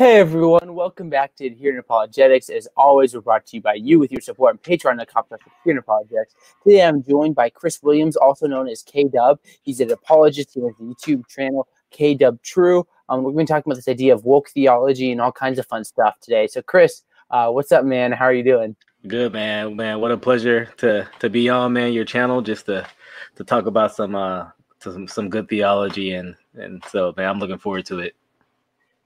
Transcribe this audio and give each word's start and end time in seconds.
Hey 0.00 0.16
everyone, 0.16 0.74
welcome 0.74 1.10
back 1.10 1.36
to 1.36 1.46
Adherent 1.46 1.78
Apologetics. 1.78 2.48
As 2.48 2.66
always, 2.74 3.14
we're 3.14 3.20
brought 3.20 3.44
to 3.48 3.56
you 3.58 3.60
by 3.60 3.74
you 3.74 3.98
with 3.98 4.10
your 4.10 4.22
support 4.22 4.52
on 4.52 4.56
Patreon.com 4.56 5.24
slash 5.28 5.40
Adherent 5.60 5.80
Apologetics. 5.80 6.34
Today 6.64 6.82
I'm 6.84 7.04
joined 7.04 7.34
by 7.34 7.50
Chris 7.50 7.82
Williams, 7.82 8.16
also 8.16 8.46
known 8.46 8.66
as 8.66 8.82
K-Dub. 8.82 9.40
He's 9.60 9.78
an 9.78 9.90
apologist. 9.90 10.54
He 10.54 10.62
has 10.62 10.72
a 10.80 10.82
YouTube 10.82 11.28
channel, 11.28 11.68
K-Dub 11.90 12.40
True. 12.40 12.86
Um, 13.10 13.24
we've 13.24 13.36
been 13.36 13.44
talking 13.44 13.70
about 13.70 13.76
this 13.76 13.88
idea 13.88 14.14
of 14.14 14.24
woke 14.24 14.48
theology 14.48 15.12
and 15.12 15.20
all 15.20 15.32
kinds 15.32 15.58
of 15.58 15.66
fun 15.66 15.84
stuff 15.84 16.18
today. 16.20 16.46
So 16.46 16.62
Chris, 16.62 17.02
uh, 17.30 17.50
what's 17.50 17.70
up, 17.70 17.84
man? 17.84 18.10
How 18.10 18.24
are 18.24 18.32
you 18.32 18.42
doing? 18.42 18.76
Good, 19.06 19.34
man. 19.34 19.76
Man, 19.76 20.00
what 20.00 20.12
a 20.12 20.16
pleasure 20.16 20.64
to 20.78 21.06
to 21.18 21.28
be 21.28 21.50
on, 21.50 21.74
man, 21.74 21.92
your 21.92 22.06
channel, 22.06 22.40
just 22.40 22.64
to 22.64 22.86
to 23.36 23.44
talk 23.44 23.66
about 23.66 23.94
some 23.94 24.14
uh 24.14 24.46
some, 24.78 25.06
some 25.06 25.28
good 25.28 25.46
theology 25.50 26.14
and 26.14 26.36
and 26.54 26.82
so 26.88 27.12
man, 27.18 27.28
I'm 27.28 27.38
looking 27.38 27.58
forward 27.58 27.84
to 27.84 27.98
it. 27.98 28.14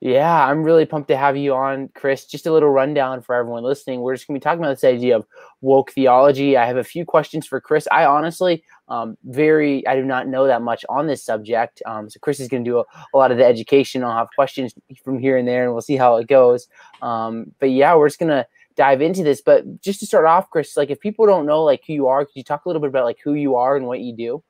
Yeah, 0.04 0.46
I'm 0.46 0.64
really 0.64 0.84
pumped 0.84 1.08
to 1.08 1.16
have 1.16 1.34
you 1.34 1.54
on, 1.54 1.88
Chris. 1.94 2.26
Just 2.26 2.44
a 2.44 2.52
little 2.52 2.68
rundown 2.68 3.22
for 3.22 3.34
everyone 3.34 3.62
listening. 3.62 4.02
We're 4.02 4.14
just 4.14 4.26
going 4.26 4.38
to 4.38 4.38
be 4.38 4.44
talking 4.44 4.58
about 4.62 4.72
this 4.72 4.84
idea 4.84 5.16
of 5.16 5.26
woke 5.62 5.92
theology. 5.92 6.58
I 6.58 6.66
have 6.66 6.76
a 6.76 6.84
few 6.84 7.06
questions 7.06 7.46
for 7.46 7.58
Chris. 7.58 7.88
I 7.90 8.04
honestly, 8.04 8.64
um, 8.88 9.16
very, 9.24 9.86
I 9.86 9.96
do 9.96 10.04
not 10.04 10.28
know 10.28 10.46
that 10.46 10.60
much 10.60 10.84
on 10.90 11.06
this 11.06 11.24
subject. 11.24 11.80
Um, 11.86 12.10
so 12.10 12.20
Chris 12.20 12.38
is 12.38 12.48
going 12.48 12.66
to 12.66 12.70
do 12.70 12.78
a, 12.80 12.84
a, 13.14 13.16
lot 13.16 13.32
of 13.32 13.38
the 13.38 13.46
education. 13.46 14.04
I'll 14.04 14.12
have 14.12 14.28
questions 14.36 14.74
from 15.02 15.18
here 15.18 15.38
and 15.38 15.48
there, 15.48 15.64
and 15.64 15.72
we'll 15.72 15.80
see 15.80 15.96
how 15.96 16.16
it 16.16 16.28
goes. 16.28 16.68
Um, 17.00 17.52
but 17.58 17.70
yeah, 17.70 17.94
we're 17.94 18.08
just 18.08 18.18
going 18.18 18.28
to 18.28 18.46
dive 18.76 19.00
into 19.00 19.22
this. 19.22 19.40
But 19.40 19.80
just 19.80 20.00
to 20.00 20.06
start 20.06 20.26
off, 20.26 20.50
Chris, 20.50 20.76
like 20.76 20.90
if 20.90 21.00
people 21.00 21.24
don't 21.24 21.46
know 21.46 21.64
like 21.64 21.80
who 21.86 21.94
you 21.94 22.08
are, 22.08 22.26
could 22.26 22.36
you 22.36 22.44
talk 22.44 22.66
a 22.66 22.68
little 22.68 22.82
bit 22.82 22.90
about 22.90 23.06
like 23.06 23.20
who 23.24 23.32
you 23.32 23.56
are 23.56 23.74
and 23.74 23.86
what 23.86 24.00
you 24.00 24.14
do? 24.14 24.44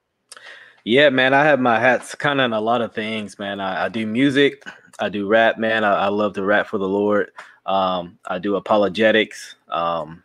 Yeah, 0.83 1.11
man, 1.11 1.33
I 1.33 1.45
have 1.45 1.61
my 1.61 1.79
hats 1.79 2.17
kind 2.17 2.41
of 2.41 2.47
in 2.47 2.53
a 2.53 2.61
lot 2.61 2.83
of 2.83 2.93
things, 2.93 3.39
man. 3.39 3.61
I, 3.61 3.85
I 3.85 3.89
do 3.89 4.05
music, 4.05 4.65
I 4.99 5.09
do 5.09 5.27
rap, 5.27 5.59
man. 5.59 5.85
I, 5.85 6.07
I, 6.07 6.09
love 6.09 6.35
to 6.35 6.45
rap 6.45 6.67
for 6.67 6.79
the 6.79 6.89
Lord. 6.89 7.33
Um, 7.67 8.19
I 8.25 8.39
do 8.39 8.57
apologetics. 8.57 9.57
Um, 9.69 10.23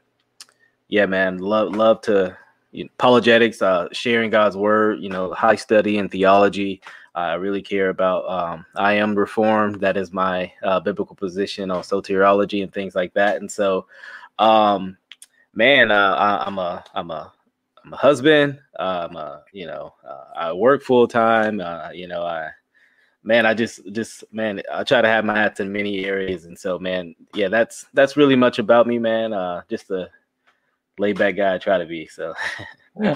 yeah, 0.87 1.05
man, 1.05 1.39
love 1.39 1.75
love 1.75 2.01
to 2.01 2.37
you 2.71 2.83
know, 2.83 2.89
apologetics, 2.99 3.61
uh, 3.61 3.87
sharing 3.91 4.29
God's 4.29 4.57
word. 4.57 4.99
You 4.99 5.09
know, 5.09 5.33
high 5.33 5.55
study 5.55 5.97
in 5.97 6.09
theology. 6.09 6.81
I 7.15 7.33
really 7.33 7.61
care 7.61 7.89
about. 7.89 8.29
Um, 8.29 8.65
I 8.75 8.93
am 8.93 9.15
reformed. 9.15 9.81
That 9.81 9.97
is 9.97 10.13
my 10.13 10.51
uh, 10.63 10.79
biblical 10.79 11.15
position 11.15 11.71
on 11.71 11.81
soteriology 11.81 12.63
and 12.63 12.71
things 12.73 12.95
like 12.95 13.13
that. 13.13 13.37
And 13.37 13.51
so, 13.51 13.87
um, 14.37 14.97
man, 15.53 15.91
uh, 15.91 16.15
I, 16.15 16.45
I'm 16.45 16.59
a 16.59 16.83
I'm 16.93 17.11
a 17.11 17.33
I'm 17.83 17.93
a 17.93 17.97
husband. 17.97 18.59
Uh, 18.77 19.39
you 19.51 19.65
know, 19.65 19.93
uh, 20.07 20.25
I 20.35 20.53
work 20.53 20.83
full 20.83 21.07
time. 21.07 21.59
Uh, 21.59 21.89
you 21.91 22.07
know, 22.07 22.23
I, 22.23 22.49
man, 23.23 23.45
I 23.45 23.53
just, 23.53 23.81
just, 23.91 24.23
man, 24.31 24.61
I 24.71 24.83
try 24.83 25.01
to 25.01 25.07
have 25.07 25.25
my 25.25 25.35
hats 25.35 25.59
in 25.59 25.71
many 25.71 26.05
areas, 26.05 26.45
and 26.45 26.57
so, 26.57 26.79
man, 26.79 27.15
yeah, 27.33 27.47
that's 27.47 27.85
that's 27.93 28.17
really 28.17 28.35
much 28.35 28.59
about 28.59 28.87
me, 28.87 28.99
man. 28.99 29.33
Uh, 29.33 29.61
just 29.69 29.89
a 29.91 30.09
laid 30.97 31.17
back 31.17 31.35
guy 31.35 31.55
I 31.55 31.57
try 31.57 31.77
to 31.77 31.85
be. 31.85 32.07
So, 32.07 32.33
yeah, 33.01 33.15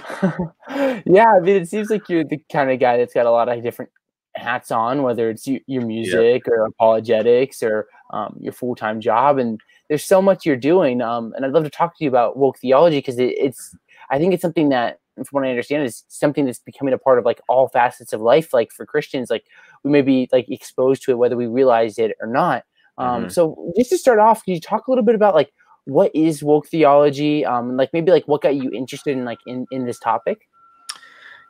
I 0.78 1.40
mean, 1.42 1.62
it 1.62 1.70
seems 1.70 1.90
like 1.90 2.08
you're 2.10 2.24
the 2.24 2.40
kind 2.52 2.72
of 2.72 2.80
guy 2.80 2.98
that's 2.98 3.14
got 3.14 3.26
a 3.26 3.32
lot 3.32 3.50
of 3.50 3.62
different 3.64 3.92
hats 4.36 4.72
on, 4.72 5.04
whether 5.04 5.30
it's 5.30 5.48
your 5.48 5.86
music 5.86 6.48
or 6.48 6.66
apologetics 6.66 7.62
or 7.62 7.88
um, 8.12 8.36
your 8.40 8.54
full 8.54 8.76
time 8.76 9.02
job, 9.02 9.38
and 9.38 9.60
there's 9.90 10.04
so 10.04 10.22
much 10.22 10.46
you're 10.46 10.56
doing. 10.56 11.02
Um, 11.02 11.34
and 11.36 11.46
I'd 11.46 11.52
love 11.52 11.64
to 11.64 11.70
talk 11.70 11.98
to 11.98 12.04
you 12.04 12.10
about 12.10 12.38
woke 12.38 12.58
theology 12.60 12.98
because 12.98 13.20
it, 13.20 13.36
it's 13.38 13.76
I 14.10 14.18
think 14.18 14.34
it's 14.34 14.42
something 14.42 14.70
that, 14.70 15.00
from 15.16 15.26
what 15.32 15.46
I 15.46 15.50
understand, 15.50 15.84
is 15.84 16.04
something 16.08 16.46
that's 16.46 16.60
becoming 16.60 16.94
a 16.94 16.98
part 16.98 17.20
of 17.20 17.26
like 17.26 17.42
all 17.48 17.68
facets 17.68 18.14
of 18.14 18.22
life. 18.22 18.54
Like 18.54 18.72
for 18.72 18.86
Christians, 18.86 19.30
like 19.30 19.46
we 19.84 19.92
may 19.92 20.02
be 20.02 20.30
like 20.32 20.50
exposed 20.50 21.04
to 21.04 21.12
it 21.12 21.16
whether 21.16 21.36
we 21.36 21.48
realize 21.48 21.98
it 21.98 22.16
or 22.22 22.28
not. 22.28 22.64
Um, 22.98 23.24
mm-hmm. 23.24 23.30
So 23.30 23.74
just 23.78 23.90
to 23.92 23.98
start 23.98 24.20
off, 24.20 24.44
can 24.44 24.54
you 24.54 24.60
talk 24.60 24.88
a 24.88 24.92
little 24.92 25.04
bit 25.04 25.16
about 25.16 25.36
like 25.36 25.52
what 25.86 26.12
is 26.16 26.44
woke 26.44 26.68
theology? 26.68 27.46
Um, 27.46 27.76
like 27.76 27.90
maybe 27.94 28.12
like 28.12 28.28
what 28.28 28.42
got 28.42 28.56
you 28.56 28.72
interested 28.72 29.18
in 29.18 29.26
like 29.26 29.40
in 29.46 29.66
in 29.72 29.86
this 29.86 30.00
topic? 30.00 30.48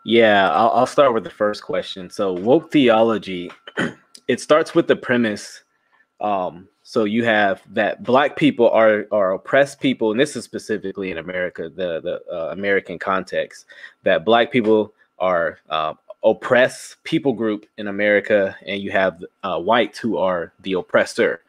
Yeah, 0.05 0.51
I'll, 0.51 0.69
I'll 0.71 0.85
start 0.85 1.13
with 1.13 1.23
the 1.23 1.29
first 1.29 1.63
question. 1.63 2.09
So 2.09 2.33
woke 2.33 2.71
theology, 2.71 3.51
it 4.27 4.41
starts 4.41 4.75
with 4.75 4.87
the 4.87 4.97
premise 4.97 5.63
um, 6.23 6.69
so 6.83 7.03
you 7.03 7.25
have 7.25 7.61
that 7.73 8.03
black 8.03 8.37
people 8.37 8.69
are 8.69 9.05
are 9.11 9.33
oppressed 9.33 9.81
people, 9.81 10.11
and 10.11 10.19
this 10.19 10.35
is 10.35 10.45
specifically 10.45 11.11
in 11.11 11.17
America, 11.17 11.69
the 11.69 12.01
the 12.01 12.21
uh, 12.33 12.51
American 12.51 12.97
context, 12.97 13.65
that 14.03 14.25
black 14.25 14.51
people 14.51 14.93
are 15.19 15.59
uh, 15.69 15.93
oppressed 16.23 17.03
people 17.03 17.33
group 17.33 17.65
in 17.77 17.87
America, 17.87 18.55
and 18.65 18.81
you 18.81 18.91
have 18.91 19.23
uh, 19.43 19.59
whites 19.59 19.99
who 19.99 20.17
are 20.17 20.53
the 20.61 20.73
oppressor. 20.73 21.41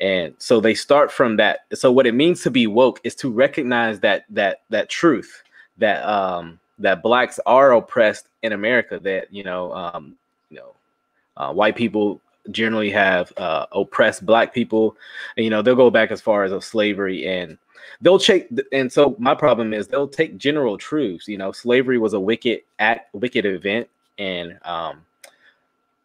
And 0.00 0.34
so 0.38 0.60
they 0.60 0.74
start 0.74 1.12
from 1.12 1.36
that. 1.36 1.60
So 1.74 1.92
what 1.92 2.06
it 2.06 2.14
means 2.14 2.42
to 2.42 2.50
be 2.50 2.66
woke 2.66 3.00
is 3.04 3.14
to 3.16 3.30
recognize 3.30 4.00
that 4.00 4.24
that 4.30 4.62
that 4.70 4.88
truth 4.88 5.42
that 5.78 6.06
um, 6.06 6.58
that 6.78 7.02
blacks 7.02 7.38
are 7.46 7.72
oppressed 7.72 8.28
in 8.42 8.52
America. 8.52 8.98
That 8.98 9.32
you 9.32 9.44
know 9.44 9.72
um, 9.72 10.16
you 10.50 10.58
know 10.58 10.74
uh, 11.36 11.52
white 11.52 11.76
people 11.76 12.20
generally 12.50 12.90
have 12.90 13.32
uh, 13.36 13.66
oppressed 13.72 14.24
black 14.24 14.54
people. 14.54 14.96
And, 15.36 15.44
you 15.44 15.50
know, 15.50 15.62
they'll 15.62 15.74
go 15.74 15.90
back 15.90 16.10
as 16.10 16.20
far 16.20 16.44
as 16.44 16.52
of 16.52 16.64
slavery 16.64 17.26
and 17.26 17.58
they'll 18.00 18.18
take. 18.18 18.48
And 18.72 18.92
so 18.92 19.16
my 19.18 19.34
problem 19.34 19.72
is 19.72 19.88
they'll 19.88 20.08
take 20.08 20.36
general 20.36 20.78
truths. 20.78 21.28
You 21.28 21.38
know, 21.38 21.52
slavery 21.52 21.98
was 21.98 22.12
a 22.14 22.20
wicked 22.20 22.60
act, 22.78 23.14
wicked 23.14 23.46
event, 23.46 23.88
and 24.18 24.58
um, 24.64 25.04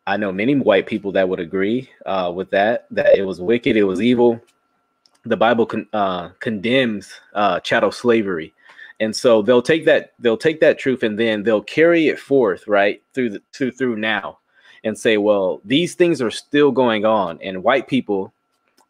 I 0.07 0.17
know 0.17 0.31
many 0.31 0.55
white 0.55 0.87
people 0.87 1.11
that 1.13 1.27
would 1.27 1.39
agree 1.39 1.89
uh, 2.05 2.31
with 2.33 2.49
that. 2.51 2.87
That 2.91 3.17
it 3.17 3.23
was 3.23 3.39
wicked, 3.41 3.77
it 3.77 3.83
was 3.83 4.01
evil. 4.01 4.41
The 5.23 5.37
Bible 5.37 5.65
con- 5.65 5.87
uh, 5.93 6.29
condemns 6.39 7.13
uh, 7.33 7.59
chattel 7.59 7.91
slavery, 7.91 8.53
and 8.99 9.15
so 9.15 9.41
they'll 9.41 9.61
take 9.61 9.85
that 9.85 10.13
they'll 10.19 10.37
take 10.37 10.59
that 10.61 10.79
truth 10.79 11.03
and 11.03 11.17
then 11.17 11.43
they'll 11.43 11.61
carry 11.61 12.07
it 12.07 12.19
forth 12.19 12.67
right 12.67 13.01
through 13.13 13.31
the 13.31 13.41
to 13.53 13.71
through 13.71 13.97
now 13.97 14.39
and 14.83 14.97
say, 14.97 15.17
well, 15.17 15.61
these 15.63 15.93
things 15.93 16.21
are 16.21 16.31
still 16.31 16.71
going 16.71 17.05
on, 17.05 17.39
and 17.41 17.63
white 17.63 17.87
people 17.87 18.33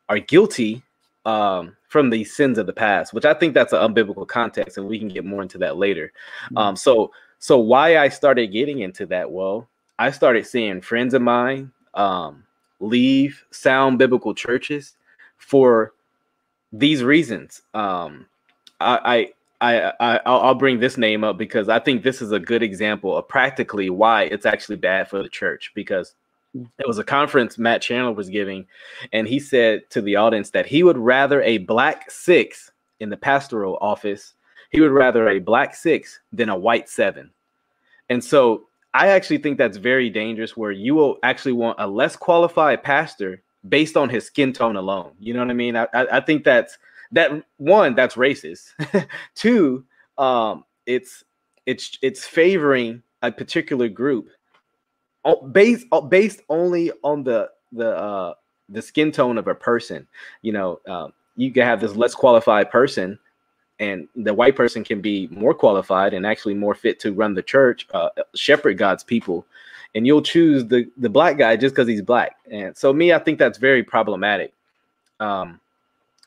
are 0.08 0.20
guilty 0.20 0.84
um, 1.26 1.76
from 1.88 2.10
the 2.10 2.24
sins 2.24 2.58
of 2.58 2.66
the 2.66 2.74
past, 2.74 3.14
which 3.14 3.26
I 3.26 3.34
think 3.34 3.54
that's 3.54 3.74
an 3.74 3.80
unbiblical 3.80 4.28
context, 4.28 4.78
and 4.78 4.88
we 4.88 5.00
can 5.00 5.08
get 5.08 5.26
more 5.26 5.42
into 5.42 5.58
that 5.60 5.78
later. 5.78 6.12
Mm-hmm. 6.46 6.58
Um, 6.58 6.76
so, 6.76 7.12
so 7.42 7.58
why 7.58 7.98
I 7.98 8.10
started 8.10 8.52
getting 8.52 8.80
into 8.82 9.08
that? 9.08 9.32
Well, 9.32 9.68
I 9.98 10.12
started 10.12 10.46
seeing 10.46 10.80
friends 10.80 11.16
of 11.16 11.24
mine 11.24 11.72
um, 11.96 12.44
leave 12.80 13.44
sound 13.50 13.98
biblical 13.98 14.36
churches 14.36 14.94
for 15.38 15.94
these 16.72 17.04
reasons. 17.04 17.64
Um, 17.74 18.28
I, 18.80 19.32
I, 19.60 19.92
I 20.00 20.20
I'll 20.24 20.54
bring 20.54 20.80
this 20.80 21.00
name 21.00 21.24
up 21.24 21.40
because 21.40 21.68
I 21.68 21.80
think 21.80 22.04
this 22.04 22.22
is 22.22 22.32
a 22.32 22.40
good 22.40 22.62
example 22.62 23.18
of 23.18 23.28
practically 23.28 23.90
why 23.90 24.24
it's 24.26 24.46
actually 24.46 24.76
bad 24.76 25.10
for 25.10 25.24
the 25.24 25.30
church 25.30 25.72
because 25.74 26.14
it 26.54 26.88
was 26.88 27.00
a 27.00 27.04
conference 27.04 27.58
Matt 27.58 27.82
Chandler 27.82 28.14
was 28.14 28.30
giving, 28.30 28.68
and 29.14 29.28
he 29.28 29.40
said 29.40 29.90
to 29.90 30.02
the 30.02 30.16
audience 30.16 30.52
that 30.52 30.68
he 30.68 30.84
would 30.84 30.98
rather 30.98 31.42
a 31.42 31.58
black 31.58 32.12
six 32.12 32.72
in 33.00 33.10
the 33.10 33.18
pastoral 33.18 33.80
office, 33.82 34.36
he 34.72 34.82
would 34.82 34.92
rather 34.92 35.30
a 35.30 35.40
black 35.40 35.76
six 35.76 36.20
than 36.34 36.50
a 36.50 36.58
white 36.58 36.90
seven. 36.90 37.30
And 38.10 38.24
so 38.24 38.68
I 38.94 39.08
actually 39.10 39.38
think 39.38 39.58
that's 39.58 39.78
very 39.78 40.10
dangerous 40.10 40.58
where 40.58 40.72
you 40.72 40.96
will 40.96 41.18
actually 41.24 41.54
want 41.54 41.80
a 41.80 41.88
less 41.88 42.16
qualified 42.16 42.84
pastor 42.84 43.42
based 43.70 43.96
on 43.96 44.10
his 44.10 44.26
skin 44.26 44.52
tone 44.52 44.76
alone. 44.76 45.12
You 45.20 45.34
know 45.34 45.42
what 45.42 45.52
I 45.52 45.54
mean? 45.54 45.76
I, 45.76 45.88
I, 45.94 46.18
I 46.18 46.20
think 46.22 46.44
that's 46.44 46.78
that 47.12 47.32
one 47.58 47.96
that's 47.96 48.16
racist 48.16 48.72
two 49.36 49.84
um 50.18 50.64
it's 50.86 51.24
it's 51.66 51.98
it's 52.02 52.26
favoring 52.26 53.02
a 53.22 53.32
particular 53.32 53.88
group 53.88 54.30
based 55.52 55.86
based 56.10 56.42
only 56.50 56.92
on 57.04 57.24
the 57.24 57.50
the 57.72 57.90
uh 57.90 58.34
the 58.70 58.82
skin 58.82 59.12
tone 59.12 59.38
of 59.38 59.48
a 59.48 59.56
person 59.56 60.08
you 60.42 60.52
know 60.52 60.80
um, 60.88 61.14
you 61.36 61.52
can 61.52 61.64
have 61.64 61.82
this 61.82 61.96
less 61.96 62.16
qualified 62.16 62.72
person 62.72 63.20
and 63.82 64.08
the 64.16 64.34
white 64.34 64.56
person 64.56 64.84
can 64.84 65.02
be 65.02 65.28
more 65.32 65.54
qualified 65.54 66.14
and 66.14 66.26
actually 66.26 66.54
more 66.54 66.76
fit 66.76 67.00
to 67.02 67.12
run 67.12 67.34
the 67.34 67.44
church 67.44 67.88
uh, 67.94 68.10
shepherd 68.36 68.78
god's 68.78 69.04
people 69.04 69.46
and 69.96 70.08
you'll 70.08 70.22
choose 70.22 70.66
the 70.66 70.90
the 70.98 71.10
black 71.10 71.38
guy 71.38 71.58
just 71.58 71.76
because 71.76 71.88
he's 71.88 72.02
black 72.02 72.38
and 72.50 72.78
so 72.78 72.94
me 72.94 73.12
i 73.12 73.20
think 73.20 73.38
that's 73.38 73.58
very 73.58 73.84
problematic 73.84 74.54
um 75.20 75.60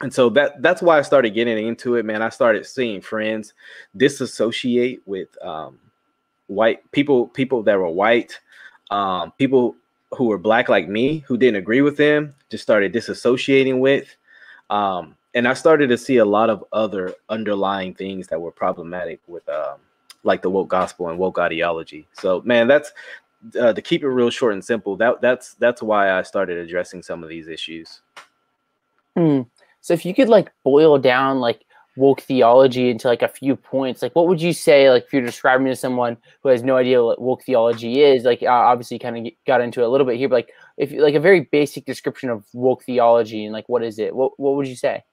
and 0.00 0.12
so 0.12 0.28
that 0.30 0.60
that's 0.60 0.82
why 0.82 0.98
I 0.98 1.02
started 1.02 1.30
getting 1.30 1.66
into 1.66 1.94
it, 1.94 2.04
man. 2.04 2.20
I 2.20 2.28
started 2.28 2.66
seeing 2.66 3.00
friends 3.00 3.54
disassociate 3.96 5.00
with 5.06 5.28
um, 5.42 5.78
white 6.48 6.90
people, 6.92 7.28
people 7.28 7.62
that 7.62 7.78
were 7.78 7.88
white, 7.88 8.38
um, 8.90 9.32
people 9.38 9.76
who 10.10 10.26
were 10.26 10.38
black 10.38 10.68
like 10.68 10.88
me, 10.88 11.20
who 11.20 11.36
didn't 11.36 11.56
agree 11.56 11.80
with 11.80 11.96
them, 11.96 12.34
just 12.50 12.62
started 12.62 12.92
disassociating 12.92 13.78
with. 13.78 14.14
Um, 14.68 15.16
and 15.34 15.48
I 15.48 15.54
started 15.54 15.88
to 15.88 15.98
see 15.98 16.18
a 16.18 16.24
lot 16.24 16.50
of 16.50 16.64
other 16.72 17.14
underlying 17.28 17.94
things 17.94 18.28
that 18.28 18.40
were 18.40 18.52
problematic 18.52 19.20
with, 19.26 19.48
um, 19.48 19.78
like 20.22 20.42
the 20.42 20.50
woke 20.50 20.68
gospel 20.68 21.08
and 21.08 21.18
woke 21.18 21.38
ideology. 21.38 22.06
So, 22.12 22.40
man, 22.44 22.68
that's 22.68 22.92
uh, 23.60 23.72
to 23.72 23.82
keep 23.82 24.02
it 24.02 24.08
real 24.08 24.30
short 24.30 24.54
and 24.54 24.64
simple. 24.64 24.96
That 24.96 25.20
that's 25.20 25.54
that's 25.54 25.82
why 25.82 26.12
I 26.12 26.22
started 26.22 26.58
addressing 26.58 27.02
some 27.02 27.22
of 27.22 27.28
these 27.28 27.48
issues. 27.48 28.00
Hmm. 29.16 29.42
So 29.80 29.92
if 29.92 30.04
you 30.04 30.14
could 30.14 30.28
like 30.28 30.50
boil 30.64 30.98
down 30.98 31.40
like 31.40 31.64
woke 31.96 32.22
theology 32.22 32.90
into 32.90 33.06
like 33.06 33.22
a 33.22 33.28
few 33.28 33.54
points, 33.54 34.02
like 34.02 34.16
what 34.16 34.26
would 34.28 34.40
you 34.40 34.52
say? 34.52 34.90
Like 34.90 35.04
if 35.04 35.12
you're 35.12 35.22
describing 35.22 35.66
to 35.66 35.76
someone 35.76 36.16
who 36.42 36.48
has 36.48 36.62
no 36.62 36.76
idea 36.76 37.04
what 37.04 37.20
woke 37.20 37.44
theology 37.44 38.02
is, 38.02 38.24
like 38.24 38.42
uh, 38.42 38.46
obviously 38.46 38.98
kind 38.98 39.26
of 39.26 39.32
got 39.46 39.60
into 39.60 39.82
it 39.82 39.86
a 39.86 39.88
little 39.88 40.06
bit 40.06 40.16
here, 40.16 40.28
but 40.28 40.36
like 40.36 40.50
if 40.78 40.92
like 40.92 41.14
a 41.14 41.20
very 41.20 41.40
basic 41.40 41.84
description 41.84 42.30
of 42.30 42.44
woke 42.52 42.82
theology 42.84 43.44
and 43.44 43.52
like 43.52 43.68
what 43.68 43.82
is 43.82 43.98
it? 43.98 44.14
What 44.14 44.32
what 44.38 44.54
would 44.54 44.66
you 44.66 44.76
say? 44.76 45.04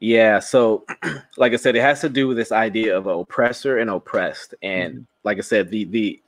Yeah, 0.00 0.38
so 0.38 0.84
like 1.36 1.52
I 1.52 1.56
said, 1.56 1.76
it 1.76 1.82
has 1.82 2.00
to 2.02 2.08
do 2.08 2.28
with 2.28 2.36
this 2.36 2.52
idea 2.52 2.96
of 2.96 3.06
oppressor 3.06 3.78
and 3.78 3.90
oppressed, 3.90 4.54
and 4.62 4.94
mm-hmm. 4.94 5.02
like 5.24 5.38
I 5.38 5.42
said, 5.42 5.70
the 5.70 5.84
the 5.84 6.22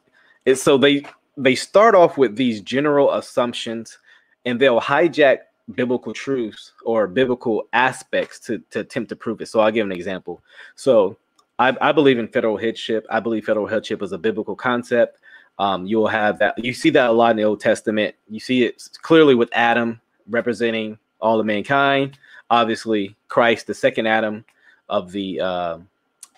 it's 0.45 0.63
so 0.63 0.77
they 0.77 1.05
they 1.37 1.55
start 1.55 1.95
off 1.95 2.19
with 2.19 2.37
these 2.37 2.61
general 2.61 3.13
assumptions, 3.13 3.99
and 4.45 4.61
they'll 4.61 4.81
hijack 4.81 5.39
biblical 5.75 6.13
truths 6.13 6.73
or 6.85 7.07
biblical 7.07 7.69
aspects 7.73 8.39
to, 8.41 8.59
to 8.71 8.81
attempt 8.81 9.09
to 9.11 9.17
prove 9.17 9.41
it. 9.41 9.47
So 9.47 9.61
I'll 9.61 9.71
give 9.71 9.87
an 9.87 9.93
example. 9.93 10.43
So 10.75 11.17
I, 11.59 11.77
I 11.81 11.93
believe 11.93 12.19
in 12.19 12.29
federal 12.29 12.57
headship. 12.57 13.07
I 13.11 13.21
believe 13.21 13.45
federal 13.45 13.67
headship 13.67 14.03
is 14.03 14.13
a 14.13 14.19
biblical 14.19 14.57
concept. 14.57 15.21
Um, 15.59 15.87
you'll 15.87 16.09
have 16.09 16.39
that. 16.39 16.63
You 16.63 16.73
see 16.73 16.91
that 16.91 17.11
a 17.11 17.13
lot 17.13 17.33
in 17.33 17.37
the 17.37 17.45
Old 17.45 17.61
Testament. 17.61 18.15
You 18.29 18.41
see 18.41 18.65
it 18.65 18.83
clearly 19.03 19.35
with 19.35 19.51
Adam 19.53 20.01
representing 20.29 20.99
all 21.21 21.39
of 21.39 21.47
mankind. 21.47 22.19
Obviously, 22.51 23.17
Christ, 23.29 23.67
the 23.67 23.75
second 23.75 24.07
Adam 24.07 24.45
of 24.89 25.13
the 25.13 25.41
uh, 25.41 25.79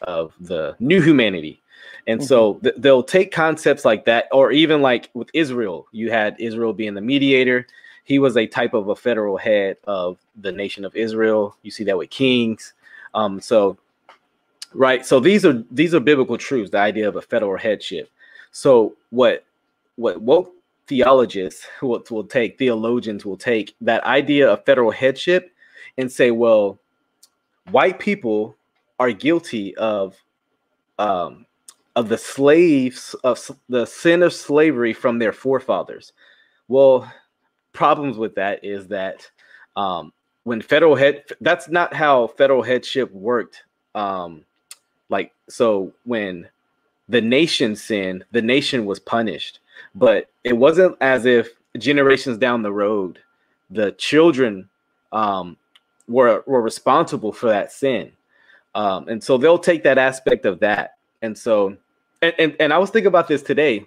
of 0.03 0.33
the 0.41 0.77
new 0.79 1.01
humanity. 1.01 1.61
And 2.07 2.21
mm-hmm. 2.21 2.27
so 2.27 2.55
th- 2.55 2.75
they'll 2.79 3.03
take 3.03 3.33
concepts 3.33 3.85
like 3.85 4.05
that, 4.07 4.27
or 4.33 4.53
even 4.53 4.83
like 4.83 5.09
with 5.15 5.31
Israel, 5.35 5.87
you 5.93 6.11
had 6.11 6.37
Israel 6.39 6.73
being 6.73 6.95
the 6.95 7.01
mediator 7.01 7.67
he 8.05 8.19
was 8.19 8.37
a 8.37 8.47
type 8.47 8.75
of 8.75 8.89
a 8.89 8.97
federal 8.97 9.37
head 9.37 9.77
of 9.85 10.19
the 10.41 10.53
nation 10.53 10.85
of 10.85 10.95
Israel. 10.97 11.57
You 11.63 11.71
see 11.71 11.85
that 11.85 11.97
with 11.97 12.11
kings. 12.11 12.75
Um, 13.15 13.41
so 13.41 13.77
right, 14.75 15.05
so 15.07 15.21
these 15.21 15.45
are 15.45 15.63
these 15.71 15.95
are 15.95 16.01
biblical 16.01 16.39
truths, 16.39 16.71
the 16.71 16.79
idea 16.79 17.09
of 17.09 17.17
a 17.17 17.23
federal 17.23 17.57
headship. 17.57 18.11
So 18.51 18.95
what 19.11 19.45
what 19.97 20.21
woke 20.21 20.53
theologists 20.89 21.67
will, 21.81 22.03
will 22.11 22.25
take, 22.25 22.59
theologians 22.59 23.25
will 23.25 23.37
take 23.37 23.75
that 23.81 24.03
idea 24.05 24.51
of 24.51 24.65
federal 24.65 24.91
headship 24.91 25.52
and 25.99 26.11
say, 26.11 26.31
well, 26.31 26.79
white 27.71 27.99
people 27.99 28.57
are 28.99 29.13
guilty 29.13 29.77
of 29.77 30.17
um, 30.99 31.47
of 31.97 32.09
the 32.09 32.19
slaves 32.19 33.15
of 33.25 33.39
the 33.69 33.87
sin 33.87 34.23
of 34.23 34.33
slavery 34.33 34.93
from 34.93 35.19
their 35.19 35.33
forefathers. 35.33 36.13
Well, 36.69 37.13
problems 37.73 38.17
with 38.17 38.35
that 38.37 38.65
is 38.65 38.89
that 38.89 39.31
um, 39.77 40.13
when 40.45 40.61
federal 40.61 40.97
head, 40.97 41.25
that's 41.41 41.69
not 41.69 41.95
how 41.95 42.29
federal 42.29 42.63
headship 42.63 43.13
worked. 43.13 43.65
Um, 43.95 44.45
like, 45.09 45.33
so 45.49 45.93
when 46.05 46.49
the 47.09 47.21
nation 47.21 47.77
sinned, 47.77 48.25
the 48.33 48.43
nation 48.43 48.87
was 48.87 48.99
punished, 48.99 49.61
but 49.95 50.31
it 50.45 50.57
wasn't 50.57 50.97
as 51.01 51.27
if 51.27 51.51
generations 51.79 52.39
down 52.39 52.63
the 52.63 52.73
road, 52.73 53.19
the 53.71 53.93
children 53.93 54.69
um, 55.13 55.57
were 56.09 56.43
were 56.47 56.63
responsible 56.63 57.33
for 57.33 57.49
that 57.49 57.73
sin. 57.73 58.13
Um, 58.75 59.09
and 59.09 59.23
so 59.23 59.37
they'll 59.37 59.59
take 59.59 59.83
that 59.85 59.99
aspect 59.99 60.47
of 60.47 60.61
that. 60.61 60.95
And 61.21 61.37
so, 61.37 61.77
and, 62.23 62.35
and, 62.39 62.57
and 62.59 62.73
I 62.73 62.79
was 62.79 62.91
thinking 62.91 63.09
about 63.09 63.29
this 63.29 63.43
today 63.43 63.87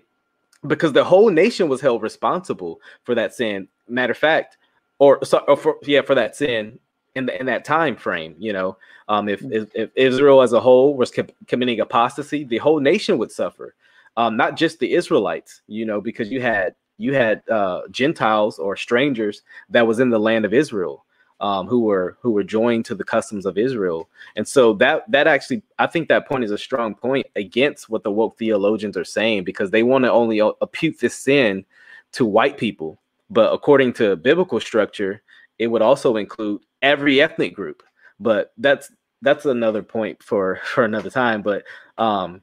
because 0.68 0.94
the 0.94 1.04
whole 1.04 1.30
nation 1.30 1.70
was 1.70 1.82
held 1.82 2.02
responsible 2.02 2.80
for 3.04 3.16
that 3.16 3.34
sin. 3.34 3.68
Matter 3.88 4.12
of 4.12 4.18
fact, 4.18 4.58
or, 5.00 5.24
so, 5.26 5.40
or 5.48 5.58
for 5.58 5.78
yeah, 5.84 6.02
for 6.02 6.16
that 6.16 6.36
sin 6.36 6.80
in 7.16 7.26
the, 7.26 7.40
in 7.40 7.46
that 7.48 7.66
time 7.66 7.96
frame. 7.96 8.36
You 8.40 8.54
know, 8.54 8.78
um, 9.10 9.30
if, 9.30 9.42
if, 9.44 9.70
if 9.76 9.90
Israel 9.96 10.42
as 10.42 10.54
a 10.54 10.60
whole 10.60 10.96
was 10.96 11.12
co- 11.12 11.28
committing 11.48 11.80
apostasy, 11.80 12.44
the 12.44 12.58
whole 12.58 12.80
nation 12.80 13.18
would 13.18 13.32
suffer, 13.32 13.76
um, 14.18 14.38
not 14.38 14.56
just 14.56 14.80
the 14.80 14.94
Israelites. 14.94 15.62
You 15.68 15.86
know, 15.86 16.02
because 16.02 16.30
you 16.32 16.42
had 16.42 16.76
you 16.98 17.14
had 17.14 17.42
uh, 17.50 17.82
Gentiles 17.92 18.58
or 18.60 18.76
strangers 18.76 19.42
that 19.70 19.86
was 19.86 20.00
in 20.00 20.10
the 20.10 20.20
land 20.20 20.46
of 20.46 20.54
Israel 20.54 21.05
um, 21.40 21.68
who 21.68 21.82
were 21.82 22.18
who 22.22 22.32
were 22.32 22.44
joined 22.44 22.86
to 22.86 22.96
the 22.96 23.04
customs 23.04 23.46
of 23.46 23.58
Israel. 23.58 24.10
And 24.36 24.48
so 24.48 24.74
that 24.74 25.10
that 25.12 25.28
actually, 25.28 25.64
I 25.80 25.88
think 25.88 26.08
that 26.08 26.28
point 26.28 26.44
is 26.44 26.52
a 26.52 26.58
strong 26.58 26.96
point 26.96 27.28
against 27.36 27.90
what 27.90 28.04
the 28.04 28.12
woke 28.12 28.38
theologians 28.38 28.98
are 28.98 29.04
saying 29.06 29.44
because 29.44 29.72
they 29.72 29.84
want 29.84 30.06
to 30.06 30.12
only 30.12 30.40
impute 30.40 31.00
this 31.00 31.16
sin 31.16 31.66
to 32.14 32.26
white 32.26 32.58
people, 32.58 33.00
but 33.30 33.52
according 33.54 33.94
to 33.94 34.16
biblical 34.16 34.60
structure, 34.60 35.22
it 35.60 35.68
would 35.68 35.82
also 35.82 36.16
include 36.16 36.62
every 36.82 37.22
ethnic 37.22 37.54
group. 37.54 37.84
But 38.20 38.54
that's 38.58 38.92
that's 39.22 39.46
another 39.46 39.84
point 39.84 40.24
for 40.24 40.62
for 40.64 40.86
another 40.86 41.10
time. 41.10 41.42
But 41.42 41.64
um, 41.98 42.42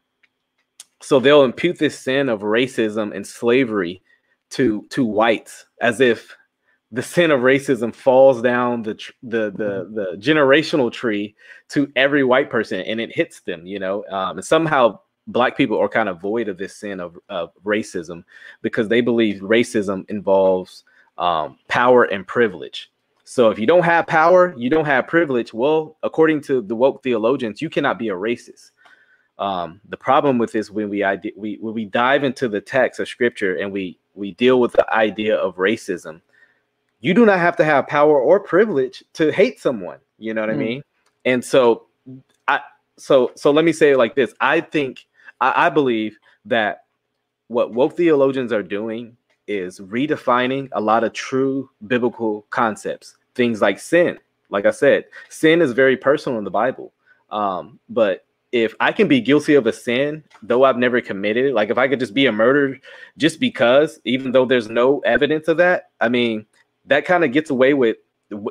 so 1.00 1.19
they'll 1.19 1.45
impute 1.45 1.79
this 1.79 1.99
sin 1.99 2.29
of 2.29 2.41
racism 2.41 3.15
and 3.15 3.27
slavery 3.27 4.03
to 4.50 4.87
to 4.91 5.06
whites 5.06 5.65
as 5.81 6.00
if 6.00 6.37
the 6.93 7.03
sin 7.03 7.31
of 7.31 7.41
racism 7.41 7.94
falls 7.94 8.43
down 8.43 8.83
the 8.83 8.94
the 9.23 9.50
the, 9.50 9.87
mm-hmm. 9.87 9.94
the 9.94 10.17
generational 10.19 10.93
tree 10.93 11.35
to 11.69 11.91
every 11.97 12.23
white 12.23 12.50
person 12.50 12.81
and 12.83 13.00
it 13.00 13.15
hits 13.15 13.41
them 13.41 13.67
you 13.67 13.79
know 13.79 14.05
um, 14.11 14.39
and 14.39 14.44
somehow 14.44 14.99
black 15.27 15.56
people 15.56 15.79
are 15.79 15.89
kind 15.89 16.09
of 16.09 16.21
void 16.21 16.49
of 16.49 16.59
this 16.59 16.77
sin 16.77 17.00
of, 17.00 17.19
of 17.29 17.50
racism 17.65 18.23
because 18.61 18.89
they 18.89 19.00
believe 19.00 19.41
racism 19.41 20.09
involves 20.11 20.85
um, 21.19 21.59
power 21.69 22.05
and 22.05 22.27
privilege 22.27 22.91
so 23.25 23.50
if 23.50 23.59
you 23.59 23.67
don't 23.67 23.85
have 23.85 24.06
power 24.06 24.55
you 24.56 24.69
don't 24.69 24.85
have 24.85 25.06
privilege 25.06 25.53
well 25.53 25.97
according 26.03 26.40
to 26.40 26.61
the 26.61 26.76
woke 26.76 27.02
theologians 27.02 27.62
you 27.62 27.71
cannot 27.71 27.99
be 27.99 28.09
a 28.09 28.14
racist 28.14 28.71
um, 29.38 29.81
the 29.88 29.97
problem 29.97 30.38
with 30.38 30.52
this 30.52 30.71
when 30.71 30.88
we, 30.88 31.05
we 31.37 31.59
when 31.61 31.75
we 31.75 31.87
dive 31.87 32.23
into 32.23 32.49
the 32.49 32.61
text 32.61 33.00
of 33.00 33.09
scripture 33.09 33.57
and 33.57 33.73
we 33.73 33.99
we 34.14 34.33
deal 34.33 34.61
with 34.61 34.73
the 34.73 34.95
idea 34.95 35.37
of 35.37 35.57
racism 35.57 36.21
you 37.02 37.12
do 37.12 37.26
not 37.26 37.38
have 37.38 37.56
to 37.56 37.64
have 37.64 37.87
power 37.87 38.18
or 38.18 38.40
privilege 38.40 39.04
to 39.14 39.30
hate 39.30 39.61
someone. 39.61 39.99
You 40.18 40.32
know 40.32 40.40
what 40.40 40.50
mm. 40.50 40.54
I 40.54 40.56
mean? 40.56 40.82
And 41.26 41.44
so 41.44 41.87
I 42.49 42.61
so 42.97 43.32
so 43.35 43.50
let 43.50 43.64
me 43.64 43.73
say 43.73 43.90
it 43.90 43.99
like 43.99 44.14
this. 44.14 44.32
I 44.40 44.61
think 44.61 45.04
I, 45.40 45.66
I 45.66 45.68
believe 45.68 46.18
that 46.47 46.85
what 47.49 47.75
woke 47.75 47.97
theologians 47.97 48.52
are 48.52 48.62
doing 48.62 49.16
is 49.47 49.80
redefining 49.80 50.68
a 50.73 50.80
lot 50.80 51.04
of 51.04 51.12
true 51.12 51.68
biblical 51.87 52.47
concepts. 52.50 53.16
Things 53.35 53.61
like 53.61 53.78
sin. 53.78 54.18
Like 54.49 54.64
I 54.66 54.71
said, 54.71 55.04
sin 55.28 55.61
is 55.61 55.73
very 55.73 55.97
personal 55.97 56.38
in 56.38 56.44
the 56.44 56.50
Bible. 56.50 56.92
Um, 57.30 57.80
but 57.88 58.25
if 58.52 58.75
I 58.80 58.92
can 58.92 59.09
be 59.09 59.21
guilty 59.21 59.54
of 59.54 59.66
a 59.66 59.73
sin, 59.73 60.23
though 60.42 60.64
I've 60.64 60.76
never 60.76 61.00
committed 61.00 61.47
it, 61.47 61.54
like 61.54 61.71
if 61.71 61.78
I 61.78 61.88
could 61.88 61.99
just 61.99 62.12
be 62.12 62.26
a 62.26 62.32
murderer 62.32 62.78
just 63.16 63.40
because, 63.40 63.99
even 64.04 64.32
though 64.32 64.44
there's 64.44 64.68
no 64.68 65.00
evidence 65.00 65.49
of 65.49 65.56
that, 65.56 65.90
I 66.02 66.11
mean, 66.11 66.44
that 66.87 67.05
kind 67.05 67.25
of 67.25 67.33
gets 67.33 67.51
away 67.51 67.75
with 67.75 67.97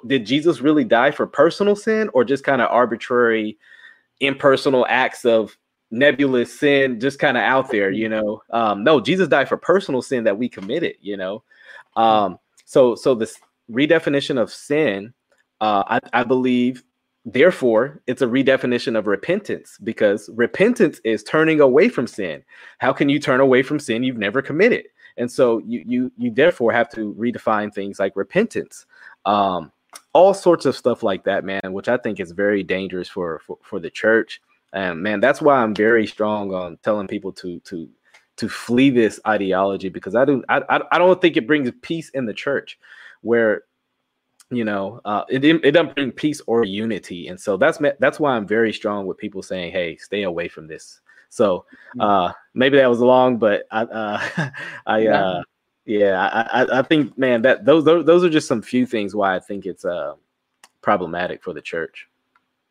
did 0.08 0.26
Jesus 0.26 0.62
really 0.62 0.84
die 0.84 1.12
for 1.12 1.26
personal 1.26 1.76
sin 1.76 2.10
or 2.14 2.24
just 2.24 2.44
kind 2.44 2.62
of 2.62 2.70
arbitrary 2.70 3.58
impersonal 4.20 4.86
acts 4.88 5.26
of 5.26 5.58
nebulous 5.90 6.58
sin 6.58 7.00
just 7.00 7.20
kind 7.20 7.38
of 7.38 7.44
out 7.44 7.70
there, 7.72 7.92
you 7.92 8.08
know? 8.08 8.42
Um, 8.52 8.84
no, 8.84 9.00
Jesus 9.00 9.28
died 9.28 9.50
for 9.50 9.58
personal 9.58 10.02
sin 10.02 10.24
that 10.24 10.38
we 10.38 10.48
committed, 10.48 10.96
you 11.02 11.18
know? 11.18 11.44
Um, 11.96 12.40
so, 12.66 12.96
so 12.96 13.14
this 13.16 13.38
redefinition 13.70 14.40
of 14.40 14.52
sin, 14.52 15.14
uh, 15.60 15.84
I, 15.88 16.00
I 16.14 16.24
believe, 16.24 16.84
therefore, 17.26 18.02
it's 18.08 18.22
a 18.22 18.28
redefinition 18.28 18.98
of 18.98 19.08
repentance 19.08 19.78
because 19.84 20.30
repentance 20.34 21.02
is 21.04 21.24
turning 21.24 21.60
away 21.60 21.90
from 21.90 22.08
sin. 22.08 22.44
How 22.78 22.94
can 22.94 23.10
you 23.10 23.20
turn 23.20 23.42
away 23.42 23.64
from 23.64 23.80
sin 23.80 24.04
you've 24.04 24.18
never 24.18 24.42
committed? 24.42 24.86
And 25.22 25.32
so 25.32 25.60
you 25.60 25.84
you 25.86 26.12
you 26.18 26.32
therefore 26.32 26.72
have 26.74 26.90
to 26.90 27.14
redefine 27.14 27.74
things 27.74 28.00
like 28.00 28.16
repentance 28.16 28.86
um 29.26 29.72
all 30.14 30.34
sorts 30.34 30.66
of 30.66 30.76
stuff 30.76 31.04
like 31.04 31.24
that 31.24 31.46
man 31.46 31.62
which 31.72 31.88
i 31.88 31.96
think 31.96 32.20
is 32.20 32.32
very 32.32 32.64
dangerous 32.64 33.08
for 33.08 33.40
for, 33.46 33.58
for 33.62 33.80
the 33.80 33.90
church. 33.90 34.42
And 34.74 35.02
man 35.04 35.20
that's 35.20 35.42
why 35.42 35.58
i'm 35.58 35.76
very 35.76 36.08
strong 36.08 36.54
on 36.54 36.78
telling 36.78 37.08
people 37.08 37.32
to 37.34 37.60
to 37.62 37.88
to 38.38 38.50
flee 38.50 38.90
this 38.90 39.20
ideology 39.28 39.90
because 39.90 40.16
i 40.16 40.26
do 40.26 40.44
i 40.50 40.62
i 40.92 40.98
don't 40.98 41.22
think 41.22 41.38
it 41.38 41.46
brings 41.46 41.70
peace 41.82 42.10
in 42.10 42.26
the 42.26 42.34
church 42.34 42.80
where 43.22 43.64
you 44.50 44.64
know 44.64 45.02
uh, 45.06 45.24
it, 45.30 45.44
it 45.46 45.72
doesn't 45.72 45.96
bring 45.96 46.12
peace 46.12 46.42
or 46.48 46.66
unity. 46.66 47.28
And 47.28 47.40
so 47.40 47.58
that's 47.58 47.80
that's 48.00 48.20
why 48.20 48.36
i'm 48.36 48.48
very 48.48 48.74
strong 48.74 49.06
with 49.06 49.18
people 49.18 49.44
saying 49.44 49.72
hey 49.72 49.98
stay 49.98 50.24
away 50.24 50.48
from 50.48 50.68
this 50.68 51.01
so 51.32 51.66
mm. 51.98 52.04
uh, 52.04 52.34
maybe 52.54 52.78
that 52.78 52.90
was 52.90 53.00
long, 53.00 53.38
but 53.38 53.64
I, 53.72 53.82
uh, 53.84 54.50
I, 54.86 55.08
uh, 55.08 55.44
yeah, 55.86 56.48
I, 56.52 56.80
I 56.80 56.82
think, 56.84 57.18
man, 57.18 57.42
that 57.44 57.66
those, 57.66 57.86
those, 57.86 58.06
those 58.06 58.24
are 58.24 58.30
just 58.30 58.48
some 58.48 58.62
few 58.62 58.86
things 58.86 59.16
why 59.16 59.36
I 59.36 59.40
think 59.40 59.66
it's 59.66 59.86
uh, 59.86 60.16
problematic 60.82 61.42
for 61.42 61.54
the 61.54 61.62
church. 61.62 62.08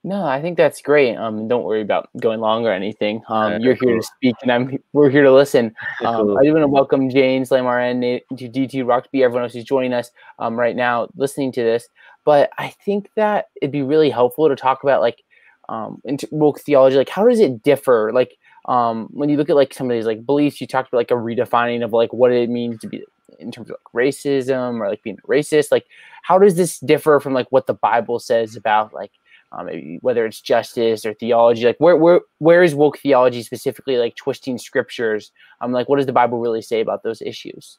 No, 0.05 0.25
I 0.25 0.41
think 0.41 0.57
that's 0.57 0.81
great. 0.81 1.17
Um, 1.17 1.49
don't 1.49 1.65
worry 1.65 1.83
about 1.83 2.09
going 2.19 2.41
long 2.41 2.67
or 2.67 2.73
anything. 2.73 3.23
Um, 3.29 3.61
you're 3.61 3.75
here 3.75 3.97
to 3.97 4.03
speak, 4.03 4.35
and 4.43 4.51
I'm 4.51 4.79
we're 4.95 5.11
here 5.11 5.25
to 5.25 5.33
listen. 5.33 5.75
Um, 6.03 6.29
cool. 6.29 6.39
I 6.39 6.45
do 6.45 6.53
want 6.55 6.63
to 6.63 6.69
welcome 6.69 7.11
James, 7.11 7.51
Lamar, 7.51 7.79
and 7.81 8.01
to 8.03 8.49
DT 8.49 8.87
Rock 8.87 9.05
to 9.05 9.11
be 9.11 9.23
everyone 9.23 9.43
else 9.43 9.53
who's 9.53 9.65
joining 9.65 9.93
us 9.93 10.11
um, 10.39 10.59
right 10.59 10.75
now, 10.75 11.09
listening 11.15 11.53
to 11.53 11.63
this. 11.63 11.89
but 12.25 12.49
I 12.57 12.69
think 12.87 13.11
that 13.17 13.49
it'd 13.61 13.71
be 13.71 13.83
really 13.83 14.09
helpful 14.09 14.49
to 14.49 14.57
talk 14.57 14.83
about 14.83 15.03
like 15.03 15.23
um, 15.71 16.03
woke 16.31 16.61
theology. 16.61 16.97
Like, 16.97 17.09
how 17.09 17.27
does 17.27 17.41
it 17.41 17.63
differ? 17.63 18.11
Like, 18.13 18.37
um, 18.67 19.09
when 19.13 19.29
you 19.29 19.37
look 19.37 19.51
at 19.51 19.57
like 19.57 19.75
some 19.75 19.91
of 19.91 19.97
these 19.97 20.07
like 20.07 20.25
beliefs, 20.27 20.61
you 20.61 20.67
talked 20.67 20.89
about 20.89 20.99
like 20.99 21.11
a 21.11 21.15
redefining 21.15 21.85
of 21.85 21.93
like 21.93 22.13
what 22.13 22.33
it 22.33 22.51
means 22.51 22.81
to 22.81 22.89
be 22.89 23.05
in 23.39 23.51
terms 23.51 23.71
of 23.71 23.77
like 23.77 24.07
racism 24.07 24.81
or 24.81 24.89
like 24.89 25.03
being 25.03 25.19
racist. 25.27 25.71
Like, 25.71 25.87
how 26.23 26.39
does 26.39 26.57
this 26.57 26.79
differ 26.81 27.21
from 27.21 27.33
like 27.33 27.51
what 27.51 27.67
the 27.67 27.75
Bible 27.75 28.19
says 28.19 28.57
about 28.57 28.93
like 28.93 29.13
um, 29.53 29.99
whether 30.03 30.27
it's 30.27 30.41
justice 30.41 31.05
or 31.05 31.15
theology? 31.15 31.65
Like, 31.65 31.79
where 31.79 31.97
where 31.97 32.21
where 32.39 32.63
is 32.63 32.75
woke 32.75 32.99
theology 32.99 33.43
specifically 33.43 33.97
like 33.97 34.15
twisting 34.17 34.59
scriptures? 34.59 35.33
Um, 35.61 35.73
like, 35.73 35.89
what 35.89 35.97
does 35.97 36.07
the 36.07 36.13
Bible 36.13 36.39
really 36.39 36.63
say 36.63 36.81
about 36.81 37.03
those 37.03 37.23
issues? 37.23 37.79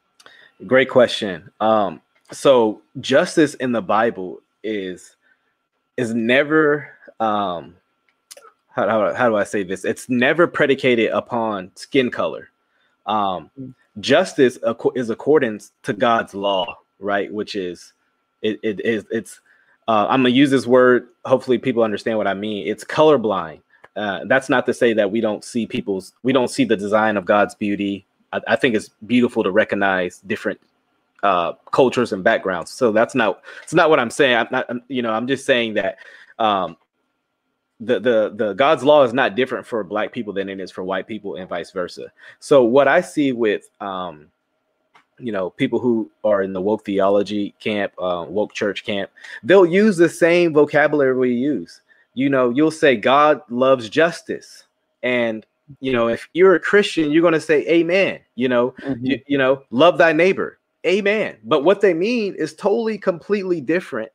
Great 0.68 0.90
question. 0.90 1.50
Um, 1.60 2.02
so 2.32 2.82
justice 3.00 3.54
in 3.56 3.72
the 3.72 3.82
Bible 3.82 4.40
is 4.64 5.16
is 5.98 6.14
never 6.14 6.90
um 7.20 7.76
how, 8.72 8.88
how, 8.88 9.14
how 9.14 9.30
do 9.30 9.36
I 9.36 9.44
say 9.44 9.64
this? 9.64 9.86
It's 9.86 10.10
never 10.10 10.48
predicated 10.48 11.12
upon 11.12 11.72
skin 11.76 12.10
color. 12.10 12.50
Um, 13.06 13.50
mm. 13.60 13.74
justice 14.00 14.58
is 14.96 15.10
accordance 15.10 15.72
to 15.84 15.94
God's 15.94 16.34
law, 16.34 16.78
right? 17.00 17.32
Which 17.32 17.56
is 17.56 17.94
it, 18.42 18.60
it 18.64 18.80
is 18.86 19.06
it's 19.12 19.40
uh, 19.88 20.08
I'm 20.10 20.22
gonna 20.22 20.30
use 20.30 20.52
this 20.52 20.66
word. 20.66 21.08
Hopefully, 21.26 21.58
people 21.58 21.84
understand 21.84 22.18
what 22.18 22.28
I 22.28 22.34
mean. 22.34 22.68
It's 22.68 22.84
colorblind. 22.84 23.62
Uh, 23.96 24.22
that's 24.26 24.50
not 24.50 24.66
to 24.66 24.74
say 24.74 24.94
that 24.94 25.12
we 25.12 25.20
don't 25.20 25.44
see 25.44 25.66
people's 25.66 26.14
we 26.24 26.32
don't 26.32 26.50
see 26.50 26.64
the 26.64 26.78
design 26.78 27.18
of 27.18 27.26
God's 27.26 27.56
beauty. 27.56 28.06
I, 28.32 28.40
I 28.48 28.56
think 28.56 28.76
it's 28.76 28.90
beautiful 29.06 29.44
to 29.44 29.52
recognize 29.52 30.20
different 30.20 30.62
uh, 31.24 31.54
cultures 31.72 32.14
and 32.14 32.24
backgrounds. 32.24 32.72
So 32.72 32.92
that's 32.92 33.16
not 33.16 33.42
it's 33.64 33.74
not 33.74 33.90
what 33.90 34.00
I'm 34.00 34.12
saying. 34.12 34.38
I'm 34.38 34.48
not 34.52 34.66
I'm, 34.70 34.82
you 34.88 35.02
know 35.02 35.12
I'm 35.12 35.28
just 35.28 35.46
saying 35.46 35.74
that 35.74 35.98
um, 36.40 36.78
the 37.82 38.00
the 38.00 38.34
the 38.36 38.54
God's 38.54 38.84
law 38.84 39.04
is 39.04 39.14
not 39.14 39.36
different 39.36 39.66
for 39.66 39.84
black 39.84 40.14
people 40.14 40.34
than 40.34 40.48
it 40.48 40.60
is 40.60 40.72
for 40.72 40.84
white 40.84 41.08
people 41.08 41.36
and 41.36 41.50
vice 41.50 41.72
versa. 41.72 42.12
So 42.40 42.64
what 42.64 42.88
I 42.88 43.02
see 43.02 43.32
with 43.34 43.70
um, 43.82 44.28
you 45.20 45.32
know 45.32 45.50
people 45.50 45.80
who 45.80 46.10
are 46.24 46.44
in 46.44 46.54
the 46.54 46.62
woke 46.62 46.86
theology 46.86 47.54
camp, 47.60 47.94
uh, 48.00 48.26
woke 48.30 48.54
church 48.54 48.86
camp, 48.86 49.10
they'll 49.44 49.66
use 49.66 49.98
the 49.98 50.10
same 50.10 50.54
vocabulary 50.54 51.18
we 51.18 51.34
use. 51.34 51.82
You 52.14 52.30
know, 52.30 52.50
you'll 52.50 52.72
say 52.72 52.96
God 52.96 53.42
loves 53.50 53.90
justice, 53.90 54.66
and 55.02 55.46
you 55.80 55.92
know 55.92 56.08
if 56.08 56.30
you're 56.34 56.56
a 56.56 56.60
Christian, 56.60 57.12
you're 57.12 57.22
going 57.22 57.34
to 57.34 57.42
say 57.42 57.68
Amen. 57.68 58.20
You 58.36 58.48
know, 58.48 58.72
mm-hmm. 58.82 59.06
you, 59.06 59.22
you 59.28 59.38
know, 59.38 59.64
love 59.72 59.98
thy 59.98 60.14
neighbor 60.14 60.60
amen. 60.86 61.38
But 61.44 61.64
what 61.64 61.82
they 61.82 61.94
mean 61.94 62.36
is 62.36 62.54
totally, 62.54 62.98
completely 62.98 63.62
different, 63.62 64.12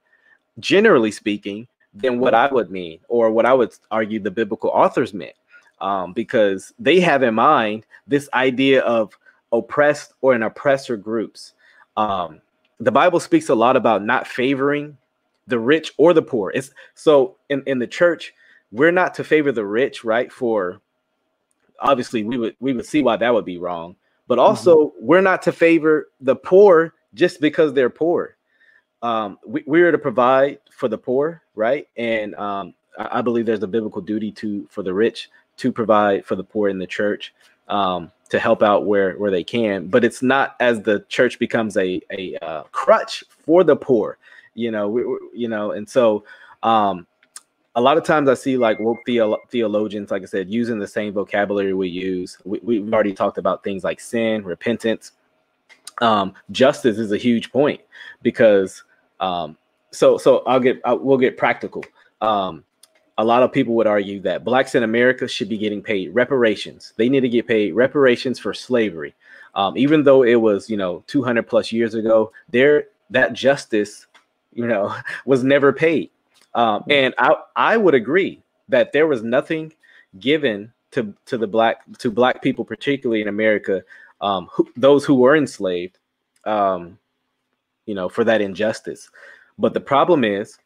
generally 0.58 1.10
speaking, 1.10 1.68
than 1.96 2.18
what 2.18 2.34
I 2.34 2.52
would 2.52 2.70
mean 2.70 3.00
or 3.08 3.30
what 3.30 3.46
I 3.46 3.52
would 3.52 3.72
argue 3.90 4.20
the 4.20 4.30
biblical 4.30 4.70
authors 4.70 5.14
meant. 5.14 5.34
Um, 5.78 6.14
because 6.14 6.72
they 6.78 7.00
have 7.00 7.22
in 7.22 7.34
mind 7.34 7.84
this 8.06 8.30
idea 8.32 8.80
of 8.82 9.12
oppressed 9.52 10.14
or 10.22 10.32
an 10.32 10.42
oppressor 10.42 10.96
groups. 10.96 11.52
Um, 11.98 12.40
the 12.80 12.92
Bible 12.92 13.20
speaks 13.20 13.50
a 13.50 13.54
lot 13.54 13.76
about 13.76 14.02
not 14.02 14.26
favoring 14.26 14.96
the 15.46 15.58
rich 15.58 15.92
or 15.98 16.14
the 16.14 16.22
poor. 16.22 16.50
It's 16.54 16.70
so 16.94 17.36
in, 17.50 17.62
in 17.66 17.78
the 17.78 17.86
church, 17.86 18.32
we're 18.72 18.90
not 18.90 19.12
to 19.16 19.24
favor 19.24 19.52
the 19.52 19.66
rich, 19.66 20.02
right? 20.02 20.32
For 20.32 20.80
obviously 21.80 22.24
we 22.24 22.38
would 22.38 22.56
we 22.58 22.72
would 22.72 22.86
see 22.86 23.02
why 23.02 23.16
that 23.16 23.34
would 23.34 23.44
be 23.44 23.58
wrong 23.58 23.96
but 24.28 24.38
also 24.38 24.76
mm-hmm. 24.76 25.06
we're 25.06 25.20
not 25.20 25.42
to 25.42 25.52
favor 25.52 26.08
the 26.20 26.36
poor 26.36 26.94
just 27.14 27.40
because 27.40 27.72
they're 27.72 27.90
poor. 27.90 28.35
Um, 29.02 29.38
we, 29.46 29.62
we 29.66 29.82
are 29.82 29.92
to 29.92 29.98
provide 29.98 30.58
for 30.70 30.88
the 30.88 30.98
poor, 30.98 31.42
right? 31.54 31.86
And 31.96 32.34
um, 32.36 32.74
I, 32.98 33.18
I, 33.18 33.22
believe 33.22 33.46
there's 33.46 33.62
a 33.62 33.68
biblical 33.68 34.00
duty 34.00 34.32
to 34.32 34.66
for 34.70 34.82
the 34.82 34.94
rich 34.94 35.30
to 35.58 35.70
provide 35.70 36.24
for 36.24 36.34
the 36.34 36.44
poor 36.44 36.68
in 36.68 36.78
the 36.78 36.86
church 36.86 37.34
um, 37.68 38.10
to 38.30 38.38
help 38.38 38.62
out 38.62 38.86
where 38.86 39.12
where 39.14 39.30
they 39.30 39.44
can. 39.44 39.88
But 39.88 40.04
it's 40.04 40.22
not 40.22 40.56
as 40.60 40.80
the 40.80 41.04
church 41.08 41.38
becomes 41.38 41.76
a 41.76 42.00
a 42.10 42.36
uh, 42.42 42.62
crutch 42.72 43.22
for 43.28 43.64
the 43.64 43.76
poor, 43.76 44.18
you 44.54 44.70
know. 44.70 44.88
We, 44.88 45.04
we, 45.04 45.18
you 45.34 45.48
know, 45.48 45.72
and 45.72 45.88
so 45.88 46.24
um, 46.62 47.06
a 47.76 47.80
lot 47.80 47.98
of 47.98 48.04
times 48.04 48.28
I 48.28 48.34
see 48.34 48.56
like 48.56 48.80
woke 48.80 49.04
theologians, 49.04 50.10
like 50.10 50.22
I 50.22 50.26
said, 50.26 50.50
using 50.50 50.78
the 50.78 50.88
same 50.88 51.12
vocabulary 51.12 51.74
we 51.74 51.88
use. 51.88 52.38
We, 52.44 52.76
have 52.76 52.92
already 52.92 53.12
talked 53.12 53.36
about 53.36 53.62
things 53.62 53.84
like 53.84 54.00
sin, 54.00 54.44
repentance. 54.44 55.12
Um, 56.00 56.34
justice 56.50 56.98
is 56.98 57.12
a 57.12 57.16
huge 57.16 57.50
point 57.50 57.80
because 58.22 58.82
um, 59.20 59.56
so 59.90 60.18
so 60.18 60.42
I'll 60.46 60.60
get 60.60 60.80
I'll, 60.84 60.98
we'll 60.98 61.18
get 61.18 61.36
practical. 61.36 61.84
Um, 62.20 62.64
a 63.18 63.24
lot 63.24 63.42
of 63.42 63.50
people 63.50 63.74
would 63.74 63.86
argue 63.86 64.20
that 64.20 64.44
blacks 64.44 64.74
in 64.74 64.82
America 64.82 65.26
should 65.26 65.48
be 65.48 65.56
getting 65.56 65.82
paid 65.82 66.14
reparations. 66.14 66.92
They 66.96 67.08
need 67.08 67.20
to 67.20 67.28
get 67.28 67.46
paid 67.46 67.74
reparations 67.74 68.38
for 68.38 68.52
slavery, 68.52 69.14
um, 69.54 69.76
even 69.78 70.04
though 70.04 70.22
it 70.22 70.34
was 70.36 70.68
you 70.68 70.76
know 70.76 71.02
200 71.06 71.44
plus 71.44 71.72
years 71.72 71.94
ago. 71.94 72.32
There 72.50 72.88
that 73.10 73.32
justice, 73.32 74.06
you 74.52 74.66
know, 74.66 74.94
was 75.24 75.44
never 75.44 75.72
paid 75.72 76.10
um, 76.56 76.80
mm-hmm. 76.80 76.90
and 76.90 77.14
I 77.18 77.34
I 77.54 77.76
would 77.76 77.94
agree 77.94 78.42
that 78.68 78.92
there 78.92 79.06
was 79.06 79.22
nothing 79.22 79.72
given 80.18 80.72
to 80.92 81.14
to 81.26 81.38
the 81.38 81.46
black 81.46 81.82
to 81.98 82.10
black 82.10 82.42
people, 82.42 82.64
particularly 82.64 83.22
in 83.22 83.28
America, 83.28 83.82
um, 84.20 84.48
who, 84.52 84.68
those 84.76 85.04
who 85.04 85.14
were 85.14 85.36
enslaved, 85.36 85.98
um, 86.44 86.98
you 87.86 87.94
know, 87.94 88.08
for 88.08 88.24
that 88.24 88.40
injustice. 88.40 89.10
But 89.58 89.74
the 89.74 89.80
problem 89.80 90.24
is 90.24 90.58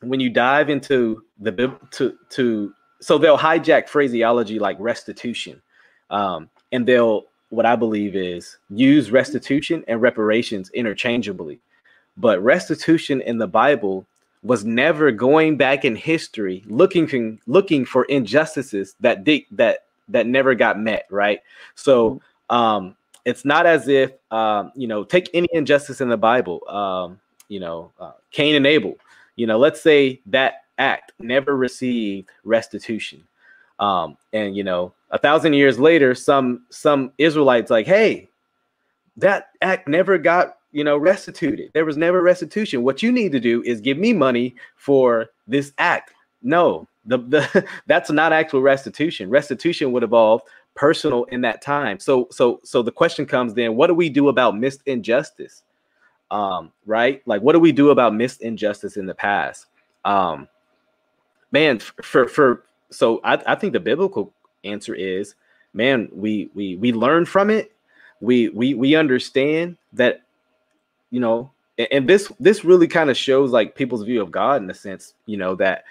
when 0.00 0.20
you 0.20 0.30
dive 0.30 0.70
into 0.70 1.22
the 1.38 1.76
to 1.92 2.16
to 2.30 2.74
so 3.00 3.18
they'll 3.18 3.38
hijack 3.38 3.88
phraseology 3.88 4.58
like 4.58 4.76
restitution, 4.80 5.62
um, 6.10 6.48
and 6.72 6.86
they'll 6.86 7.24
what 7.50 7.66
I 7.66 7.76
believe 7.76 8.14
is 8.14 8.58
use 8.70 9.10
restitution 9.10 9.84
and 9.88 10.02
reparations 10.02 10.70
interchangeably. 10.70 11.60
But 12.16 12.42
restitution 12.42 13.20
in 13.22 13.38
the 13.38 13.46
Bible 13.46 14.06
was 14.42 14.64
never 14.64 15.10
going 15.10 15.56
back 15.56 15.84
in 15.84 15.96
history 15.96 16.62
looking 16.66 17.06
for, 17.06 17.36
looking 17.46 17.84
for 17.84 18.04
injustices 18.04 18.94
that 19.00 19.24
did 19.24 19.42
that 19.50 19.84
that 20.08 20.26
never 20.26 20.54
got 20.54 20.78
met 20.78 21.06
right 21.10 21.40
so 21.74 22.10
mm-hmm. 22.10 22.18
Um 22.50 22.96
it's 23.24 23.44
not 23.44 23.66
as 23.66 23.88
if 23.88 24.12
um 24.30 24.72
you 24.74 24.86
know 24.86 25.04
take 25.04 25.30
any 25.34 25.48
injustice 25.52 26.00
in 26.00 26.08
the 26.08 26.16
bible 26.16 26.60
um 26.68 27.18
you 27.48 27.60
know 27.60 27.90
uh, 28.00 28.12
cain 28.30 28.54
and 28.54 28.66
abel 28.66 28.96
you 29.36 29.46
know 29.46 29.58
let's 29.58 29.80
say 29.80 30.20
that 30.26 30.64
act 30.78 31.12
never 31.18 31.56
received 31.56 32.28
restitution 32.44 33.22
um 33.80 34.16
and 34.32 34.56
you 34.56 34.64
know 34.64 34.92
a 35.10 35.18
thousand 35.18 35.52
years 35.52 35.78
later 35.78 36.14
some 36.14 36.64
some 36.70 37.12
israelites 37.18 37.70
like 37.70 37.86
hey 37.86 38.28
that 39.16 39.48
act 39.62 39.88
never 39.88 40.16
got 40.16 40.58
you 40.72 40.84
know, 40.84 40.96
restituted. 40.96 41.70
There 41.72 41.84
was 41.84 41.96
never 41.96 42.22
restitution. 42.22 42.82
What 42.82 43.02
you 43.02 43.10
need 43.10 43.32
to 43.32 43.40
do 43.40 43.62
is 43.62 43.80
give 43.80 43.98
me 43.98 44.12
money 44.12 44.54
for 44.76 45.26
this 45.46 45.72
act. 45.78 46.12
No, 46.42 46.86
the, 47.04 47.18
the 47.18 47.64
that's 47.86 48.10
not 48.10 48.32
actual 48.32 48.62
restitution. 48.62 49.30
Restitution 49.30 49.92
would 49.92 50.02
involve 50.02 50.42
personal 50.78 51.24
in 51.24 51.40
that 51.40 51.60
time. 51.60 51.98
So 51.98 52.28
so 52.30 52.60
so 52.62 52.82
the 52.82 52.92
question 52.92 53.26
comes 53.26 53.52
then, 53.52 53.74
what 53.74 53.88
do 53.88 53.94
we 53.94 54.08
do 54.08 54.28
about 54.28 54.56
missed 54.56 54.80
injustice? 54.86 55.64
Um, 56.30 56.72
right? 56.86 57.20
Like 57.26 57.42
what 57.42 57.54
do 57.54 57.58
we 57.58 57.72
do 57.72 57.90
about 57.90 58.14
missed 58.14 58.42
injustice 58.42 58.96
in 58.96 59.04
the 59.04 59.14
past? 59.14 59.66
Um, 60.04 60.46
man, 61.50 61.80
for 61.80 62.28
for 62.28 62.64
so 62.90 63.20
I, 63.24 63.42
I 63.44 63.54
think 63.56 63.72
the 63.72 63.80
biblical 63.80 64.32
answer 64.62 64.94
is, 64.94 65.34
man, 65.74 66.08
we 66.12 66.48
we 66.54 66.76
we 66.76 66.92
learn 66.92 67.26
from 67.26 67.50
it. 67.50 67.72
We 68.20 68.50
we 68.50 68.74
we 68.74 68.94
understand 68.94 69.78
that 69.94 70.22
you 71.10 71.18
know, 71.18 71.50
and, 71.76 71.88
and 71.90 72.08
this 72.08 72.30
this 72.38 72.64
really 72.64 72.86
kind 72.86 73.10
of 73.10 73.16
shows 73.16 73.50
like 73.50 73.74
people's 73.74 74.04
view 74.04 74.22
of 74.22 74.30
God 74.30 74.62
in 74.62 74.70
a 74.70 74.74
sense, 74.74 75.14
you 75.26 75.36
know, 75.36 75.56
that 75.56 75.84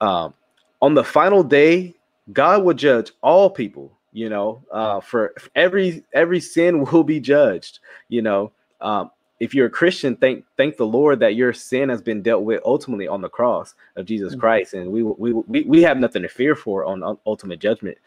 um, 0.00 0.32
on 0.80 0.94
the 0.94 1.04
final 1.04 1.42
day, 1.42 1.94
God 2.32 2.64
will 2.64 2.72
judge 2.72 3.12
all 3.20 3.50
people. 3.50 3.92
You 4.12 4.28
know, 4.28 4.62
uh, 4.72 5.00
for 5.00 5.34
every 5.54 6.04
every 6.12 6.40
sin 6.40 6.84
will 6.84 7.04
be 7.04 7.20
judged. 7.20 7.78
You 8.08 8.22
know, 8.22 8.52
um, 8.80 9.10
if 9.40 9.54
you're 9.54 9.66
a 9.66 9.70
Christian, 9.70 10.16
thank 10.16 10.44
thank 10.56 10.76
the 10.76 10.86
Lord 10.86 11.20
that 11.20 11.34
your 11.34 11.52
sin 11.52 11.88
has 11.88 12.02
been 12.02 12.22
dealt 12.22 12.42
with 12.42 12.60
ultimately 12.64 13.08
on 13.08 13.22
the 13.22 13.28
cross 13.28 13.74
of 13.96 14.06
Jesus 14.06 14.32
mm-hmm. 14.32 14.40
Christ, 14.40 14.74
and 14.74 14.90
we, 14.90 15.02
we 15.02 15.32
we 15.32 15.62
we 15.62 15.82
have 15.82 15.98
nothing 15.98 16.22
to 16.22 16.28
fear 16.28 16.54
for 16.54 16.84
on, 16.84 17.18
ultimate 17.26 17.60
judgment. 17.60 17.98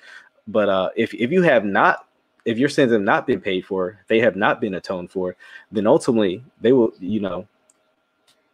But 0.48 0.69
uh, 0.69 0.89
if 0.95 1.13
if 1.13 1.31
you 1.31 1.41
have 1.41 1.65
not 1.65 2.07
if 2.45 2.57
your 2.57 2.69
sins 2.69 2.91
have 2.91 3.01
not 3.01 3.25
been 3.25 3.41
paid 3.41 3.65
for, 3.65 4.00
they 4.07 4.19
have 4.19 4.36
not 4.36 4.60
been 4.60 4.75
atoned 4.75 5.12
for, 5.12 5.36
then 5.72 5.88
ultimately 5.88 6.43
they 6.62 6.74
will, 6.74 6.91
you 7.00 7.22
know, 7.22 7.48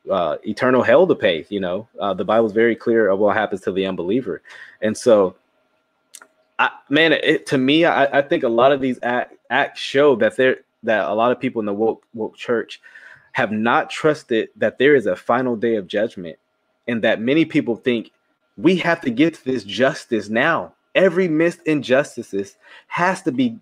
uh, 0.09 0.37
eternal 0.43 0.83
hell 0.83 1.07
to 1.07 1.15
pay. 1.15 1.45
You 1.49 1.59
know, 1.59 1.87
uh, 1.99 2.13
the 2.13 2.25
Bible 2.25 2.47
is 2.47 2.53
very 2.53 2.75
clear 2.75 3.09
of 3.09 3.19
what 3.19 3.35
happens 3.35 3.61
to 3.61 3.71
the 3.71 3.85
unbeliever, 3.85 4.41
and 4.81 4.97
so, 4.97 5.35
I, 6.59 6.69
man, 6.89 7.13
it, 7.13 7.45
to 7.47 7.57
me, 7.57 7.85
I, 7.85 8.19
I, 8.19 8.21
think 8.21 8.43
a 8.43 8.49
lot 8.49 8.73
of 8.73 8.81
these 8.81 8.99
act, 9.01 9.35
acts 9.49 9.79
show 9.79 10.17
that 10.17 10.35
there 10.35 10.57
that 10.83 11.09
a 11.09 11.13
lot 11.13 11.31
of 11.31 11.39
people 11.39 11.61
in 11.61 11.65
the 11.65 11.73
woke 11.73 12.03
woke 12.13 12.35
church 12.35 12.81
have 13.31 13.51
not 13.51 13.89
trusted 13.89 14.49
that 14.57 14.77
there 14.77 14.95
is 14.95 15.05
a 15.05 15.15
final 15.15 15.55
day 15.55 15.75
of 15.75 15.87
judgment 15.87 16.37
and 16.87 17.01
that 17.03 17.21
many 17.21 17.45
people 17.45 17.75
think 17.75 18.11
we 18.57 18.75
have 18.75 18.99
to 19.01 19.09
get 19.09 19.35
to 19.35 19.45
this 19.45 19.63
justice 19.63 20.27
now. 20.27 20.73
Every 20.95 21.27
missed 21.27 21.61
injustices 21.65 22.57
has 22.87 23.21
to 23.21 23.31
be, 23.31 23.57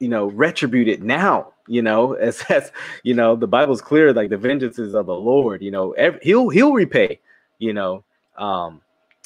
you 0.00 0.08
know, 0.08 0.26
retributed 0.26 1.02
now. 1.04 1.52
You 1.68 1.82
know, 1.82 2.12
as 2.28 2.42
as 2.48 2.72
you 3.04 3.14
know, 3.14 3.36
the 3.36 3.46
Bible's 3.46 3.80
clear, 3.80 4.12
like 4.12 4.30
the 4.30 4.36
vengeances 4.36 4.94
of 4.94 5.06
the 5.06 5.14
Lord. 5.14 5.62
You 5.62 5.70
know, 5.70 5.92
every, 5.92 6.18
he'll 6.22 6.48
he'll 6.48 6.72
repay. 6.72 7.20
You 7.60 7.72
know, 7.72 8.02
um, 8.36 8.80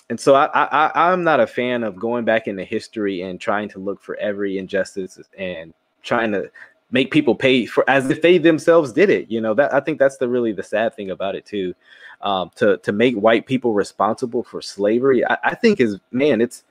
and 0.09 0.21
so 0.21 0.35
I, 0.35 0.49
I 0.55 1.13
I'm 1.13 1.25
not 1.25 1.41
a 1.41 1.47
fan 1.47 1.83
of 1.83 1.97
going 1.97 2.25
back 2.25 2.47
into 2.47 2.65
history 2.65 3.23
and 3.23 3.41
trying 3.41 3.69
to 3.71 3.79
look 3.79 4.03
for 4.03 4.17
every 4.17 4.59
injustice 4.59 5.19
and 5.37 5.75
trying 6.03 6.33
to 6.33 6.51
make 6.93 7.11
people 7.11 7.35
pay 7.35 7.67
for 7.67 7.89
as 7.91 8.09
if 8.11 8.23
they 8.23 8.39
themselves 8.39 8.93
did 8.93 9.11
it. 9.11 9.31
You 9.31 9.41
know 9.41 9.55
that 9.55 9.75
I 9.75 9.81
think 9.81 9.99
that's 9.99 10.19
the 10.19 10.29
really 10.29 10.53
the 10.53 10.63
sad 10.63 10.95
thing 10.95 11.11
about 11.11 11.35
it 11.35 11.45
too. 11.45 11.75
Um, 12.23 12.51
to 12.57 12.79
to 12.79 12.93
make 12.93 13.15
white 13.17 13.47
people 13.47 13.73
responsible 13.75 14.43
for 14.43 14.63
slavery, 14.63 15.25
I, 15.27 15.39
I 15.43 15.55
think 15.55 15.81
is 15.81 15.99
man, 16.13 16.41
it's 16.41 16.63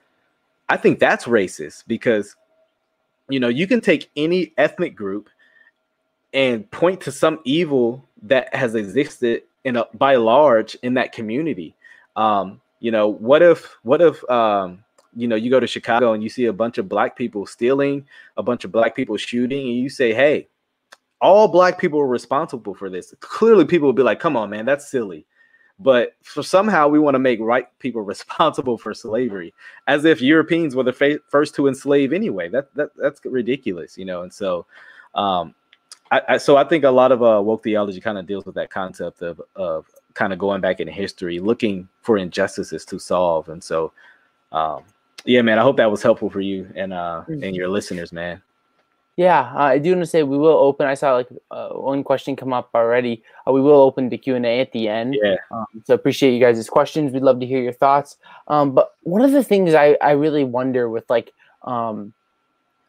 I 0.68 0.76
think 0.76 0.98
that's 0.98 1.26
racist 1.26 1.84
because 1.86 2.36
you 3.28 3.38
know 3.38 3.48
you 3.48 3.66
can 3.66 3.80
take 3.80 4.10
any 4.16 4.54
ethnic 4.56 4.96
group 4.96 5.28
and 6.32 6.70
point 6.70 7.00
to 7.02 7.12
some 7.12 7.40
evil 7.44 8.04
that 8.22 8.54
has 8.54 8.74
existed 8.74 9.42
in 9.64 9.76
a, 9.76 9.86
by 9.94 10.16
large 10.16 10.74
in 10.82 10.94
that 10.94 11.12
community. 11.12 11.74
Um, 12.16 12.60
you 12.80 12.90
know, 12.90 13.08
what 13.08 13.42
if 13.42 13.76
what 13.82 14.00
if 14.00 14.28
um, 14.30 14.84
you 15.14 15.26
know 15.26 15.36
you 15.36 15.50
go 15.50 15.60
to 15.60 15.66
Chicago 15.66 16.12
and 16.12 16.22
you 16.22 16.28
see 16.28 16.46
a 16.46 16.52
bunch 16.52 16.78
of 16.78 16.88
black 16.88 17.16
people 17.16 17.46
stealing, 17.46 18.06
a 18.36 18.42
bunch 18.42 18.64
of 18.64 18.72
black 18.72 18.94
people 18.94 19.16
shooting, 19.16 19.66
and 19.66 19.78
you 19.78 19.88
say, 19.88 20.12
"Hey, 20.12 20.48
all 21.20 21.48
black 21.48 21.78
people 21.78 22.00
are 22.00 22.06
responsible 22.06 22.74
for 22.74 22.90
this." 22.90 23.14
Clearly, 23.20 23.64
people 23.64 23.88
would 23.88 23.96
be 23.96 24.02
like, 24.02 24.20
"Come 24.20 24.36
on, 24.36 24.50
man, 24.50 24.66
that's 24.66 24.90
silly." 24.90 25.26
But 25.78 26.14
for 26.22 26.42
somehow 26.42 26.88
we 26.88 26.98
want 26.98 27.14
to 27.14 27.18
make 27.18 27.38
white 27.38 27.78
people 27.78 28.02
responsible 28.14 28.78
for 28.78 28.94
slavery, 28.94 29.54
as 29.86 30.04
if 30.04 30.20
Europeans 30.20 30.74
were 30.74 30.84
the 30.84 30.92
fa- 30.92 31.20
first 31.28 31.54
to 31.56 31.68
enslave 31.68 32.12
anyway. 32.12 32.48
That 32.48 32.74
that 32.74 32.90
that's 32.96 33.20
ridiculous, 33.24 33.96
you 33.96 34.04
know. 34.04 34.22
And 34.22 34.32
so, 34.32 34.66
um, 35.14 35.54
I, 36.10 36.22
I, 36.28 36.36
so 36.36 36.56
I 36.56 36.64
think 36.64 36.84
a 36.84 36.90
lot 36.90 37.10
of 37.10 37.22
uh, 37.22 37.40
woke 37.42 37.62
theology 37.62 38.00
kind 38.00 38.18
of 38.18 38.26
deals 38.26 38.44
with 38.44 38.54
that 38.56 38.70
concept 38.70 39.22
of 39.22 39.40
of 39.54 39.86
kind 40.16 40.32
of 40.32 40.38
going 40.38 40.60
back 40.60 40.80
in 40.80 40.88
history, 40.88 41.38
looking 41.38 41.88
for 42.00 42.16
injustices 42.16 42.84
to 42.86 42.98
solve. 42.98 43.48
And 43.48 43.62
so, 43.62 43.92
um, 44.50 44.82
yeah, 45.24 45.42
man, 45.42 45.58
I 45.58 45.62
hope 45.62 45.76
that 45.76 45.90
was 45.90 46.02
helpful 46.02 46.30
for 46.30 46.40
you 46.40 46.68
and 46.74 46.92
uh 46.92 47.22
mm-hmm. 47.28 47.44
and 47.44 47.54
your 47.54 47.68
listeners, 47.68 48.12
man. 48.12 48.42
Yeah, 49.16 49.50
uh, 49.54 49.64
I 49.74 49.78
do 49.78 49.90
want 49.92 50.02
to 50.02 50.06
say 50.06 50.22
we 50.22 50.36
will 50.36 50.58
open. 50.58 50.86
I 50.86 50.94
saw 50.94 51.14
like 51.14 51.28
uh, 51.50 51.70
one 51.70 52.04
question 52.04 52.36
come 52.36 52.52
up 52.52 52.68
already. 52.74 53.22
Uh, 53.48 53.52
we 53.52 53.62
will 53.62 53.80
open 53.80 54.10
the 54.10 54.18
Q 54.18 54.34
and 54.34 54.44
A 54.44 54.60
at 54.60 54.72
the 54.72 54.88
end. 54.88 55.16
Yeah. 55.22 55.36
Um, 55.50 55.66
so 55.84 55.94
appreciate 55.94 56.34
you 56.34 56.40
guys' 56.40 56.68
questions. 56.68 57.12
We'd 57.12 57.22
love 57.22 57.40
to 57.40 57.46
hear 57.46 57.62
your 57.62 57.72
thoughts. 57.72 58.16
Um, 58.48 58.72
but 58.72 58.94
one 59.04 59.22
of 59.22 59.32
the 59.32 59.44
things 59.44 59.74
I 59.74 59.96
I 60.00 60.12
really 60.12 60.44
wonder 60.44 60.88
with 60.90 61.08
like 61.08 61.32
um 61.62 62.12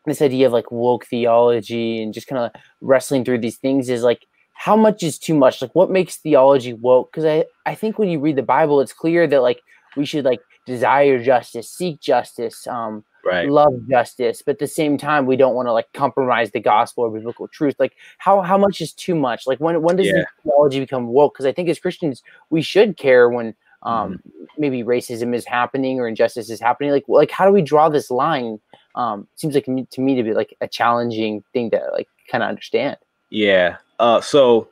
this 0.06 0.22
idea 0.22 0.48
of 0.48 0.54
like 0.54 0.72
woke 0.72 1.06
theology 1.06 2.02
and 2.02 2.14
just 2.14 2.28
kind 2.28 2.42
of 2.44 2.62
wrestling 2.82 3.26
through 3.26 3.40
these 3.40 3.58
things 3.58 3.90
is 3.90 4.04
like 4.04 4.26
how 4.58 4.76
much 4.76 5.04
is 5.04 5.20
too 5.20 5.36
much? 5.36 5.62
Like 5.62 5.76
what 5.76 5.92
makes 5.92 6.18
theology 6.18 6.74
woke? 6.74 7.12
Because 7.12 7.26
I 7.26 7.46
I 7.66 7.76
think 7.76 8.00
when 8.00 8.10
you 8.10 8.20
read 8.20 8.36
the 8.36 8.44
Bible, 8.44 8.82
it's 8.82 8.92
clear 8.92 9.28
that 9.28 9.42
like 9.42 9.62
we 9.96 10.06
should 10.06 10.26
like 10.26 10.42
desire 10.66 11.24
justice, 11.24 11.70
seek 11.70 12.02
justice, 12.02 12.66
um, 12.66 13.04
right. 13.24 13.50
love 13.50 13.74
justice, 13.88 14.42
but 14.42 14.54
at 14.54 14.60
the 14.60 14.68
same 14.68 14.98
time, 14.98 15.28
we 15.28 15.36
don't 15.36 15.54
want 15.54 15.68
to 15.68 15.74
like 15.74 15.86
compromise 15.94 16.52
the 16.52 16.60
gospel 16.60 17.04
or 17.04 17.12
biblical 17.12 17.48
truth. 17.48 17.76
Like 17.78 17.94
how 18.18 18.42
how 18.42 18.58
much 18.58 18.82
is 18.82 18.94
too 18.94 19.14
much? 19.14 19.46
Like 19.46 19.60
when 19.60 19.84
when 19.84 19.96
does 19.96 20.08
yeah. 20.08 20.24
theology 20.44 20.80
become 20.80 21.08
woke? 21.08 21.36
Because 21.36 21.46
I 21.46 21.52
think 21.52 21.70
as 21.70 21.80
Christians, 21.80 22.24
we 22.50 22.64
should 22.64 22.98
care 22.98 23.30
when 23.30 23.54
um, 23.84 24.14
mm-hmm. 24.14 24.46
maybe 24.58 24.84
racism 24.84 25.36
is 25.36 25.46
happening 25.46 26.00
or 26.00 26.08
injustice 26.08 26.50
is 26.50 26.60
happening. 26.60 26.90
Like 26.90 27.06
like 27.08 27.30
how 27.30 27.46
do 27.46 27.52
we 27.52 27.62
draw 27.62 27.90
this 27.90 28.10
line? 28.10 28.60
Um, 28.96 29.28
seems 29.36 29.54
like 29.54 29.66
to 29.66 30.02
me 30.02 30.16
to 30.16 30.24
be 30.24 30.34
like 30.34 30.58
a 30.62 30.68
challenging 30.68 31.44
thing 31.54 31.70
to 31.70 31.90
like 31.94 32.08
kind 32.32 32.44
of 32.44 32.50
understand. 32.50 32.98
Yeah. 33.30 33.78
Uh, 34.00 34.22
so 34.22 34.70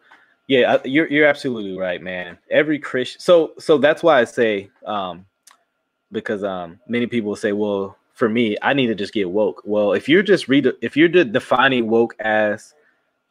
yeah, 0.48 0.78
you're 0.86 1.08
you're 1.08 1.28
absolutely 1.28 1.78
right, 1.78 2.02
man. 2.02 2.38
Every 2.52 2.80
Christian. 2.80 3.20
So 3.20 3.54
so 3.58 3.78
that's 3.78 4.04
why 4.04 4.20
I 4.20 4.24
say 4.26 4.70
um, 4.86 5.26
because 6.12 6.44
um, 6.44 6.80
many 6.88 7.08
people 7.08 7.36
say, 7.36 7.52
well, 7.52 7.98
for 8.14 8.30
me, 8.30 8.58
I 8.62 8.74
need 8.74 8.88
to 8.88 8.96
just 8.96 9.14
get 9.14 9.30
woke. 9.30 9.62
Well, 9.66 9.94
if 9.94 10.08
you're 10.08 10.24
just 10.24 10.48
read, 10.48 10.72
if 10.82 10.96
you're 10.96 11.10
defining 11.10 11.90
woke 11.90 12.16
as 12.20 12.74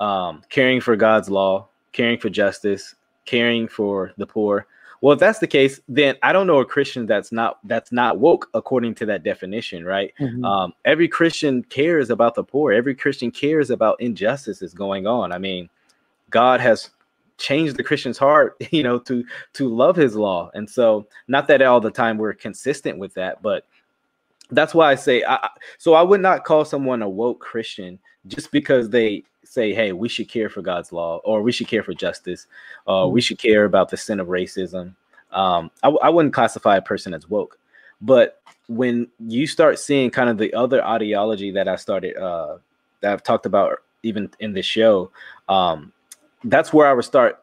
um, 0.00 0.42
caring 0.50 0.80
for 0.80 0.96
God's 0.96 1.30
law, 1.30 1.68
caring 1.92 2.18
for 2.18 2.28
justice, 2.28 2.94
caring 3.24 3.66
for 3.68 4.12
the 4.18 4.26
poor, 4.26 4.66
well, 5.00 5.12
if 5.12 5.20
that's 5.20 5.38
the 5.38 5.46
case, 5.46 5.80
then 5.88 6.16
I 6.22 6.32
don't 6.32 6.46
know 6.46 6.60
a 6.60 6.64
Christian 6.64 7.06
that's 7.06 7.30
not 7.30 7.58
that's 7.64 7.92
not 7.92 8.18
woke 8.18 8.48
according 8.54 8.94
to 8.96 9.06
that 9.06 9.22
definition, 9.22 9.84
right? 9.84 10.12
Mm-hmm. 10.20 10.44
Um, 10.44 10.72
every 10.84 11.08
Christian 11.08 11.62
cares 11.62 12.10
about 12.10 12.34
the 12.34 12.44
poor. 12.44 12.72
Every 12.72 12.94
Christian 12.94 13.30
cares 13.30 13.70
about 13.70 14.00
injustices 14.00 14.74
going 14.74 15.06
on. 15.06 15.32
I 15.32 15.38
mean, 15.38 15.68
God 16.34 16.60
has 16.60 16.90
changed 17.38 17.76
the 17.76 17.84
Christian's 17.84 18.18
heart, 18.18 18.56
you 18.72 18.82
know, 18.82 18.98
to 18.98 19.24
to 19.54 19.68
love 19.68 19.94
his 19.94 20.16
law. 20.16 20.50
And 20.52 20.68
so 20.68 21.06
not 21.28 21.46
that 21.46 21.62
all 21.62 21.80
the 21.80 21.90
time 21.90 22.18
we're 22.18 22.34
consistent 22.34 22.98
with 22.98 23.14
that, 23.14 23.40
but 23.40 23.64
that's 24.50 24.74
why 24.74 24.90
I 24.90 24.96
say 24.96 25.24
I, 25.24 25.48
so 25.78 25.94
I 25.94 26.02
would 26.02 26.20
not 26.20 26.44
call 26.44 26.64
someone 26.64 27.02
a 27.02 27.08
woke 27.08 27.40
Christian 27.40 28.00
just 28.26 28.50
because 28.50 28.90
they 28.90 29.22
say, 29.44 29.72
hey, 29.72 29.92
we 29.92 30.08
should 30.08 30.28
care 30.28 30.48
for 30.48 30.60
God's 30.60 30.92
law 30.92 31.18
or 31.18 31.40
we 31.40 31.52
should 31.52 31.68
care 31.68 31.84
for 31.84 31.94
justice, 31.94 32.46
or 32.86 33.10
we 33.10 33.20
mm-hmm. 33.20 33.24
should 33.24 33.38
care 33.38 33.64
about 33.64 33.90
the 33.90 33.96
sin 33.96 34.18
of 34.18 34.26
racism. 34.26 34.94
Um, 35.30 35.70
I, 35.82 35.88
I 35.88 36.08
wouldn't 36.08 36.34
classify 36.34 36.76
a 36.76 36.82
person 36.82 37.14
as 37.14 37.30
woke. 37.30 37.58
But 38.00 38.40
when 38.66 39.06
you 39.20 39.46
start 39.46 39.78
seeing 39.78 40.10
kind 40.10 40.28
of 40.28 40.38
the 40.38 40.52
other 40.54 40.84
ideology 40.84 41.52
that 41.52 41.68
I 41.68 41.76
started 41.76 42.16
uh, 42.16 42.58
that 43.02 43.12
I've 43.12 43.22
talked 43.22 43.46
about 43.46 43.78
even 44.02 44.30
in 44.40 44.52
the 44.52 44.62
show, 44.62 45.10
um, 45.48 45.92
that's 46.44 46.72
where 46.72 46.86
I 46.86 46.92
would 46.92 47.04
start 47.04 47.42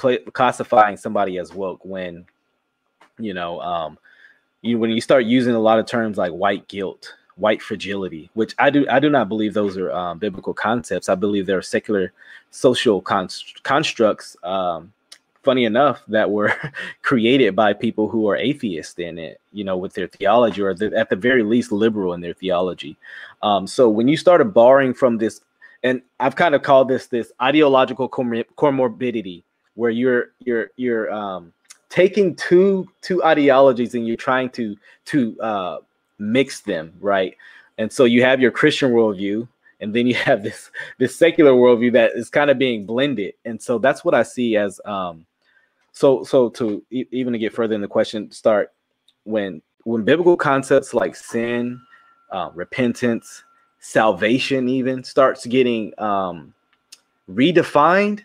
cl- 0.00 0.18
classifying 0.32 0.96
somebody 0.96 1.38
as 1.38 1.52
woke 1.52 1.84
when, 1.84 2.26
you 3.18 3.34
know, 3.34 3.60
um, 3.60 3.98
you 4.62 4.78
when 4.78 4.90
you 4.90 5.00
start 5.00 5.24
using 5.24 5.54
a 5.54 5.58
lot 5.58 5.78
of 5.78 5.86
terms 5.86 6.16
like 6.16 6.32
white 6.32 6.68
guilt, 6.68 7.14
white 7.36 7.62
fragility, 7.62 8.30
which 8.34 8.54
I 8.58 8.70
do 8.70 8.86
I 8.88 9.00
do 9.00 9.10
not 9.10 9.28
believe 9.28 9.54
those 9.54 9.76
are 9.76 9.90
um, 9.92 10.18
biblical 10.18 10.54
concepts. 10.54 11.08
I 11.08 11.14
believe 11.14 11.46
they're 11.46 11.62
secular 11.62 12.12
social 12.50 13.00
const- 13.00 13.62
constructs. 13.64 14.36
Um, 14.42 14.92
funny 15.42 15.64
enough, 15.64 16.02
that 16.06 16.30
were 16.30 16.54
created 17.02 17.56
by 17.56 17.72
people 17.72 18.08
who 18.08 18.28
are 18.28 18.36
atheists 18.36 18.98
in 18.98 19.18
it, 19.18 19.40
you 19.52 19.64
know, 19.64 19.76
with 19.76 19.92
their 19.94 20.06
theology, 20.06 20.62
or 20.62 20.72
the, 20.74 20.96
at 20.96 21.10
the 21.10 21.16
very 21.16 21.42
least 21.42 21.72
liberal 21.72 22.12
in 22.12 22.20
their 22.20 22.34
theology. 22.34 22.96
Um, 23.42 23.66
so 23.66 23.88
when 23.88 24.06
you 24.06 24.16
started 24.16 24.54
borrowing 24.54 24.94
from 24.94 25.18
this 25.18 25.40
and 25.82 26.02
I've 26.20 26.36
kind 26.36 26.54
of 26.54 26.62
called 26.62 26.88
this 26.88 27.06
this 27.06 27.32
ideological 27.40 28.08
comorbidity, 28.08 29.42
where 29.74 29.90
you're 29.90 30.32
you're 30.40 30.70
you're 30.76 31.12
um, 31.12 31.52
taking 31.88 32.34
two 32.36 32.88
two 33.00 33.22
ideologies 33.24 33.94
and 33.94 34.06
you're 34.06 34.16
trying 34.16 34.50
to 34.50 34.76
to 35.06 35.40
uh, 35.40 35.78
mix 36.18 36.60
them, 36.60 36.94
right? 37.00 37.36
And 37.78 37.92
so 37.92 38.04
you 38.04 38.22
have 38.22 38.40
your 38.40 38.50
Christian 38.50 38.92
worldview, 38.92 39.48
and 39.80 39.94
then 39.94 40.06
you 40.06 40.14
have 40.28 40.42
this 40.42 40.70
this 40.98 41.16
secular 41.16 41.52
worldview 41.52 41.92
that 41.92 42.12
is 42.14 42.30
kind 42.30 42.50
of 42.50 42.58
being 42.58 42.86
blended. 42.86 43.34
And 43.44 43.60
so 43.60 43.78
that's 43.78 44.04
what 44.04 44.14
I 44.14 44.22
see 44.22 44.56
as 44.56 44.80
um, 44.84 45.26
so 45.92 46.24
so 46.24 46.48
to 46.50 46.82
e- 46.90 47.06
even 47.10 47.32
to 47.32 47.38
get 47.38 47.52
further 47.52 47.74
in 47.74 47.80
the 47.80 47.88
question, 47.88 48.30
start 48.30 48.72
when 49.24 49.62
when 49.84 50.04
biblical 50.04 50.36
concepts 50.36 50.94
like 50.94 51.16
sin, 51.16 51.80
uh, 52.30 52.50
repentance, 52.54 53.44
salvation 53.82 54.68
even 54.68 55.04
starts 55.04 55.44
getting 55.44 55.92
um, 55.98 56.54
redefined, 57.30 58.22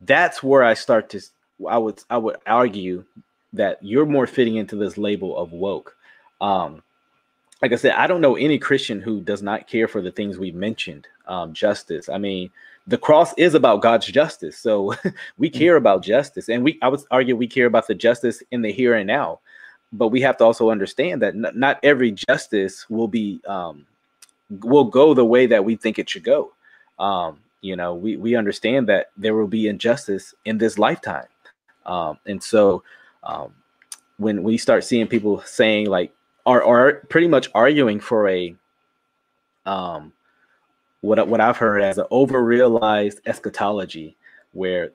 that's 0.00 0.42
where 0.42 0.64
I 0.64 0.74
start 0.74 1.10
to 1.10 1.20
I 1.68 1.78
would 1.78 2.02
I 2.10 2.18
would 2.18 2.36
argue 2.46 3.04
that 3.52 3.78
you're 3.80 4.06
more 4.06 4.26
fitting 4.26 4.56
into 4.56 4.76
this 4.76 4.98
label 4.98 5.38
of 5.38 5.52
woke. 5.52 5.96
Um, 6.40 6.82
like 7.62 7.72
I 7.72 7.76
said, 7.76 7.92
I 7.92 8.06
don't 8.06 8.20
know 8.20 8.36
any 8.36 8.58
Christian 8.58 9.00
who 9.00 9.20
does 9.20 9.42
not 9.42 9.66
care 9.66 9.88
for 9.88 10.02
the 10.02 10.10
things 10.10 10.38
we've 10.38 10.54
mentioned. 10.54 11.06
Um, 11.26 11.54
justice. 11.54 12.08
I 12.08 12.18
mean, 12.18 12.50
the 12.86 12.98
cross 12.98 13.32
is 13.36 13.54
about 13.54 13.82
God's 13.82 14.06
justice, 14.06 14.58
so 14.58 14.94
we 15.38 15.50
care 15.50 15.76
about 15.76 16.02
justice, 16.02 16.48
and 16.48 16.62
we 16.64 16.78
I 16.82 16.88
would 16.88 17.00
argue 17.10 17.36
we 17.36 17.48
care 17.48 17.66
about 17.66 17.86
the 17.86 17.94
justice 17.94 18.42
in 18.50 18.62
the 18.62 18.72
here 18.72 18.94
and 18.94 19.06
now. 19.06 19.40
But 19.92 20.08
we 20.08 20.20
have 20.22 20.36
to 20.38 20.44
also 20.44 20.70
understand 20.70 21.22
that 21.22 21.34
n- 21.34 21.52
not 21.54 21.80
every 21.82 22.12
justice 22.12 22.88
will 22.90 23.08
be 23.08 23.40
um, 23.46 23.86
will 24.50 24.84
go 24.84 25.14
the 25.14 25.24
way 25.24 25.46
that 25.46 25.64
we 25.64 25.76
think 25.76 25.98
it 25.98 26.08
should 26.08 26.24
go. 26.24 26.52
Um, 26.98 27.40
you 27.60 27.76
know, 27.76 27.94
we 27.94 28.16
we 28.16 28.36
understand 28.36 28.88
that 28.88 29.10
there 29.16 29.34
will 29.34 29.48
be 29.48 29.68
injustice 29.68 30.34
in 30.44 30.58
this 30.58 30.78
lifetime, 30.78 31.26
um, 31.84 32.18
and 32.26 32.42
so 32.42 32.82
um, 33.22 33.54
when 34.18 34.42
we 34.42 34.56
start 34.56 34.84
seeing 34.84 35.06
people 35.06 35.42
saying 35.42 35.86
like 35.86 36.12
are 36.44 36.62
are 36.62 36.94
pretty 37.08 37.28
much 37.28 37.48
arguing 37.54 38.00
for 38.00 38.28
a 38.28 38.54
um 39.66 40.12
what 41.00 41.26
what 41.28 41.40
I've 41.40 41.56
heard 41.56 41.82
as 41.82 41.98
an 41.98 42.06
overrealized 42.10 43.20
eschatology 43.26 44.16
where 44.52 44.92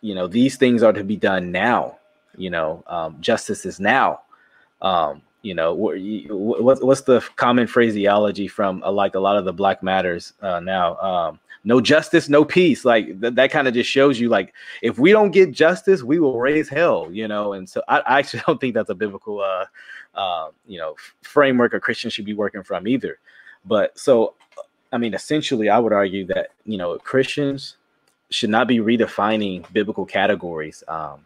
you 0.00 0.14
know 0.14 0.26
these 0.26 0.56
things 0.56 0.82
are 0.82 0.92
to 0.92 1.04
be 1.04 1.16
done 1.16 1.50
now 1.52 1.98
you 2.36 2.50
know 2.50 2.82
um, 2.86 3.16
justice 3.20 3.66
is 3.66 3.80
now 3.80 4.20
um, 4.80 5.22
you 5.42 5.54
know 5.54 5.74
what, 5.74 6.82
what's 6.82 7.02
the 7.02 7.20
common 7.36 7.66
phraseology 7.66 8.48
from 8.48 8.82
uh, 8.82 8.90
like 8.90 9.14
a 9.14 9.20
lot 9.20 9.36
of 9.36 9.44
the 9.44 9.52
black 9.52 9.82
matters 9.82 10.32
uh, 10.42 10.60
now? 10.60 10.96
Um, 10.98 11.40
no 11.64 11.80
justice 11.80 12.28
no 12.28 12.44
peace. 12.44 12.84
Like 12.84 13.20
th- 13.20 13.34
that 13.34 13.50
kind 13.50 13.68
of 13.68 13.74
just 13.74 13.90
shows 13.90 14.18
you 14.18 14.28
like 14.28 14.52
if 14.82 14.98
we 14.98 15.12
don't 15.12 15.30
get 15.30 15.52
justice 15.52 16.02
we 16.02 16.18
will 16.18 16.40
raise 16.40 16.68
hell 16.68 17.08
you 17.12 17.28
know? 17.28 17.52
And 17.52 17.68
so 17.68 17.82
i, 17.88 17.98
I 18.00 18.18
actually 18.18 18.42
don't 18.46 18.60
think 18.60 18.74
that's 18.74 18.90
a 18.90 18.94
biblical 18.94 19.40
uh, 19.40 19.66
uh, 20.14 20.48
you 20.66 20.78
know 20.78 20.94
framework 21.22 21.74
a 21.74 21.80
christian 21.80 22.10
should 22.10 22.24
be 22.24 22.34
working 22.34 22.62
from 22.62 22.86
either. 22.88 23.18
But 23.64 23.98
so 23.98 24.34
i 24.92 24.98
mean 24.98 25.14
essentially 25.14 25.68
i 25.68 25.78
would 25.78 25.92
argue 25.92 26.26
that 26.26 26.50
you 26.64 26.78
know 26.78 26.98
christians 26.98 27.76
should 28.32 28.50
not 28.50 28.66
be 28.66 28.78
redefining 28.78 29.70
biblical 29.72 30.06
categories. 30.06 30.82
Um, 30.88 31.24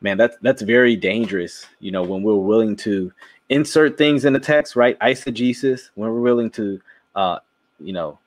man, 0.00 0.16
that's 0.16 0.36
that's 0.42 0.62
very 0.62 0.96
dangerous. 0.96 1.66
You 1.80 1.90
know, 1.92 2.02
when 2.02 2.22
we're 2.22 2.34
willing 2.34 2.76
to 2.76 3.12
insert 3.48 3.98
things 3.98 4.24
in 4.24 4.32
the 4.32 4.40
text, 4.40 4.76
right? 4.76 4.98
Eisegesis, 5.00 5.90
when 5.94 6.10
we're 6.10 6.20
willing 6.20 6.50
to, 6.50 6.80
uh, 7.14 7.38
you 7.78 7.92
know, 7.92 8.18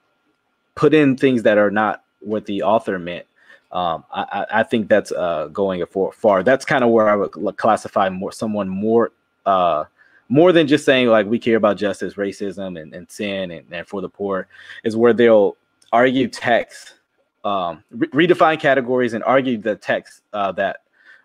put 0.75 0.93
in 0.93 1.17
things 1.17 1.43
that 1.43 1.57
are 1.57 1.71
not 1.71 2.03
what 2.19 2.45
the 2.45 2.63
author 2.63 2.99
meant. 2.99 3.25
Um, 3.71 4.03
I, 4.13 4.45
I 4.53 4.63
think 4.63 4.87
that's 4.87 5.11
uh, 5.11 5.47
going 5.47 5.83
far. 6.13 6.43
That's 6.43 6.63
kind 6.63 6.83
of 6.83 6.91
where 6.91 7.09
I 7.09 7.15
would 7.15 7.57
classify 7.57 8.07
more 8.09 8.31
someone 8.31 8.69
more 8.69 9.11
uh, 9.47 9.85
more 10.29 10.51
than 10.51 10.67
just 10.67 10.85
saying 10.85 11.07
like 11.07 11.25
we 11.25 11.39
care 11.39 11.57
about 11.57 11.77
justice, 11.77 12.13
racism, 12.13 12.79
and, 12.79 12.93
and 12.93 13.11
sin, 13.11 13.51
and, 13.51 13.65
and 13.71 13.87
for 13.87 14.01
the 14.01 14.09
poor, 14.09 14.47
is 14.83 14.95
where 14.95 15.13
they'll 15.13 15.57
argue 15.91 16.27
text, 16.27 16.95
um, 17.43 17.83
re- 17.89 18.27
redefine 18.27 18.59
categories, 18.59 19.13
and 19.13 19.23
argue 19.23 19.57
the 19.57 19.75
text 19.75 20.21
uh, 20.33 20.51
that 20.51 20.82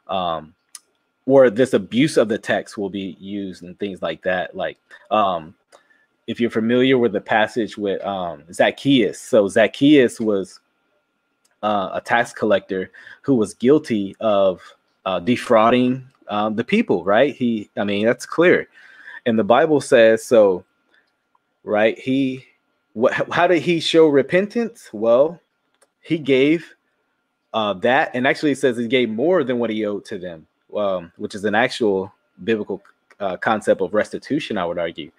um, 0.09 0.55
where 1.25 1.51
this 1.51 1.75
abuse 1.75 2.17
of 2.17 2.29
the 2.29 2.39
text 2.39 2.79
will 2.79 2.91
be 2.91 3.17
used 3.21 3.63
and 3.63 3.79
things 3.79 4.01
like 4.01 4.23
that. 4.23 4.57
Like, 4.57 4.79
um, 5.11 5.55
if 6.27 6.41
you're 6.41 6.51
familiar 6.51 6.99
with 6.99 7.13
the 7.13 7.21
passage 7.21 7.77
with 7.77 8.05
um, 8.05 8.45
Zacchaeus, 8.53 9.21
so 9.21 9.49
Zacchaeus 9.49 10.21
was 10.21 10.61
uh, 11.63 11.91
a 11.95 12.01
tax 12.01 12.33
collector 12.33 12.91
who 13.23 13.35
was 13.35 13.55
guilty 13.55 14.15
of 14.21 14.63
uh, 15.07 15.21
defrauding 15.21 16.07
um, 16.29 16.55
the 16.55 16.65
people, 16.65 17.05
right? 17.05 17.35
He, 17.35 17.71
I 17.77 17.85
mean, 17.85 18.07
that's 18.07 18.27
clear. 18.27 18.69
And 19.27 19.39
the 19.39 19.45
Bible 19.45 19.81
says 19.81 20.25
so, 20.25 20.65
right? 21.65 21.99
He, 21.99 22.45
what, 22.93 23.13
how 23.33 23.47
did 23.47 23.63
he 23.63 23.81
show 23.81 24.07
repentance? 24.07 24.89
Well, 24.93 25.41
he 26.01 26.19
gave 26.19 26.75
uh, 27.59 27.73
that, 27.73 28.13
and 28.15 28.25
actually, 28.25 28.53
it 28.53 28.59
says 28.59 28.77
he 28.77 28.87
gave 28.87 29.11
more 29.11 29.43
than 29.43 29.59
what 29.59 29.69
he 29.69 29.85
owed 29.85 30.05
to 30.05 30.17
them, 30.17 30.47
um, 30.77 31.11
which 31.17 31.35
is 31.35 31.45
an 31.45 31.57
actual 31.57 32.13
biblical 32.45 32.81
uh, 33.19 33.37
concept 33.37 33.81
of 33.81 33.93
restitution, 33.93 34.57
I 34.57 34.65
would 34.65 34.79
argue. 34.79 35.11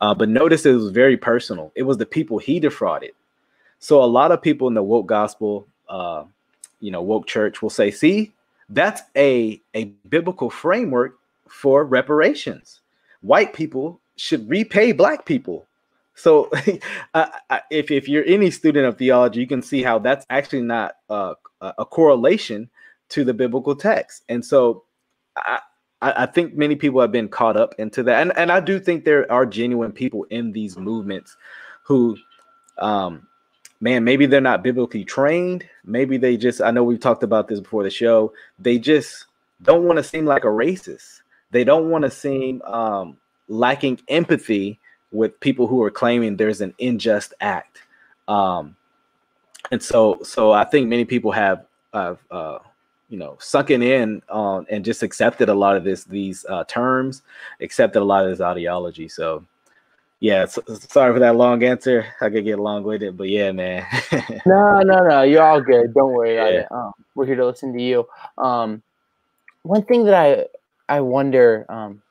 Uh, 0.00 0.14
but 0.14 0.28
notice 0.28 0.64
it 0.64 0.74
was 0.74 0.92
very 0.92 1.16
personal. 1.16 1.72
It 1.74 1.82
was 1.82 1.96
the 1.98 2.06
people 2.06 2.38
he 2.38 2.60
defrauded. 2.60 3.14
So 3.80 4.00
a 4.00 4.06
lot 4.06 4.30
of 4.30 4.40
people 4.40 4.68
in 4.68 4.74
the 4.74 4.82
woke 4.82 5.08
gospel, 5.08 5.66
uh, 5.88 6.22
you 6.78 6.92
know, 6.92 7.02
woke 7.02 7.26
church 7.26 7.62
will 7.62 7.70
say, 7.80 7.90
"See, 7.90 8.32
that's 8.68 9.02
a 9.16 9.60
a 9.74 9.86
biblical 10.08 10.50
framework 10.50 11.18
for 11.48 11.84
reparations. 11.84 12.78
White 13.22 13.54
people 13.54 13.98
should 14.14 14.48
repay 14.48 14.92
black 14.92 15.24
people." 15.24 15.66
So, 16.18 16.50
uh, 17.14 17.28
if 17.70 17.90
if 17.90 18.08
you're 18.08 18.24
any 18.26 18.50
student 18.50 18.86
of 18.86 18.98
theology, 18.98 19.40
you 19.40 19.46
can 19.46 19.62
see 19.62 19.82
how 19.82 19.98
that's 19.98 20.26
actually 20.28 20.62
not 20.62 20.96
uh, 21.08 21.34
a 21.60 21.84
correlation 21.84 22.68
to 23.10 23.24
the 23.24 23.34
biblical 23.34 23.74
text. 23.74 24.24
And 24.28 24.44
so 24.44 24.84
I, 25.36 25.60
I 26.00 26.26
think 26.26 26.54
many 26.54 26.76
people 26.76 27.00
have 27.00 27.12
been 27.12 27.28
caught 27.28 27.56
up 27.56 27.74
into 27.78 28.02
that. 28.04 28.20
And, 28.20 28.36
and 28.36 28.52
I 28.52 28.60
do 28.60 28.78
think 28.78 29.04
there 29.04 29.30
are 29.30 29.46
genuine 29.46 29.92
people 29.92 30.24
in 30.24 30.52
these 30.52 30.76
movements 30.76 31.36
who, 31.84 32.16
um, 32.78 33.26
man, 33.80 34.04
maybe 34.04 34.26
they're 34.26 34.40
not 34.40 34.62
biblically 34.62 35.04
trained. 35.04 35.64
Maybe 35.84 36.18
they 36.18 36.36
just, 36.36 36.60
I 36.60 36.70
know 36.70 36.84
we've 36.84 37.00
talked 37.00 37.22
about 37.22 37.48
this 37.48 37.60
before 37.60 37.82
the 37.82 37.90
show, 37.90 38.32
they 38.58 38.78
just 38.78 39.26
don't 39.62 39.84
want 39.84 39.96
to 39.96 40.04
seem 40.04 40.26
like 40.26 40.44
a 40.44 40.48
racist. 40.48 41.22
They 41.50 41.64
don't 41.64 41.90
want 41.90 42.04
to 42.04 42.10
seem 42.10 42.62
um, 42.62 43.16
lacking 43.48 44.00
empathy 44.08 44.78
with 45.12 45.38
people 45.40 45.66
who 45.66 45.82
are 45.82 45.90
claiming 45.90 46.36
there's 46.36 46.60
an 46.60 46.74
unjust 46.80 47.34
act. 47.40 47.82
Um, 48.26 48.76
and 49.70 49.82
so 49.82 50.18
so 50.22 50.52
I 50.52 50.64
think 50.64 50.88
many 50.88 51.04
people 51.04 51.32
have 51.32 51.64
have 51.92 52.18
uh, 52.30 52.58
you 53.08 53.18
know 53.18 53.36
sunken 53.40 53.82
in 53.82 54.22
on 54.28 54.66
and 54.70 54.84
just 54.84 55.02
accepted 55.02 55.48
a 55.48 55.54
lot 55.54 55.76
of 55.76 55.84
this 55.84 56.04
these 56.04 56.44
uh, 56.48 56.64
terms, 56.64 57.22
accepted 57.60 58.00
a 58.00 58.04
lot 58.04 58.24
of 58.24 58.30
this 58.30 58.40
ideology. 58.40 59.08
So 59.08 59.44
yeah, 60.20 60.46
so, 60.46 60.62
sorry 60.66 61.12
for 61.12 61.20
that 61.20 61.36
long 61.36 61.62
answer. 61.62 62.06
I 62.20 62.28
could 62.28 62.44
get 62.44 62.58
long 62.58 62.82
with 62.82 63.02
it, 63.02 63.16
but 63.16 63.28
yeah, 63.28 63.52
man. 63.52 63.86
no, 64.46 64.80
no, 64.80 65.06
no, 65.06 65.22
you're 65.22 65.42
all 65.42 65.60
good. 65.60 65.94
Don't 65.94 66.12
worry 66.12 66.36
about 66.36 66.52
yeah. 66.52 66.60
it. 66.60 66.72
Um, 66.72 66.92
we're 67.14 67.26
here 67.26 67.36
to 67.36 67.46
listen 67.46 67.72
to 67.72 67.82
you. 67.82 68.06
Um, 68.36 68.82
one 69.62 69.82
thing 69.84 70.04
that 70.04 70.14
I 70.14 70.46
I 70.88 71.00
wonder 71.00 71.66
um, 71.68 72.02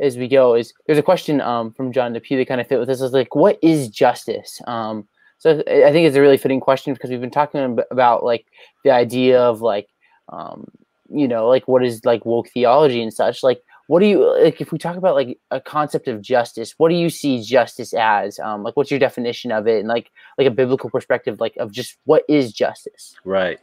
as 0.00 0.16
we 0.16 0.28
go 0.28 0.54
is 0.54 0.72
there's 0.86 0.98
a 0.98 1.02
question 1.02 1.40
um, 1.40 1.72
from 1.72 1.92
John 1.92 2.14
DePew 2.14 2.38
that 2.38 2.48
kind 2.48 2.60
of 2.60 2.66
fit 2.66 2.78
with 2.78 2.88
this. 2.88 3.00
Is 3.00 3.12
like, 3.12 3.34
what 3.34 3.58
is 3.62 3.88
justice? 3.88 4.60
Um, 4.66 5.06
so 5.38 5.62
I 5.66 5.92
think 5.92 6.06
it's 6.06 6.16
a 6.16 6.20
really 6.20 6.38
fitting 6.38 6.60
question 6.60 6.94
because 6.94 7.10
we've 7.10 7.20
been 7.20 7.30
talking 7.30 7.78
about 7.90 8.24
like 8.24 8.46
the 8.84 8.90
idea 8.90 9.40
of 9.40 9.60
like, 9.60 9.88
um, 10.30 10.70
you 11.10 11.28
know, 11.28 11.48
like 11.48 11.68
what 11.68 11.84
is 11.84 12.04
like 12.04 12.24
woke 12.24 12.48
theology 12.48 13.02
and 13.02 13.12
such. 13.12 13.42
Like, 13.42 13.62
what 13.86 14.00
do 14.00 14.06
you 14.06 14.42
like 14.42 14.60
if 14.60 14.72
we 14.72 14.78
talk 14.78 14.96
about 14.96 15.14
like 15.14 15.38
a 15.50 15.60
concept 15.60 16.08
of 16.08 16.20
justice? 16.20 16.74
What 16.78 16.88
do 16.88 16.96
you 16.96 17.10
see 17.10 17.42
justice 17.42 17.94
as? 17.94 18.38
Um, 18.40 18.62
like, 18.62 18.76
what's 18.76 18.90
your 18.90 18.98
definition 18.98 19.52
of 19.52 19.68
it, 19.68 19.78
and 19.78 19.88
like 19.88 20.10
like 20.38 20.46
a 20.46 20.50
biblical 20.50 20.90
perspective, 20.90 21.38
like 21.38 21.56
of 21.58 21.70
just 21.70 21.96
what 22.04 22.24
is 22.28 22.52
justice? 22.52 23.14
Right. 23.24 23.60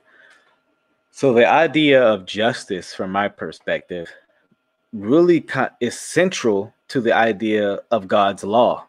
So 1.12 1.34
the 1.34 1.48
idea 1.48 2.02
of 2.02 2.26
justice, 2.26 2.94
from 2.94 3.12
my 3.12 3.28
perspective, 3.28 4.10
really 4.94 5.46
is 5.82 6.00
central 6.00 6.74
to 6.90 7.02
the 7.02 7.14
idea 7.14 7.80
of 7.92 8.08
God's 8.08 8.44
law. 8.44 8.88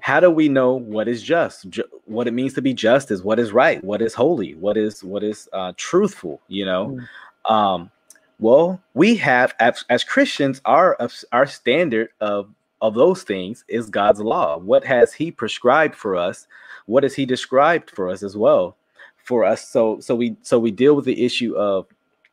How 0.00 0.20
do 0.20 0.30
we 0.30 0.48
know 0.48 0.74
what 0.74 1.08
is 1.08 1.22
just? 1.22 1.68
Ju- 1.68 1.84
what 2.06 2.26
it 2.26 2.32
means 2.32 2.54
to 2.54 2.62
be 2.62 2.74
just 2.74 3.10
is 3.10 3.22
what 3.22 3.38
is 3.38 3.52
right 3.52 3.82
what 3.82 4.02
is 4.02 4.14
holy 4.14 4.54
what 4.54 4.76
is 4.76 5.02
what 5.02 5.22
is 5.22 5.48
uh, 5.52 5.72
truthful 5.76 6.40
you 6.48 6.64
know? 6.64 6.98
Mm. 7.46 7.50
um, 7.50 7.90
well 8.38 8.80
we 8.94 9.16
have 9.16 9.54
as, 9.60 9.84
as 9.88 10.04
christians 10.04 10.60
our 10.64 10.96
our 11.32 11.46
standard 11.46 12.08
of 12.20 12.48
of 12.82 12.94
those 12.94 13.22
things 13.22 13.64
is 13.68 13.88
god's 13.88 14.20
law. 14.20 14.58
What 14.58 14.84
has 14.84 15.12
he 15.14 15.30
prescribed 15.30 15.94
for 15.94 16.16
us? 16.16 16.46
What 16.86 17.02
has 17.02 17.14
he 17.14 17.24
described 17.24 17.90
for 17.90 18.10
us 18.10 18.22
as 18.22 18.36
well 18.36 18.76
for 19.16 19.44
us? 19.44 19.66
So 19.66 20.00
so 20.00 20.14
we 20.14 20.36
so 20.42 20.58
we 20.58 20.70
deal 20.70 20.94
with 20.94 21.06
the 21.06 21.24
issue 21.24 21.56
of 21.56 21.86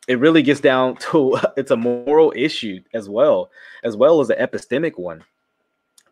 it 0.08 0.20
really 0.20 0.42
gets 0.42 0.60
down 0.60 0.96
to 1.12 1.38
it's 1.58 1.72
a 1.72 1.78
moral 1.78 2.34
issue 2.36 2.82
as 2.94 3.10
well 3.10 3.52
as 3.84 3.96
well 3.96 4.22
as 4.22 4.30
an 4.30 4.38
epistemic 4.38 4.98
one 4.98 5.24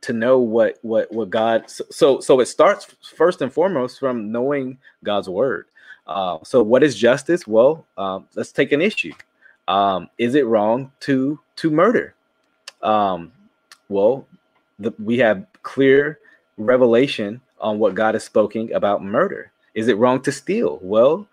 to 0.01 0.13
know 0.13 0.39
what 0.39 0.77
what 0.81 1.11
what 1.11 1.29
God 1.29 1.69
so 1.69 2.19
so 2.19 2.39
it 2.39 2.45
starts 2.45 2.87
first 3.15 3.41
and 3.41 3.51
foremost 3.51 3.99
from 3.99 4.31
knowing 4.31 4.77
God's 5.03 5.29
word. 5.29 5.67
Uh, 6.07 6.39
so 6.43 6.63
what 6.63 6.83
is 6.83 6.97
justice? 6.97 7.45
Well, 7.45 7.85
um, 7.97 8.27
let's 8.35 8.51
take 8.51 8.71
an 8.71 8.81
issue. 8.81 9.13
Um, 9.67 10.09
is 10.17 10.35
it 10.35 10.47
wrong 10.47 10.91
to 11.01 11.39
to 11.57 11.69
murder? 11.69 12.15
Um, 12.81 13.31
well, 13.89 14.25
the, 14.79 14.93
we 14.97 15.17
have 15.19 15.45
clear 15.61 16.19
revelation 16.57 17.41
on 17.59 17.77
what 17.77 17.95
God 17.95 18.15
has 18.15 18.23
spoken 18.23 18.73
about 18.73 19.03
murder. 19.03 19.51
Is 19.75 19.87
it 19.87 19.97
wrong 19.97 20.21
to 20.23 20.31
steal? 20.31 20.79
Well, 20.81 21.27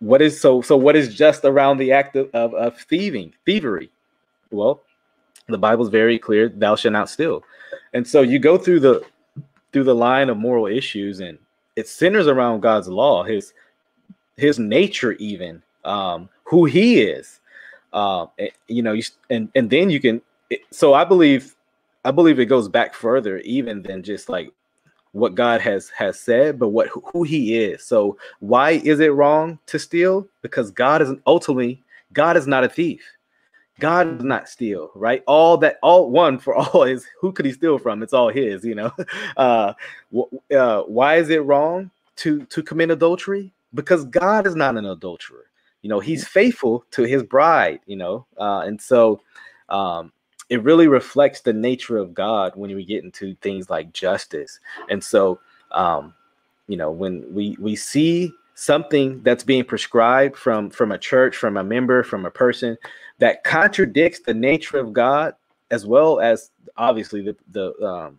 what 0.00 0.22
is 0.22 0.40
so 0.40 0.62
so 0.62 0.76
what 0.76 0.96
is 0.96 1.14
just 1.14 1.44
around 1.44 1.78
the 1.78 1.92
act 1.92 2.16
of, 2.16 2.30
of, 2.34 2.54
of 2.54 2.78
thieving, 2.78 3.34
thievery? 3.44 3.90
Well, 4.50 4.82
the 5.48 5.58
Bible's 5.58 5.88
very 5.88 6.18
clear, 6.18 6.48
thou 6.48 6.76
shalt 6.76 6.92
not 6.92 7.10
steal. 7.10 7.42
And 7.92 8.06
so 8.06 8.22
you 8.22 8.38
go 8.38 8.58
through 8.58 8.80
the 8.80 9.02
through 9.72 9.84
the 9.84 9.94
line 9.94 10.28
of 10.28 10.36
moral 10.36 10.66
issues 10.66 11.20
and 11.20 11.38
it 11.76 11.88
centers 11.88 12.26
around 12.26 12.60
God's 12.60 12.88
law, 12.88 13.22
his 13.22 13.52
his 14.36 14.58
nature 14.58 15.12
even, 15.12 15.62
um, 15.84 16.28
who 16.44 16.64
he 16.64 17.00
is. 17.00 17.40
Uh, 17.92 18.26
you 18.66 18.82
know, 18.82 18.92
you, 18.92 19.02
and 19.30 19.48
and 19.54 19.70
then 19.70 19.90
you 19.90 20.00
can 20.00 20.20
it, 20.50 20.60
so 20.70 20.94
I 20.94 21.04
believe 21.04 21.54
I 22.04 22.10
believe 22.10 22.38
it 22.38 22.46
goes 22.46 22.68
back 22.68 22.94
further 22.94 23.38
even 23.38 23.82
than 23.82 24.02
just 24.02 24.28
like 24.28 24.50
what 25.12 25.34
God 25.34 25.60
has 25.60 25.88
has 25.90 26.18
said, 26.20 26.58
but 26.58 26.68
what 26.68 26.88
who 27.12 27.22
he 27.22 27.58
is. 27.58 27.84
So 27.84 28.16
why 28.40 28.72
is 28.72 29.00
it 29.00 29.12
wrong 29.12 29.58
to 29.66 29.78
steal? 29.78 30.28
Because 30.42 30.70
God 30.70 31.02
is 31.02 31.12
ultimately 31.26 31.82
God 32.12 32.36
is 32.36 32.46
not 32.46 32.64
a 32.64 32.68
thief. 32.68 33.02
God 33.80 34.18
does 34.18 34.24
not 34.24 34.48
steal, 34.48 34.90
right? 34.94 35.22
All 35.26 35.56
that, 35.58 35.78
all 35.82 36.10
one 36.10 36.38
for 36.38 36.54
all 36.56 36.82
is 36.82 37.06
who 37.20 37.32
could 37.32 37.46
he 37.46 37.52
steal 37.52 37.78
from? 37.78 38.02
It's 38.02 38.12
all 38.12 38.28
his, 38.28 38.64
you 38.64 38.74
know. 38.74 38.92
Uh, 39.36 39.72
uh, 40.56 40.82
why 40.82 41.16
is 41.16 41.30
it 41.30 41.44
wrong 41.44 41.90
to 42.16 42.44
to 42.46 42.62
commit 42.62 42.90
adultery? 42.90 43.52
Because 43.74 44.04
God 44.06 44.46
is 44.46 44.56
not 44.56 44.76
an 44.76 44.86
adulterer. 44.86 45.44
You 45.82 45.88
know, 45.88 46.00
he's 46.00 46.26
faithful 46.26 46.84
to 46.92 47.04
his 47.04 47.22
bride. 47.22 47.80
You 47.86 47.96
know, 47.96 48.26
uh, 48.36 48.62
and 48.66 48.80
so 48.80 49.20
um, 49.68 50.12
it 50.48 50.62
really 50.62 50.88
reflects 50.88 51.40
the 51.40 51.52
nature 51.52 51.98
of 51.98 52.14
God 52.14 52.52
when 52.56 52.74
we 52.74 52.84
get 52.84 53.04
into 53.04 53.34
things 53.36 53.68
like 53.68 53.92
justice. 53.92 54.60
And 54.88 55.02
so, 55.02 55.40
um, 55.72 56.14
you 56.66 56.76
know, 56.76 56.90
when 56.90 57.32
we 57.34 57.56
we 57.60 57.76
see 57.76 58.32
something 58.54 59.22
that's 59.22 59.44
being 59.44 59.64
prescribed 59.64 60.36
from 60.36 60.70
from 60.70 60.92
a 60.92 60.98
church, 60.98 61.36
from 61.36 61.56
a 61.56 61.64
member, 61.64 62.02
from 62.02 62.26
a 62.26 62.30
person 62.30 62.76
that 63.18 63.44
contradicts 63.44 64.20
the 64.20 64.34
nature 64.34 64.78
of 64.78 64.92
God, 64.92 65.34
as 65.70 65.86
well 65.86 66.20
as 66.20 66.50
obviously 66.76 67.22
the 67.22 67.36
the 67.52 67.86
um, 67.86 68.18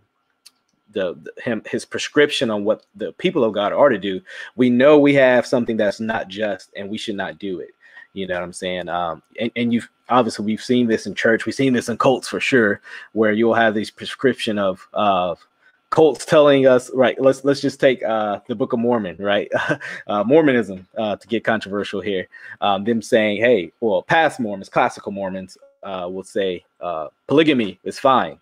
the, 0.92 1.16
the, 1.22 1.42
him 1.42 1.62
his 1.70 1.86
prescription 1.86 2.50
on 2.50 2.64
what 2.64 2.86
the 2.96 3.12
people 3.14 3.44
of 3.44 3.54
God 3.54 3.74
are 3.74 3.90
to 3.90 3.98
do, 3.98 4.22
we 4.56 4.70
know 4.70 4.98
we 4.98 5.14
have 5.16 5.46
something 5.46 5.78
that's 5.78 6.00
not 6.00 6.28
just 6.28 6.72
and 6.76 6.90
we 6.90 6.98
should 6.98 7.16
not 7.16 7.40
do 7.40 7.60
it. 7.60 7.70
You 8.14 8.28
know 8.28 8.36
what 8.36 8.44
I'm 8.44 8.54
saying? 8.54 8.90
Um, 8.90 9.22
and, 9.40 9.52
and 9.56 9.74
you've 9.74 9.90
obviously 10.10 10.46
we've 10.46 10.64
seen 10.64 10.88
this 10.88 11.06
in 11.06 11.16
church, 11.16 11.46
we've 11.46 11.56
seen 11.56 11.74
this 11.74 11.90
in 11.90 11.98
cults 11.98 12.28
for 12.28 12.40
sure, 12.40 12.82
where 13.14 13.32
you'll 13.32 13.54
have 13.54 13.76
these 13.76 13.92
prescription 13.92 14.58
of 14.58 14.88
of 14.94 15.46
cults 15.90 16.26
telling 16.26 16.68
us, 16.68 16.90
right? 16.94 17.20
Let's 17.20 17.44
let's 17.44 17.62
just 17.62 17.80
take 17.80 18.04
uh, 18.04 18.40
the 18.48 18.56
Book 18.56 18.74
of 18.74 18.80
Mormon, 18.80 19.18
right? 19.20 19.52
uh, 20.08 20.24
Mormonism 20.24 20.88
uh, 20.98 21.16
to 21.16 21.28
get 21.28 21.44
controversial 21.44 22.02
here. 22.02 22.28
Um, 22.62 22.84
them 22.84 23.02
saying, 23.02 23.38
hey, 23.38 23.72
well, 23.80 24.02
past 24.04 24.40
Mormons, 24.40 24.70
classical 24.70 25.12
Mormons 25.12 25.58
uh, 25.84 26.08
will 26.12 26.24
say 26.24 26.64
uh, 26.82 27.08
polygamy 27.28 27.80
is 27.84 28.00
fine. 28.00 28.40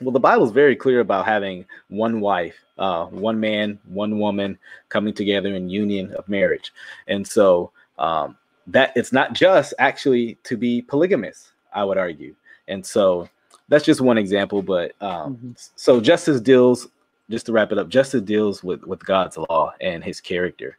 Well, 0.00 0.12
the 0.12 0.20
Bible 0.20 0.46
is 0.46 0.52
very 0.52 0.76
clear 0.76 1.00
about 1.00 1.26
having 1.26 1.64
one 1.88 2.20
wife, 2.20 2.54
uh, 2.78 3.06
one 3.06 3.40
man, 3.40 3.80
one 3.86 4.20
woman 4.20 4.56
coming 4.90 5.12
together 5.12 5.54
in 5.54 5.68
union 5.68 6.14
of 6.14 6.28
marriage, 6.28 6.72
and 7.08 7.26
so 7.26 7.72
um, 7.98 8.36
that 8.68 8.92
it's 8.94 9.12
not 9.12 9.32
just 9.32 9.74
actually 9.78 10.38
to 10.44 10.56
be 10.56 10.82
polygamous, 10.82 11.52
I 11.72 11.84
would 11.84 11.98
argue. 11.98 12.34
And 12.68 12.84
so 12.84 13.28
that's 13.68 13.84
just 13.84 14.00
one 14.00 14.18
example. 14.18 14.62
But 14.62 14.92
um, 15.00 15.34
mm-hmm. 15.34 15.52
so 15.76 16.00
justice 16.00 16.40
deals, 16.40 16.88
just 17.30 17.46
to 17.46 17.52
wrap 17.52 17.72
it 17.72 17.78
up, 17.78 17.88
justice 17.88 18.22
deals 18.22 18.62
with 18.62 18.84
with 18.84 19.04
God's 19.04 19.36
law 19.36 19.72
and 19.80 20.04
His 20.04 20.20
character. 20.20 20.76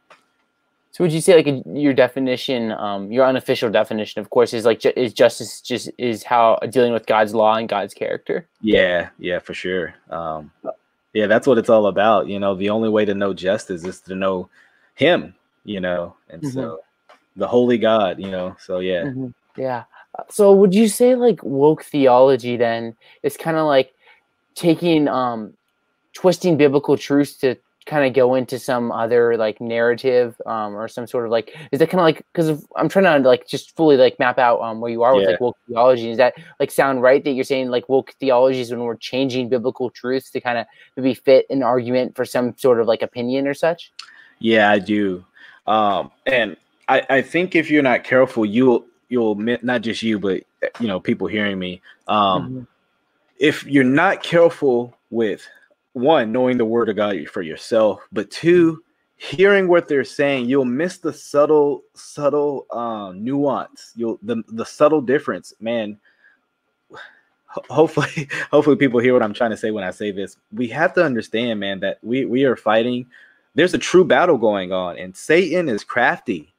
So 0.92 1.04
would 1.04 1.12
you 1.12 1.20
say 1.20 1.36
like 1.36 1.46
a, 1.46 1.62
your 1.78 1.94
definition, 1.94 2.72
um, 2.72 3.12
your 3.12 3.24
unofficial 3.24 3.70
definition, 3.70 4.20
of 4.20 4.30
course, 4.30 4.52
is 4.52 4.64
like 4.64 4.80
ju- 4.80 4.92
is 4.96 5.12
justice 5.12 5.60
just 5.60 5.90
is 5.98 6.22
how 6.22 6.58
dealing 6.70 6.92
with 6.92 7.06
God's 7.06 7.34
law 7.34 7.56
and 7.56 7.68
God's 7.68 7.94
character? 7.94 8.46
Yeah, 8.60 9.10
yeah, 9.18 9.38
for 9.38 9.54
sure. 9.54 9.94
Um, 10.10 10.50
yeah, 11.12 11.26
that's 11.26 11.46
what 11.46 11.58
it's 11.58 11.68
all 11.68 11.86
about. 11.86 12.28
You 12.28 12.38
know, 12.38 12.54
the 12.54 12.70
only 12.70 12.88
way 12.88 13.04
to 13.04 13.14
know 13.14 13.34
justice 13.34 13.84
is 13.84 14.00
to 14.02 14.14
know 14.14 14.48
Him. 14.94 15.34
You 15.64 15.78
know, 15.78 16.16
and 16.30 16.42
mm-hmm. 16.42 16.52
so 16.52 16.80
the 17.40 17.48
holy 17.48 17.78
God, 17.78 18.20
you 18.20 18.30
know. 18.30 18.54
So 18.60 18.78
yeah. 18.78 19.02
Mm-hmm. 19.04 19.28
Yeah. 19.56 19.84
So 20.28 20.52
would 20.52 20.74
you 20.74 20.88
say 20.88 21.14
like 21.16 21.42
woke 21.42 21.82
theology 21.82 22.56
then 22.56 22.94
is 23.22 23.36
kind 23.36 23.56
of 23.56 23.66
like 23.66 23.92
taking 24.54 25.08
um 25.08 25.54
twisting 26.12 26.56
biblical 26.56 26.96
truths 26.96 27.34
to 27.38 27.56
kind 27.86 28.06
of 28.06 28.12
go 28.12 28.34
into 28.34 28.58
some 28.58 28.92
other 28.92 29.38
like 29.38 29.58
narrative 29.58 30.40
um 30.44 30.76
or 30.76 30.86
some 30.86 31.06
sort 31.06 31.24
of 31.24 31.30
like 31.30 31.56
is 31.72 31.78
that 31.78 31.88
kind 31.88 32.00
of 32.00 32.04
like 32.04 32.18
because 32.32 32.62
I'm 32.76 32.90
trying 32.90 33.22
to 33.22 33.26
like 33.26 33.48
just 33.48 33.74
fully 33.74 33.96
like 33.96 34.18
map 34.18 34.38
out 34.38 34.60
um 34.60 34.80
where 34.80 34.90
you 34.90 35.02
are 35.02 35.14
with 35.14 35.24
yeah. 35.24 35.30
like 35.30 35.40
woke 35.40 35.56
theology 35.66 36.10
is 36.10 36.18
that 36.18 36.34
like 36.60 36.70
sound 36.70 37.00
right 37.00 37.24
that 37.24 37.32
you're 37.32 37.42
saying 37.42 37.70
like 37.70 37.88
woke 37.88 38.14
theology 38.20 38.60
is 38.60 38.70
when 38.70 38.80
we're 38.80 38.96
changing 38.96 39.48
biblical 39.48 39.88
truths 39.88 40.30
to 40.32 40.40
kind 40.40 40.58
of 40.58 40.66
maybe 40.96 41.14
fit 41.14 41.46
an 41.48 41.62
argument 41.62 42.14
for 42.14 42.26
some 42.26 42.54
sort 42.58 42.80
of 42.80 42.86
like 42.86 43.00
opinion 43.00 43.48
or 43.48 43.54
such 43.54 43.92
yeah 44.40 44.70
I 44.70 44.78
do 44.78 45.24
um 45.66 46.10
and 46.26 46.56
I, 46.90 47.06
I 47.08 47.22
think 47.22 47.54
if 47.54 47.70
you're 47.70 47.84
not 47.84 48.02
careful, 48.02 48.44
you'll 48.44 48.84
you'll 49.08 49.36
not 49.36 49.82
just 49.82 50.02
you, 50.02 50.18
but 50.18 50.42
you 50.80 50.88
know 50.88 50.98
people 50.98 51.28
hearing 51.28 51.58
me. 51.58 51.80
Um, 52.08 52.42
mm-hmm. 52.42 52.62
If 53.38 53.64
you're 53.64 53.84
not 53.84 54.22
careful 54.24 54.98
with 55.08 55.46
one 55.92 56.32
knowing 56.32 56.58
the 56.58 56.64
word 56.64 56.88
of 56.88 56.96
God 56.96 57.16
for 57.28 57.42
yourself, 57.42 58.00
but 58.12 58.30
two 58.30 58.82
hearing 59.16 59.68
what 59.68 59.86
they're 59.86 60.02
saying, 60.02 60.48
you'll 60.48 60.64
miss 60.64 60.98
the 60.98 61.12
subtle 61.12 61.84
subtle 61.94 62.66
um, 62.72 63.22
nuance. 63.22 63.92
You'll 63.94 64.18
the 64.22 64.42
the 64.48 64.66
subtle 64.66 65.00
difference, 65.00 65.54
man. 65.60 65.96
Hopefully, 67.46 68.28
hopefully 68.50 68.76
people 68.76 68.98
hear 68.98 69.12
what 69.12 69.22
I'm 69.22 69.34
trying 69.34 69.50
to 69.50 69.56
say 69.56 69.70
when 69.70 69.84
I 69.84 69.92
say 69.92 70.10
this. 70.10 70.36
We 70.52 70.66
have 70.68 70.92
to 70.94 71.04
understand, 71.04 71.60
man, 71.60 71.78
that 71.80 71.98
we 72.02 72.24
we 72.24 72.42
are 72.44 72.56
fighting. 72.56 73.06
There's 73.54 73.74
a 73.74 73.78
true 73.78 74.04
battle 74.04 74.38
going 74.38 74.72
on, 74.72 74.98
and 74.98 75.16
Satan 75.16 75.68
is 75.68 75.84
crafty 75.84 76.52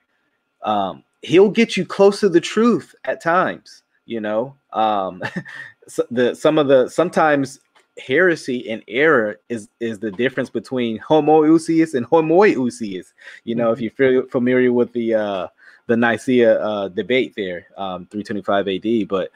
um, 0.63 1.03
he'll 1.21 1.49
get 1.49 1.77
you 1.77 1.85
close 1.85 2.19
to 2.19 2.29
the 2.29 2.41
truth 2.41 2.95
at 3.05 3.21
times. 3.21 3.83
You 4.05 4.21
know, 4.21 4.55
um, 4.73 5.21
the 6.11 6.35
some 6.35 6.57
of 6.57 6.67
the 6.67 6.89
sometimes 6.89 7.59
heresy 7.97 8.69
and 8.69 8.83
error 8.87 9.39
is 9.49 9.69
is 9.79 9.99
the 9.99 10.11
difference 10.11 10.49
between 10.49 10.99
homoousios 10.99 11.93
and 11.93 12.05
homoiousios. 12.07 13.13
You 13.43 13.55
know, 13.55 13.73
mm-hmm. 13.73 13.83
if 13.83 13.99
you're 13.99 14.27
familiar 14.27 14.73
with 14.73 14.91
the 14.93 15.15
uh, 15.15 15.47
the 15.87 15.97
Nicaea 15.97 16.59
uh, 16.61 16.87
debate 16.89 17.33
there, 17.35 17.67
um, 17.77 18.07
325 18.11 18.67
AD, 18.67 19.07
but 19.07 19.31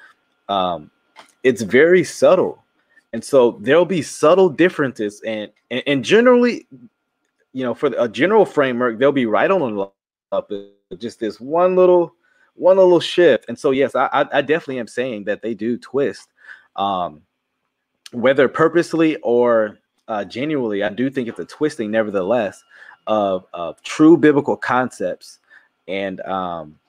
um, 0.49 0.89
it's 1.43 1.61
very 1.61 2.03
subtle, 2.03 2.63
and 3.13 3.23
so 3.23 3.57
there'll 3.61 3.85
be 3.85 4.01
subtle 4.01 4.49
differences, 4.49 5.21
and 5.25 5.51
and, 5.71 5.83
and 5.87 6.03
generally, 6.03 6.67
you 7.53 7.63
know, 7.63 7.73
for 7.73 7.91
a 7.97 8.07
general 8.07 8.45
framework, 8.45 8.99
they'll 8.99 9.11
be 9.11 9.25
right 9.25 9.51
on 9.51 9.75
the 9.75 9.89
up 10.31 10.51
just 10.97 11.19
this 11.19 11.39
one 11.39 11.75
little 11.75 12.13
one 12.55 12.77
little 12.77 12.99
shift. 12.99 13.45
And 13.47 13.57
so 13.57 13.71
yes, 13.71 13.95
I, 13.95 14.25
I 14.31 14.41
definitely 14.41 14.79
am 14.79 14.87
saying 14.87 15.25
that 15.25 15.41
they 15.41 15.53
do 15.53 15.77
twist, 15.77 16.29
um, 16.75 17.21
whether 18.11 18.47
purposely 18.47 19.17
or 19.17 19.77
uh, 20.07 20.23
genuinely. 20.23 20.83
I 20.83 20.89
do 20.89 21.09
think 21.09 21.27
it's 21.27 21.39
a 21.39 21.45
twisting, 21.45 21.91
nevertheless, 21.91 22.63
of, 23.07 23.45
of 23.53 23.81
true 23.83 24.17
biblical 24.17 24.55
concepts 24.55 25.39
and 25.87 26.21
um, 26.21 26.79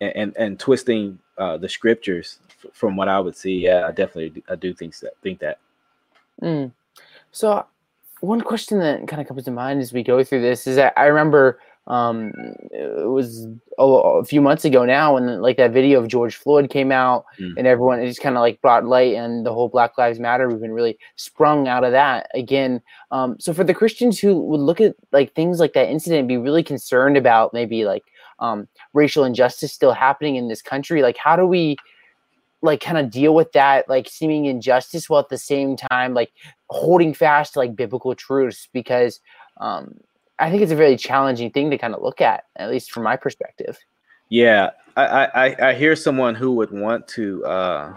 and 0.00 0.12
and, 0.16 0.36
and 0.36 0.60
twisting 0.60 1.18
uh, 1.38 1.56
the 1.56 1.68
scriptures 1.68 2.38
from 2.72 2.96
what 2.96 3.08
I 3.08 3.20
would 3.20 3.36
see. 3.36 3.58
Yeah, 3.58 3.86
I 3.86 3.92
definitely 3.92 4.42
I 4.48 4.56
do 4.56 4.74
think 4.74 4.98
that 5.00 5.16
think 5.22 5.38
that. 5.40 5.58
Mm. 6.42 6.72
So 7.30 7.64
one 8.20 8.40
question 8.40 8.78
that 8.78 9.08
kind 9.08 9.20
of 9.20 9.28
comes 9.28 9.44
to 9.44 9.50
mind 9.50 9.80
as 9.80 9.92
we 9.92 10.02
go 10.02 10.22
through 10.22 10.42
this 10.42 10.66
is 10.66 10.76
that 10.76 10.92
I 10.96 11.06
remember 11.06 11.58
um 11.88 12.32
it 12.70 13.08
was 13.08 13.48
a, 13.78 13.82
a, 13.82 14.24
few 14.24 14.40
months 14.40 14.64
ago 14.64 14.84
now 14.84 15.14
when 15.14 15.40
like 15.40 15.56
that 15.56 15.72
video 15.72 15.98
of 16.00 16.06
george 16.06 16.36
floyd 16.36 16.70
came 16.70 16.92
out 16.92 17.24
mm. 17.40 17.52
and 17.56 17.66
everyone 17.66 17.98
it 17.98 18.06
just 18.06 18.20
kind 18.20 18.36
of 18.36 18.40
like 18.40 18.60
brought 18.60 18.84
light 18.84 19.14
and 19.14 19.44
the 19.44 19.52
whole 19.52 19.68
black 19.68 19.98
lives 19.98 20.20
matter 20.20 20.48
movement 20.48 20.72
really 20.72 20.96
sprung 21.16 21.66
out 21.66 21.82
of 21.82 21.90
that 21.90 22.28
again 22.34 22.80
um 23.10 23.34
so 23.40 23.52
for 23.52 23.64
the 23.64 23.74
christians 23.74 24.20
who 24.20 24.40
would 24.40 24.60
look 24.60 24.80
at 24.80 24.94
like 25.10 25.34
things 25.34 25.58
like 25.58 25.72
that 25.72 25.88
incident 25.88 26.20
and 26.20 26.28
be 26.28 26.36
really 26.36 26.62
concerned 26.62 27.16
about 27.16 27.52
maybe 27.52 27.84
like 27.84 28.04
um 28.38 28.68
racial 28.92 29.24
injustice 29.24 29.72
still 29.72 29.92
happening 29.92 30.36
in 30.36 30.46
this 30.46 30.62
country 30.62 31.02
like 31.02 31.16
how 31.16 31.34
do 31.34 31.46
we 31.46 31.76
like 32.64 32.80
kind 32.80 32.96
of 32.96 33.10
deal 33.10 33.34
with 33.34 33.50
that 33.52 33.88
like 33.88 34.08
seeming 34.08 34.44
injustice 34.44 35.10
while 35.10 35.18
at 35.18 35.28
the 35.30 35.38
same 35.38 35.76
time 35.76 36.14
like 36.14 36.30
holding 36.70 37.12
fast 37.12 37.54
to 37.54 37.58
like 37.58 37.74
biblical 37.74 38.14
truths 38.14 38.68
because 38.72 39.18
um 39.56 39.96
I 40.42 40.50
think 40.50 40.60
it's 40.60 40.72
a 40.72 40.76
very 40.76 40.96
challenging 40.96 41.52
thing 41.52 41.70
to 41.70 41.78
kind 41.78 41.94
of 41.94 42.02
look 42.02 42.20
at, 42.20 42.46
at 42.56 42.68
least 42.68 42.90
from 42.90 43.04
my 43.04 43.16
perspective. 43.16 43.78
Yeah, 44.28 44.70
I 44.96 45.26
I, 45.26 45.68
I 45.68 45.74
hear 45.74 45.94
someone 45.94 46.34
who 46.34 46.50
would 46.56 46.72
want 46.72 47.06
to 47.08 47.46
uh, 47.46 47.96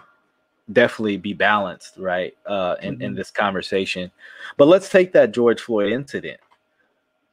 definitely 0.72 1.18
be 1.18 1.34
balanced, 1.34 1.98
right, 1.98 2.38
uh, 2.46 2.76
in 2.84 2.94
mm-hmm. 2.94 3.02
in 3.02 3.16
this 3.16 3.32
conversation. 3.32 4.12
But 4.58 4.68
let's 4.68 4.90
take 4.90 5.12
that 5.14 5.32
George 5.32 5.60
Floyd 5.60 5.92
incident. 5.92 6.40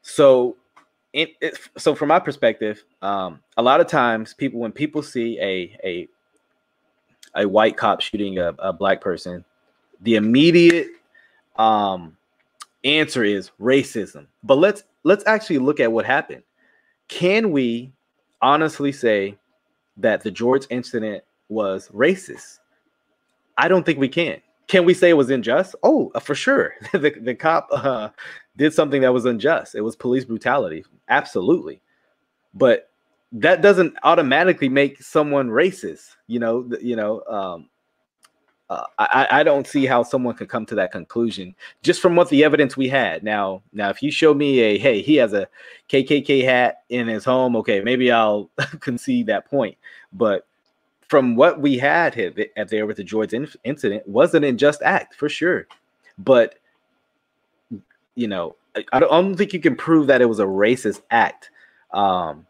So, 0.00 0.56
it, 1.12 1.34
it, 1.42 1.58
so 1.76 1.94
from 1.94 2.08
my 2.08 2.18
perspective, 2.18 2.82
um, 3.02 3.40
a 3.58 3.62
lot 3.62 3.82
of 3.82 3.88
times 3.88 4.32
people 4.32 4.60
when 4.60 4.72
people 4.72 5.02
see 5.02 5.38
a 5.40 5.76
a 5.84 6.08
a 7.34 7.46
white 7.46 7.76
cop 7.76 8.00
shooting 8.00 8.38
a, 8.38 8.54
a 8.60 8.72
black 8.72 9.02
person, 9.02 9.44
the 10.00 10.14
immediate 10.14 10.88
um, 11.56 12.16
answer 12.82 13.24
is 13.24 13.50
racism. 13.60 14.26
But 14.42 14.56
let's 14.56 14.84
let's 15.04 15.24
actually 15.26 15.58
look 15.58 15.80
at 15.80 15.92
what 15.92 16.04
happened. 16.04 16.42
Can 17.08 17.50
we 17.50 17.92
honestly 18.40 18.92
say 18.92 19.36
that 19.96 20.22
the 20.22 20.30
George 20.30 20.66
incident 20.70 21.24
was 21.48 21.88
racist? 21.88 22.58
I 23.58 23.68
don't 23.68 23.84
think 23.84 23.98
we 23.98 24.08
can. 24.08 24.40
Can 24.68 24.84
we 24.84 24.94
say 24.94 25.10
it 25.10 25.14
was 25.14 25.30
unjust? 25.30 25.74
Oh, 25.82 26.10
uh, 26.14 26.20
for 26.20 26.34
sure. 26.34 26.74
the, 26.92 27.10
the 27.20 27.34
cop 27.34 27.68
uh, 27.72 28.08
did 28.56 28.72
something 28.72 29.02
that 29.02 29.12
was 29.12 29.24
unjust. 29.24 29.74
It 29.74 29.82
was 29.82 29.96
police 29.96 30.24
brutality. 30.24 30.84
Absolutely. 31.08 31.82
But 32.54 32.88
that 33.32 33.62
doesn't 33.62 33.94
automatically 34.02 34.68
make 34.68 35.02
someone 35.02 35.48
racist. 35.48 36.16
You 36.26 36.38
know, 36.38 36.70
you 36.80 36.96
know, 36.96 37.22
um, 37.28 37.68
uh, 38.72 38.84
I, 38.98 39.26
I 39.30 39.42
don't 39.42 39.66
see 39.66 39.86
how 39.86 40.02
someone 40.02 40.34
could 40.34 40.48
come 40.48 40.64
to 40.66 40.74
that 40.76 40.92
conclusion 40.92 41.54
just 41.82 42.00
from 42.00 42.16
what 42.16 42.28
the 42.30 42.44
evidence 42.44 42.76
we 42.76 42.88
had. 42.88 43.22
Now, 43.22 43.62
now, 43.72 43.90
if 43.90 44.02
you 44.02 44.10
show 44.10 44.32
me 44.32 44.60
a 44.60 44.78
hey, 44.78 45.02
he 45.02 45.16
has 45.16 45.32
a 45.32 45.48
KKK 45.88 46.44
hat 46.44 46.82
in 46.88 47.06
his 47.06 47.24
home, 47.24 47.56
okay, 47.56 47.80
maybe 47.80 48.10
I'll 48.10 48.50
concede 48.80 49.26
that 49.26 49.46
point. 49.46 49.76
But 50.12 50.46
from 51.08 51.36
what 51.36 51.60
we 51.60 51.76
had 51.76 52.16
at 52.56 52.68
there 52.68 52.86
with 52.86 52.96
the 52.96 53.04
George 53.04 53.34
incident, 53.34 54.08
was 54.08 54.34
an 54.34 54.44
unjust 54.44 54.80
act 54.82 55.14
for 55.14 55.28
sure. 55.28 55.66
But 56.18 56.54
you 58.14 58.28
know, 58.28 58.56
I, 58.76 58.84
I 58.92 59.00
don't 59.00 59.36
think 59.36 59.52
you 59.52 59.60
can 59.60 59.76
prove 59.76 60.06
that 60.06 60.22
it 60.22 60.26
was 60.26 60.40
a 60.40 60.44
racist 60.44 61.02
act. 61.10 61.50
Um, 61.92 62.46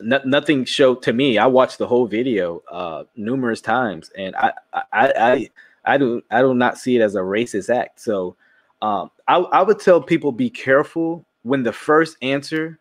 no, 0.00 0.20
nothing 0.24 0.64
showed 0.64 1.02
to 1.02 1.12
me. 1.12 1.38
I 1.38 1.46
watched 1.46 1.78
the 1.78 1.86
whole 1.86 2.06
video 2.06 2.62
uh, 2.70 3.04
numerous 3.16 3.60
times, 3.60 4.10
and 4.16 4.34
I, 4.36 4.52
I, 4.72 4.82
I, 4.92 5.50
I 5.84 5.98
do, 5.98 6.22
I 6.30 6.40
do 6.40 6.54
not 6.54 6.78
see 6.78 6.96
it 6.96 7.00
as 7.00 7.14
a 7.14 7.20
racist 7.20 7.74
act. 7.74 8.00
So, 8.00 8.36
um, 8.82 9.10
I, 9.28 9.36
I 9.36 9.62
would 9.62 9.78
tell 9.80 10.00
people 10.00 10.32
be 10.32 10.50
careful 10.50 11.24
when 11.42 11.62
the 11.62 11.72
first 11.72 12.16
answer 12.22 12.78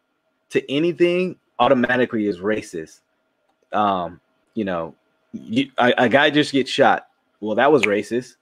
to 0.50 0.72
anything 0.72 1.38
automatically 1.60 2.28
is 2.28 2.40
racist. 2.40 3.02
Um, 3.72 4.20
you 4.54 4.66
know, 4.66 4.96
you, 5.34 5.72
a, 5.78 5.94
a 5.98 6.10
guy 6.10 6.30
just 6.30 6.52
gets 6.52 6.70
shot. 6.70 7.08
Well, 7.40 7.56
that 7.56 7.72
was 7.72 7.84
racist. 7.84 8.36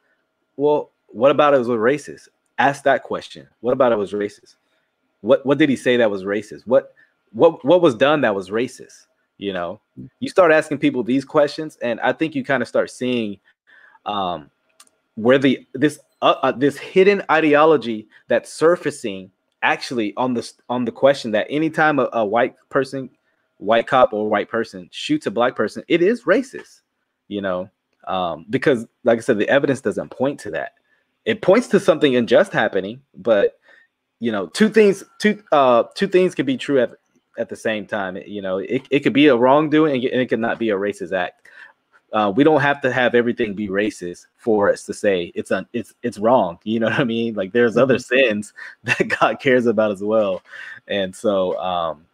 Well, 0.58 0.92
what 1.08 1.32
about 1.32 1.54
it 1.54 1.60
was 1.60 1.68
racist? 1.68 2.28
Ask 2.58 2.84
that 2.84 3.04
question. 3.04 3.48
What 3.62 3.74
about 3.74 3.92
it 3.92 3.98
was 3.98 4.12
racist? 4.12 4.56
What 5.22 5.46
what 5.46 5.58
did 5.58 5.70
he 5.70 5.76
say 5.76 5.98
that 5.98 6.12
was 6.12 6.24
racist? 6.24 6.66
What 6.66 6.94
what 7.32 7.64
what 7.66 7.82
was 7.82 7.96
done 7.96 8.22
that 8.22 8.36
was 8.36 8.50
racist? 8.50 9.08
You 9.38 9.54
know, 9.54 9.82
you 10.20 10.30
start 10.30 10.52
asking 10.52 10.78
people 10.78 11.04
these 11.04 11.26
questions, 11.26 11.78
and 11.82 12.00
I 12.02 12.14
think 12.14 12.36
you 12.36 12.44
kind 12.44 12.62
of 12.62 12.70
start 12.70 12.92
seeing 12.92 13.40
um, 14.06 14.52
where 15.16 15.38
the 15.38 15.66
this 15.74 16.00
uh, 16.22 16.36
uh, 16.44 16.52
this 16.52 16.78
hidden 16.78 17.24
ideology 17.32 18.08
that's 18.28 18.54
surfacing 18.54 19.32
actually 19.64 20.14
on 20.16 20.34
the 20.34 20.52
on 20.70 20.86
the 20.86 20.92
question 20.92 21.32
that 21.32 21.48
anytime 21.50 22.00
a, 22.00 22.10
a 22.14 22.26
white 22.26 22.56
person, 22.70 23.10
white 23.58 23.88
cop 23.88 24.14
or 24.14 24.30
white 24.30 24.50
person 24.50 24.88
shoots 24.92 25.26
a 25.26 25.32
black 25.32 25.56
person, 25.56 25.84
it 25.88 26.02
is 26.02 26.24
racist. 26.24 26.82
You 27.28 27.42
know, 27.42 27.70
um, 28.08 28.46
because 28.50 28.86
like 29.04 29.18
I 29.18 29.22
said, 29.22 29.40
the 29.40 29.50
evidence 29.50 29.82
doesn't 29.82 30.10
point 30.10 30.40
to 30.42 30.52
that. 30.52 30.74
It 31.26 31.42
points 31.42 31.68
to 31.70 31.80
something 31.80 32.16
unjust 32.16 32.52
happening, 32.52 33.02
but 33.16 33.60
you 34.20 34.32
know, 34.32 34.48
two 34.48 34.70
things 34.70 35.04
two 35.20 35.42
uh 35.52 35.84
two 35.96 36.08
things 36.08 36.36
can 36.36 36.46
be 36.46 36.58
true 36.58 36.80
at 36.80 36.92
at 37.42 37.50
the 37.50 37.56
same 37.56 37.86
time. 37.86 38.18
You 38.26 38.42
know, 38.42 38.60
it, 38.60 38.88
it 38.90 39.00
could 39.02 39.14
be 39.14 39.28
a 39.28 39.36
wrongdoing 39.36 39.96
and 39.96 40.22
it 40.22 40.28
could 40.28 40.40
not 40.40 40.60
be 40.60 40.70
a 40.70 40.76
racist 40.76 41.12
act. 41.12 41.50
Uh, 42.14 42.32
we 42.34 42.44
don't 42.44 42.62
have 42.62 42.82
to 42.82 42.92
have 42.92 43.16
everything 43.16 43.54
be 43.54 43.70
racist 43.70 44.28
for 44.36 44.70
us 44.70 44.84
to 44.84 44.94
say 44.94 45.32
it's 45.34 45.50
un, 45.50 45.66
it's 45.74 45.94
it's 46.04 46.18
wrong. 46.18 46.60
You 46.64 46.80
know 46.80 46.88
what 46.88 47.00
I 47.00 47.04
mean? 47.06 47.36
Like 47.36 47.54
there's 47.54 47.78
other 47.78 47.96
mm-hmm. 47.96 48.16
sins 48.16 48.54
that 48.84 49.08
God 49.20 49.40
cares 49.40 49.66
about 49.66 49.92
as 49.92 50.04
well, 50.04 50.42
and 50.88 51.16
so 51.16 51.58
um, 51.60 52.06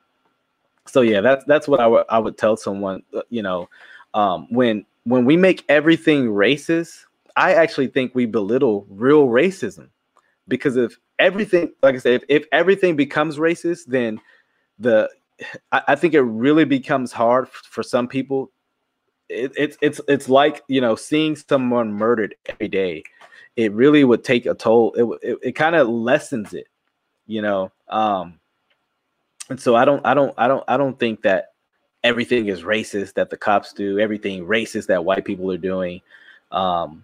so 0.86 1.02
yeah, 1.02 1.22
that's 1.22 1.44
that's 1.46 1.68
what 1.68 1.80
I 1.80 1.88
would 1.88 2.06
I 2.10 2.20
would 2.20 2.38
tell 2.38 2.56
someone. 2.58 3.02
Uh, 3.12 3.22
you 3.30 3.42
know, 3.42 3.70
um, 4.14 4.48
when 4.52 4.86
when 5.06 5.26
we 5.26 5.36
make 5.36 5.66
everything 5.68 6.28
racist, 6.28 7.06
I 7.36 7.56
actually 7.56 7.88
think 7.88 8.14
we 8.14 8.28
belittle 8.28 8.86
real 8.90 9.28
racism 9.28 9.90
because 10.48 10.78
if 10.78 10.98
everything, 11.20 11.72
like 11.82 11.96
I 11.96 12.00
said, 12.00 12.14
if, 12.14 12.24
if 12.30 12.46
everything 12.52 12.96
becomes 12.96 13.38
racist, 13.38 13.86
then 13.88 14.20
the 14.80 15.10
I, 15.72 15.82
I 15.90 15.96
think 15.96 16.14
it 16.14 16.22
really 16.22 16.66
becomes 16.66 17.12
hard 17.12 17.50
for 17.50 17.84
some 17.84 18.08
people. 18.08 18.52
It, 19.30 19.52
it's 19.58 19.78
it's 19.82 20.02
it's 20.08 20.30
like 20.30 20.64
you 20.68 20.82
know 20.82 20.96
seeing 20.96 21.36
someone 21.36 21.94
murdered 21.94 22.36
every 22.46 22.68
day. 22.68 23.04
It 23.56 23.74
really 23.74 24.04
would 24.04 24.24
take 24.24 24.46
a 24.46 24.54
toll. 24.54 24.94
It 24.94 25.30
it, 25.30 25.40
it 25.44 25.52
kind 25.54 25.76
of 25.76 25.88
lessens 25.88 26.54
it, 26.54 26.68
you 27.26 27.42
know. 27.42 27.72
Um, 27.90 28.40
and 29.50 29.60
so 29.60 29.76
I 29.76 29.86
don't 29.86 30.06
I 30.06 30.14
don't 30.14 30.34
I 30.38 30.48
don't 30.48 30.64
I 30.68 30.78
don't 30.78 31.00
think 31.00 31.22
that 31.24 31.54
everything 32.04 32.48
is 32.48 32.64
racist 32.64 33.14
that 33.14 33.30
the 33.30 33.38
cops 33.38 33.74
do. 33.74 34.00
Everything 34.00 34.46
racist 34.46 34.88
that 34.88 35.04
white 35.04 35.26
people 35.26 35.52
are 35.52 35.58
doing. 35.58 36.02
Um, 36.52 37.04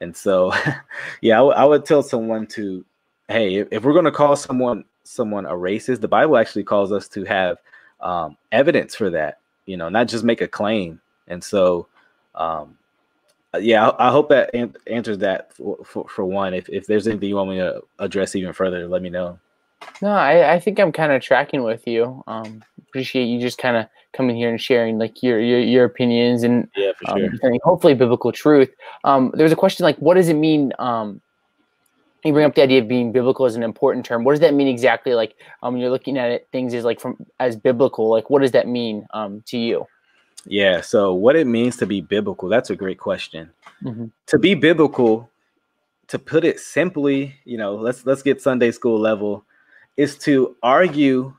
and 0.00 0.16
so, 0.16 0.52
yeah, 1.20 1.34
I, 1.34 1.38
w- 1.38 1.54
I 1.54 1.64
would 1.64 1.84
tell 1.84 2.02
someone 2.02 2.46
to, 2.48 2.84
hey, 3.28 3.66
if, 3.70 3.82
we're 3.82 3.92
going 3.92 4.04
to 4.04 4.12
call 4.12 4.36
someone 4.36 4.84
someone 5.08 5.46
a 5.46 5.52
racist, 5.52 6.00
the 6.00 6.08
Bible 6.08 6.36
actually 6.36 6.64
calls 6.64 6.92
us 6.92 7.08
to 7.08 7.24
have 7.24 7.58
um, 8.00 8.36
evidence 8.52 8.94
for 8.94 9.10
that, 9.10 9.38
you 9.66 9.76
know, 9.76 9.88
not 9.88 10.06
just 10.06 10.22
make 10.22 10.40
a 10.40 10.48
claim. 10.48 11.00
And 11.26 11.42
so, 11.42 11.86
um, 12.34 12.76
uh, 13.54 13.58
yeah, 13.58 13.88
I, 13.88 14.08
I 14.08 14.10
hope 14.10 14.28
that 14.28 14.54
an- 14.54 14.76
answers 14.86 15.18
that 15.18 15.54
for, 15.54 15.78
for, 15.84 16.08
for, 16.08 16.24
one. 16.24 16.52
If, 16.52 16.68
if 16.68 16.86
there's 16.86 17.08
anything 17.08 17.30
you 17.30 17.36
want 17.36 17.50
me 17.50 17.56
to 17.56 17.82
address 17.98 18.36
even 18.36 18.52
further, 18.52 18.86
let 18.86 19.00
me 19.00 19.08
know. 19.08 19.38
No, 20.02 20.10
I, 20.10 20.54
I 20.54 20.60
think 20.60 20.78
I'm 20.78 20.92
kind 20.92 21.12
of 21.12 21.22
tracking 21.22 21.62
with 21.62 21.86
you. 21.86 22.22
Um, 22.26 22.62
appreciate 22.88 23.24
you 23.24 23.40
just 23.40 23.58
kind 23.58 23.76
of 23.76 23.86
coming 24.12 24.36
here 24.36 24.50
and 24.50 24.60
sharing 24.60 24.98
like 24.98 25.22
your 25.22 25.40
your, 25.40 25.60
your 25.60 25.84
opinions 25.84 26.42
and 26.42 26.68
yeah, 26.76 26.92
for 26.98 27.12
um, 27.12 27.38
sure. 27.40 27.58
hopefully 27.62 27.94
biblical 27.94 28.32
truth. 28.32 28.70
Um, 29.04 29.30
there's 29.34 29.52
a 29.52 29.56
question 29.56 29.84
like, 29.84 29.96
what 29.98 30.14
does 30.14 30.28
it 30.28 30.34
mean 30.34 30.72
um, 30.78 31.20
you 32.24 32.32
bring 32.32 32.44
up 32.44 32.54
the 32.54 32.62
idea 32.62 32.80
of 32.80 32.88
being 32.88 33.12
biblical 33.12 33.46
as 33.46 33.54
an 33.54 33.62
important 33.62 34.04
term. 34.04 34.24
What 34.24 34.32
does 34.32 34.40
that 34.40 34.54
mean 34.54 34.68
exactly? 34.68 35.14
Like, 35.14 35.36
um, 35.62 35.76
you're 35.76 35.90
looking 35.90 36.18
at 36.18 36.30
it, 36.30 36.48
things 36.50 36.74
as 36.74 36.84
like 36.84 37.00
from 37.00 37.26
as 37.38 37.56
biblical. 37.56 38.08
Like, 38.08 38.28
what 38.28 38.42
does 38.42 38.52
that 38.52 38.66
mean 38.66 39.06
um, 39.14 39.42
to 39.46 39.58
you? 39.58 39.86
Yeah. 40.44 40.80
So, 40.80 41.14
what 41.14 41.36
it 41.36 41.46
means 41.46 41.76
to 41.78 41.86
be 41.86 42.00
biblical? 42.00 42.48
That's 42.48 42.70
a 42.70 42.76
great 42.76 42.98
question. 42.98 43.50
Mm-hmm. 43.82 44.06
To 44.26 44.38
be 44.38 44.54
biblical, 44.54 45.30
to 46.08 46.18
put 46.18 46.44
it 46.44 46.58
simply, 46.58 47.36
you 47.44 47.56
know, 47.56 47.74
let's 47.76 48.04
let's 48.04 48.22
get 48.22 48.42
Sunday 48.42 48.72
school 48.72 48.98
level, 48.98 49.44
is 49.96 50.18
to 50.18 50.56
argue 50.62 51.34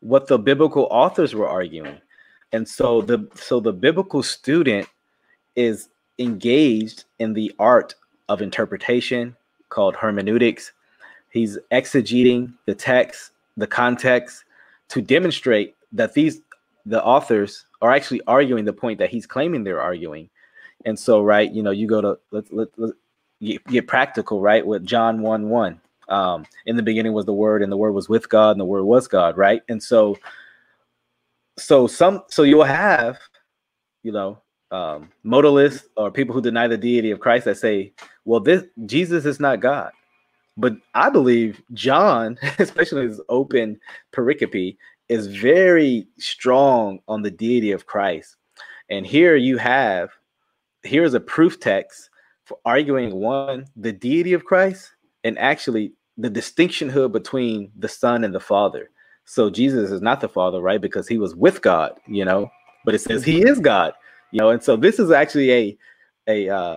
what 0.00 0.26
the 0.26 0.38
biblical 0.38 0.88
authors 0.90 1.34
were 1.34 1.48
arguing, 1.48 1.98
and 2.52 2.68
so 2.68 3.02
the 3.02 3.28
so 3.34 3.60
the 3.60 3.72
biblical 3.72 4.22
student 4.22 4.88
is 5.54 5.88
engaged 6.18 7.04
in 7.18 7.34
the 7.34 7.54
art 7.58 7.94
of 8.28 8.42
interpretation 8.42 9.36
called 9.74 9.96
hermeneutics. 9.96 10.72
He's 11.30 11.58
exegeting 11.72 12.54
the 12.66 12.74
text, 12.74 13.32
the 13.56 13.66
context, 13.66 14.44
to 14.88 15.02
demonstrate 15.02 15.74
that 15.92 16.14
these 16.14 16.40
the 16.86 17.02
authors 17.02 17.64
are 17.82 17.90
actually 17.90 18.20
arguing 18.26 18.64
the 18.64 18.72
point 18.72 18.98
that 18.98 19.10
he's 19.10 19.26
claiming 19.26 19.64
they're 19.64 19.80
arguing. 19.80 20.28
And 20.84 20.98
so, 20.98 21.22
right, 21.22 21.50
you 21.50 21.62
know, 21.62 21.70
you 21.70 21.86
go 21.86 22.00
to 22.00 22.18
let's 22.30 22.52
let, 22.52 22.68
let 22.76 22.94
get, 23.40 23.64
get 23.66 23.88
practical, 23.88 24.40
right? 24.40 24.64
With 24.64 24.84
John 24.84 25.22
1 25.22 25.48
1. 25.48 25.80
Um, 26.08 26.44
in 26.66 26.76
the 26.76 26.82
beginning 26.82 27.14
was 27.14 27.24
the 27.24 27.32
word, 27.32 27.62
and 27.62 27.72
the 27.72 27.78
word 27.78 27.92
was 27.92 28.08
with 28.08 28.28
God, 28.28 28.50
and 28.52 28.60
the 28.60 28.66
word 28.66 28.84
was 28.84 29.08
God, 29.08 29.36
right? 29.36 29.62
And 29.68 29.82
so 29.82 30.16
so 31.56 31.86
some 31.86 32.22
so 32.28 32.42
you'll 32.42 32.64
have, 32.64 33.18
you 34.02 34.12
know, 34.12 34.38
um, 34.70 35.10
modalists 35.24 35.84
or 35.96 36.10
people 36.10 36.34
who 36.34 36.40
deny 36.40 36.68
the 36.68 36.76
deity 36.76 37.10
of 37.10 37.20
Christ 37.20 37.44
that 37.46 37.56
say, 37.56 37.92
well, 38.24 38.40
this 38.40 38.64
Jesus 38.86 39.24
is 39.24 39.40
not 39.40 39.60
God. 39.60 39.92
But 40.56 40.74
I 40.94 41.10
believe 41.10 41.62
John, 41.72 42.38
especially 42.58 43.06
his 43.06 43.20
open 43.28 43.78
pericope, 44.12 44.76
is 45.08 45.26
very 45.26 46.06
strong 46.18 47.00
on 47.08 47.22
the 47.22 47.30
deity 47.30 47.72
of 47.72 47.86
Christ. 47.86 48.36
And 48.88 49.06
here 49.06 49.36
you 49.36 49.58
have, 49.58 50.10
here's 50.82 51.14
a 51.14 51.20
proof 51.20 51.58
text 51.58 52.10
for 52.44 52.58
arguing 52.64 53.16
one, 53.16 53.66
the 53.76 53.92
deity 53.92 54.32
of 54.32 54.44
Christ, 54.44 54.90
and 55.24 55.38
actually 55.38 55.92
the 56.16 56.30
distinction 56.30 56.88
hood 56.88 57.12
between 57.12 57.72
the 57.76 57.88
Son 57.88 58.22
and 58.22 58.34
the 58.34 58.40
Father. 58.40 58.90
So 59.24 59.50
Jesus 59.50 59.90
is 59.90 60.02
not 60.02 60.20
the 60.20 60.28
Father, 60.28 60.60
right? 60.60 60.80
Because 60.80 61.08
he 61.08 61.18
was 61.18 61.34
with 61.34 61.62
God, 61.62 61.92
you 62.06 62.24
know, 62.24 62.50
but 62.84 62.94
it 62.94 63.00
says 63.00 63.24
he 63.24 63.42
is 63.42 63.58
God 63.58 63.94
you 64.34 64.40
know 64.40 64.50
and 64.50 64.62
so 64.62 64.76
this 64.76 64.98
is 64.98 65.10
actually 65.10 65.50
a 65.52 65.78
a 66.26 66.48
uh, 66.48 66.76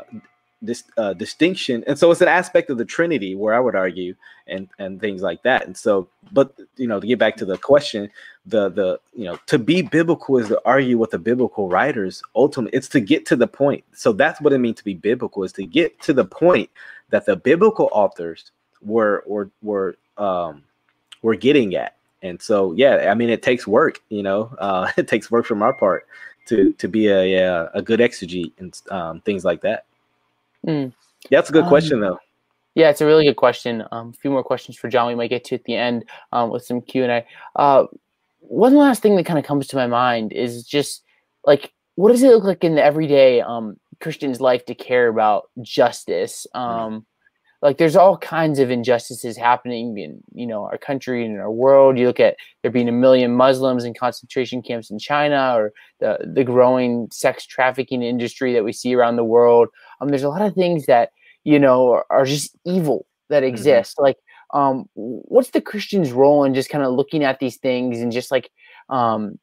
this 0.62 0.84
uh, 0.98 1.14
distinction. 1.14 1.84
And 1.88 1.98
so 1.98 2.10
it's 2.12 2.22
an 2.22 2.28
aspect 2.28 2.70
of 2.70 2.78
the 2.78 2.86
trinity 2.86 3.36
where 3.36 3.54
i 3.54 3.60
would 3.60 3.76
argue 3.76 4.16
and 4.48 4.68
and 4.80 5.00
things 5.00 5.22
like 5.22 5.44
that. 5.44 5.66
And 5.66 5.78
so 5.78 6.08
but 6.32 6.54
you 6.78 6.88
know 6.88 7.00
to 7.00 7.08
get 7.08 7.20
back 7.20 7.36
to 7.38 7.46
the 7.46 7.58
question 7.58 8.10
the 8.46 8.70
the 8.70 9.00
you 9.14 9.26
know 9.26 9.38
to 9.48 9.60
be 9.60 9.82
biblical 9.82 10.38
is 10.38 10.48
to 10.48 10.62
argue 10.66 10.98
with 10.98 11.12
the 11.12 11.20
biblical 11.20 11.70
writers 11.70 12.24
ultimately. 12.36 12.76
It's 12.78 12.90
to 12.90 13.00
get 13.00 13.26
to 13.28 13.36
the 13.36 13.48
point. 13.48 13.84
So 13.94 14.12
that's 14.12 14.42
what 14.42 14.54
it 14.54 14.60
means 14.60 14.78
to 14.78 14.84
be 14.84 14.96
biblical 14.96 15.44
is 15.44 15.54
to 15.54 15.66
get 15.66 16.02
to 16.04 16.14
the 16.14 16.26
point 16.26 16.70
that 17.10 17.26
the 17.26 17.36
biblical 17.36 17.90
authors 17.92 18.52
were 18.82 19.24
or 19.28 19.52
were 19.62 19.98
um 20.18 20.64
were 21.22 21.36
getting 21.36 21.76
at. 21.76 21.96
And 22.24 22.42
so 22.42 22.74
yeah 22.74 23.12
i 23.12 23.14
mean 23.14 23.30
it 23.30 23.44
takes 23.44 23.68
work 23.68 24.02
you 24.10 24.24
know 24.24 24.56
uh 24.58 24.92
it 24.98 25.08
takes 25.08 25.30
work 25.30 25.46
from 25.46 25.62
our 25.62 25.74
part 25.74 26.08
to 26.48 26.74
to 26.74 26.88
be 26.88 27.08
a 27.08 27.36
a, 27.36 27.70
a 27.76 27.82
good 27.82 28.00
exegete 28.00 28.54
and 28.58 28.80
um, 28.90 29.22
things 29.22 29.46
like 29.46 29.62
that. 29.62 29.86
Mm. 30.66 30.94
That's 31.30 31.50
a 31.50 31.54
good 31.54 31.64
um, 31.64 31.70
question 31.70 32.00
though. 32.00 32.20
Yeah, 32.76 32.90
it's 32.90 33.02
a 33.02 33.06
really 33.06 33.26
good 33.26 33.38
question. 33.38 33.84
Um, 33.92 34.10
a 34.10 34.14
few 34.14 34.30
more 34.30 34.44
questions 34.44 34.78
for 34.78 34.88
John 34.88 35.08
we 35.08 35.16
might 35.16 35.30
get 35.30 35.44
to 35.46 35.56
at 35.56 35.64
the 35.64 35.76
end 35.76 36.06
um, 36.32 36.52
with 36.52 36.64
some 36.64 36.82
Q 36.82 37.04
and 37.04 37.12
A. 37.12 37.26
Uh, 37.56 37.86
one 38.40 38.76
last 38.76 39.02
thing 39.02 39.16
that 39.16 39.26
kind 39.26 39.40
of 39.40 39.46
comes 39.46 39.68
to 39.68 39.76
my 39.76 39.88
mind 39.88 40.32
is 40.32 40.64
just 40.64 41.04
like 41.46 41.74
what 41.96 42.12
does 42.12 42.22
it 42.22 42.30
look 42.30 42.44
like 42.44 42.64
in 42.64 42.76
the 42.76 42.84
everyday 42.84 43.42
um, 43.42 43.78
Christians 44.00 44.40
life 44.40 44.66
to 44.66 44.76
care 44.76 45.08
about 45.08 45.50
justice. 45.62 46.46
Um, 46.54 47.06
like 47.62 47.80
there's 47.80 47.96
all 47.96 48.18
kinds 48.18 48.60
of 48.60 48.70
injustices 48.70 49.36
happening 49.36 49.98
in 49.98 50.22
you 50.34 50.46
know 50.46 50.64
our 50.66 50.78
country 50.78 51.26
and 51.26 51.34
in 51.34 51.40
our 51.40 51.52
world. 51.52 51.98
You 51.98 52.06
look 52.06 52.20
at 52.20 52.38
there 52.62 52.72
being 52.72 52.88
a 52.88 52.92
million 52.92 53.34
Muslims 53.34 53.84
in 53.84 53.96
concentration 53.96 54.62
camps 54.62 54.92
in 54.92 55.00
China, 55.00 55.54
or 55.56 55.74
the 56.00 56.20
the 56.24 56.44
growing 56.44 57.10
sex 57.12 57.46
trafficking 57.46 58.04
industry 58.04 58.54
that 58.54 58.64
we 58.64 58.74
see 58.74 58.94
around 58.94 59.16
the 59.16 59.24
world. 59.24 59.70
Um, 60.00 60.10
there's 60.10 60.24
a 60.24 60.30
lot 60.30 60.42
of 60.42 60.54
things 60.54 60.86
that 60.86 61.12
you 61.44 61.60
know 61.60 61.92
are, 61.92 62.06
are 62.10 62.26
just 62.26 62.56
evil 62.66 63.06
that 63.30 63.44
mm-hmm. 63.44 63.50
exist. 63.50 63.98
Mm-hmm. 63.98 64.04
Like, 64.04 64.18
um, 64.54 64.90
what's 64.94 65.52
the 65.52 65.62
Christian's 65.62 66.12
role 66.12 66.44
in 66.44 66.54
just 66.54 66.70
kind 66.70 66.84
of 66.84 66.94
looking 66.94 67.24
at 67.24 67.40
these 67.40 67.58
things 67.58 68.00
and 68.00 68.12
just 68.12 68.32
like 68.32 68.50
um, 68.90 69.38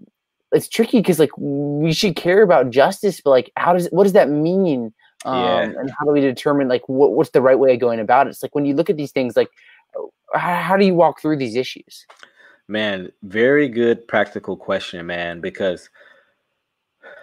it's 0.53 0.69
tricky 0.69 1.01
because 1.01 1.19
like 1.19 1.37
we 1.37 1.93
should 1.93 2.17
care 2.17 2.43
about 2.43 2.71
justice, 2.71 3.21
but 3.21 3.31
like 3.31 3.53
how 3.57 3.73
does 3.73 3.89
what 3.89 4.05
does 4.05 4.13
that 4.15 4.31
mean? 4.31 4.93
Um, 5.27 5.43
yeah. 5.43 5.63
and 5.63 5.91
how 5.99 6.05
do 6.05 6.13
we 6.13 6.21
determine 6.21 6.69
like 6.69 6.87
what, 6.87 7.13
what's 7.13 7.31
the 7.31 7.41
right 7.41 7.59
way 7.59 7.75
of 7.75 7.81
going 7.81 7.99
about 7.99 8.27
it? 8.27 8.31
It's 8.31 8.43
like 8.43 8.55
when 8.55 8.67
you 8.67 8.75
look 8.75 8.91
at 8.91 8.97
these 8.97 9.13
things, 9.13 9.37
like 9.37 9.49
how, 10.35 10.55
how 10.57 10.77
do 10.77 10.85
you 10.85 10.95
walk 10.95 11.21
through 11.21 11.39
these 11.39 11.57
issues? 11.57 12.07
Man, 12.69 13.11
very 13.23 13.69
good 13.69 14.07
practical 14.07 14.57
question, 14.57 15.07
man, 15.07 15.41
because 15.41 15.91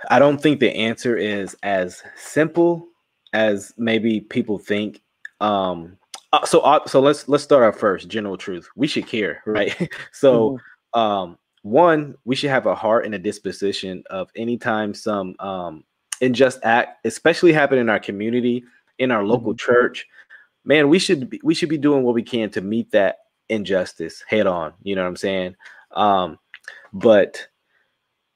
I 0.10 0.20
don't 0.20 0.42
think 0.42 0.60
the 0.60 0.76
answer 0.76 1.16
is 1.18 1.56
as 1.64 2.04
simple 2.16 2.88
as 3.34 3.74
maybe 3.78 4.22
people 4.22 4.58
think. 4.58 5.02
Um, 5.40 5.98
uh, 6.34 6.46
so 6.46 6.62
uh, 6.62 6.86
so 6.88 7.00
let's 7.00 7.28
let's 7.28 7.44
start 7.44 7.64
our 7.64 7.74
first 7.74 8.08
general 8.08 8.38
truth. 8.38 8.68
We 8.76 8.88
should 8.88 9.08
care, 9.08 9.42
right? 9.46 9.76
so 10.12 10.52
mm-hmm. 10.52 11.00
um, 11.00 11.38
one, 11.64 12.16
we 12.26 12.36
should 12.36 12.50
have 12.50 12.66
a 12.66 12.76
heart 12.76 13.06
and 13.06 13.14
a 13.14 13.20
disposition 13.20 14.04
of 14.10 14.30
anytime 14.36 14.94
some 14.94 15.36
um, 15.40 15.84
unjust 16.22 16.60
act, 16.64 17.06
especially 17.06 17.54
happen 17.54 17.78
in 17.78 17.90
our 17.90 18.00
community, 18.00 18.64
in 19.00 19.12
our 19.12 19.24
local 19.24 19.52
mm-hmm. 19.52 19.72
church, 19.72 20.08
man, 20.64 20.90
we 20.90 21.00
should 21.00 21.30
be, 21.30 21.42
we 21.44 21.54
should 21.54 21.70
be 21.70 21.78
doing 21.78 22.04
what 22.04 22.16
we 22.16 22.24
can 22.24 22.50
to 22.52 22.62
meet 22.62 22.92
that 22.92 23.18
injustice 23.50 24.24
head 24.28 24.48
on. 24.48 24.74
You 24.84 24.96
know 24.96 25.02
what 25.02 25.10
I'm 25.10 25.16
saying? 25.18 25.56
Um, 25.92 26.40
but 26.94 27.48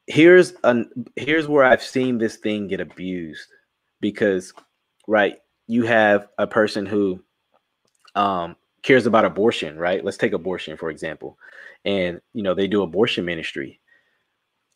here's 0.07 0.53
an 0.63 0.89
here's 1.15 1.47
where 1.47 1.63
I've 1.63 1.81
seen 1.81 2.17
this 2.17 2.37
thing 2.37 2.67
get 2.67 2.79
abused 2.79 3.49
because, 4.01 4.53
right, 5.07 5.37
you 5.67 5.83
have 5.85 6.27
a 6.37 6.47
person 6.47 6.85
who 6.85 7.23
um, 8.15 8.55
cares 8.81 9.05
about 9.05 9.25
abortion, 9.25 9.77
right? 9.77 10.03
Let's 10.03 10.17
take 10.17 10.33
abortion 10.33 10.77
for 10.77 10.89
example, 10.89 11.37
and 11.83 12.21
you 12.33 12.43
know 12.43 12.53
they 12.53 12.67
do 12.67 12.81
abortion 12.81 13.25
ministry. 13.25 13.79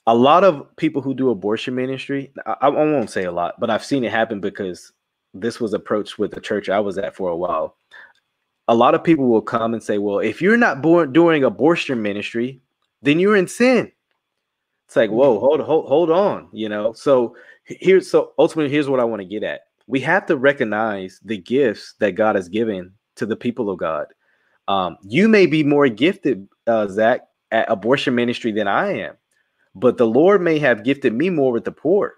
A 0.07 0.15
lot 0.15 0.43
of 0.43 0.75
people 0.77 1.01
who 1.01 1.13
do 1.13 1.29
abortion 1.29 1.75
ministry, 1.75 2.31
I, 2.45 2.55
I 2.61 2.69
won't 2.69 3.11
say 3.11 3.25
a 3.25 3.31
lot, 3.31 3.59
but 3.59 3.69
I've 3.69 3.85
seen 3.85 4.03
it 4.03 4.11
happen 4.11 4.39
because 4.39 4.91
this 5.33 5.59
was 5.59 5.73
approached 5.73 6.17
with 6.17 6.31
the 6.31 6.41
church 6.41 6.69
I 6.69 6.79
was 6.79 6.97
at 6.97 7.15
for 7.15 7.29
a 7.29 7.37
while. 7.37 7.75
A 8.67 8.75
lot 8.75 8.95
of 8.95 9.03
people 9.03 9.27
will 9.27 9.41
come 9.41 9.73
and 9.73 9.83
say, 9.83 9.97
"Well, 9.97 10.19
if 10.19 10.41
you're 10.41 10.57
not 10.57 10.81
born 10.81 11.13
doing 11.13 11.43
abortion 11.43 12.01
ministry, 12.01 12.61
then 13.01 13.19
you're 13.19 13.35
in 13.35 13.47
sin." 13.47 13.91
It's 14.89 14.95
like, 14.95 15.11
whoa, 15.11 15.35
mm-hmm. 15.35 15.45
hold, 15.45 15.61
hold, 15.61 15.87
hold 15.87 16.09
on, 16.09 16.47
you 16.51 16.67
know. 16.67 16.93
So 16.93 17.35
here's 17.63 18.09
so 18.09 18.33
ultimately, 18.39 18.71
here's 18.71 18.89
what 18.89 18.99
I 18.99 19.03
want 19.03 19.21
to 19.21 19.27
get 19.27 19.43
at. 19.43 19.67
We 19.89 19.99
have 20.01 20.27
to 20.27 20.37
recognize 20.37 21.19
the 21.25 21.37
gifts 21.37 21.95
that 21.99 22.11
God 22.11 22.35
has 22.35 22.47
given 22.47 22.93
to 23.15 23.25
the 23.25 23.35
people 23.35 23.71
of 23.71 23.79
God. 23.79 24.05
Um, 24.67 24.97
you 25.01 25.27
may 25.27 25.47
be 25.47 25.63
more 25.63 25.89
gifted, 25.89 26.47
uh, 26.67 26.87
Zach, 26.87 27.21
at 27.49 27.71
abortion 27.71 28.13
ministry 28.13 28.51
than 28.51 28.67
I 28.67 28.99
am, 28.99 29.15
but 29.73 29.97
the 29.97 30.05
Lord 30.05 30.43
may 30.43 30.59
have 30.59 30.83
gifted 30.83 31.15
me 31.15 31.31
more 31.31 31.51
with 31.51 31.65
the 31.65 31.71
poor. 31.71 32.17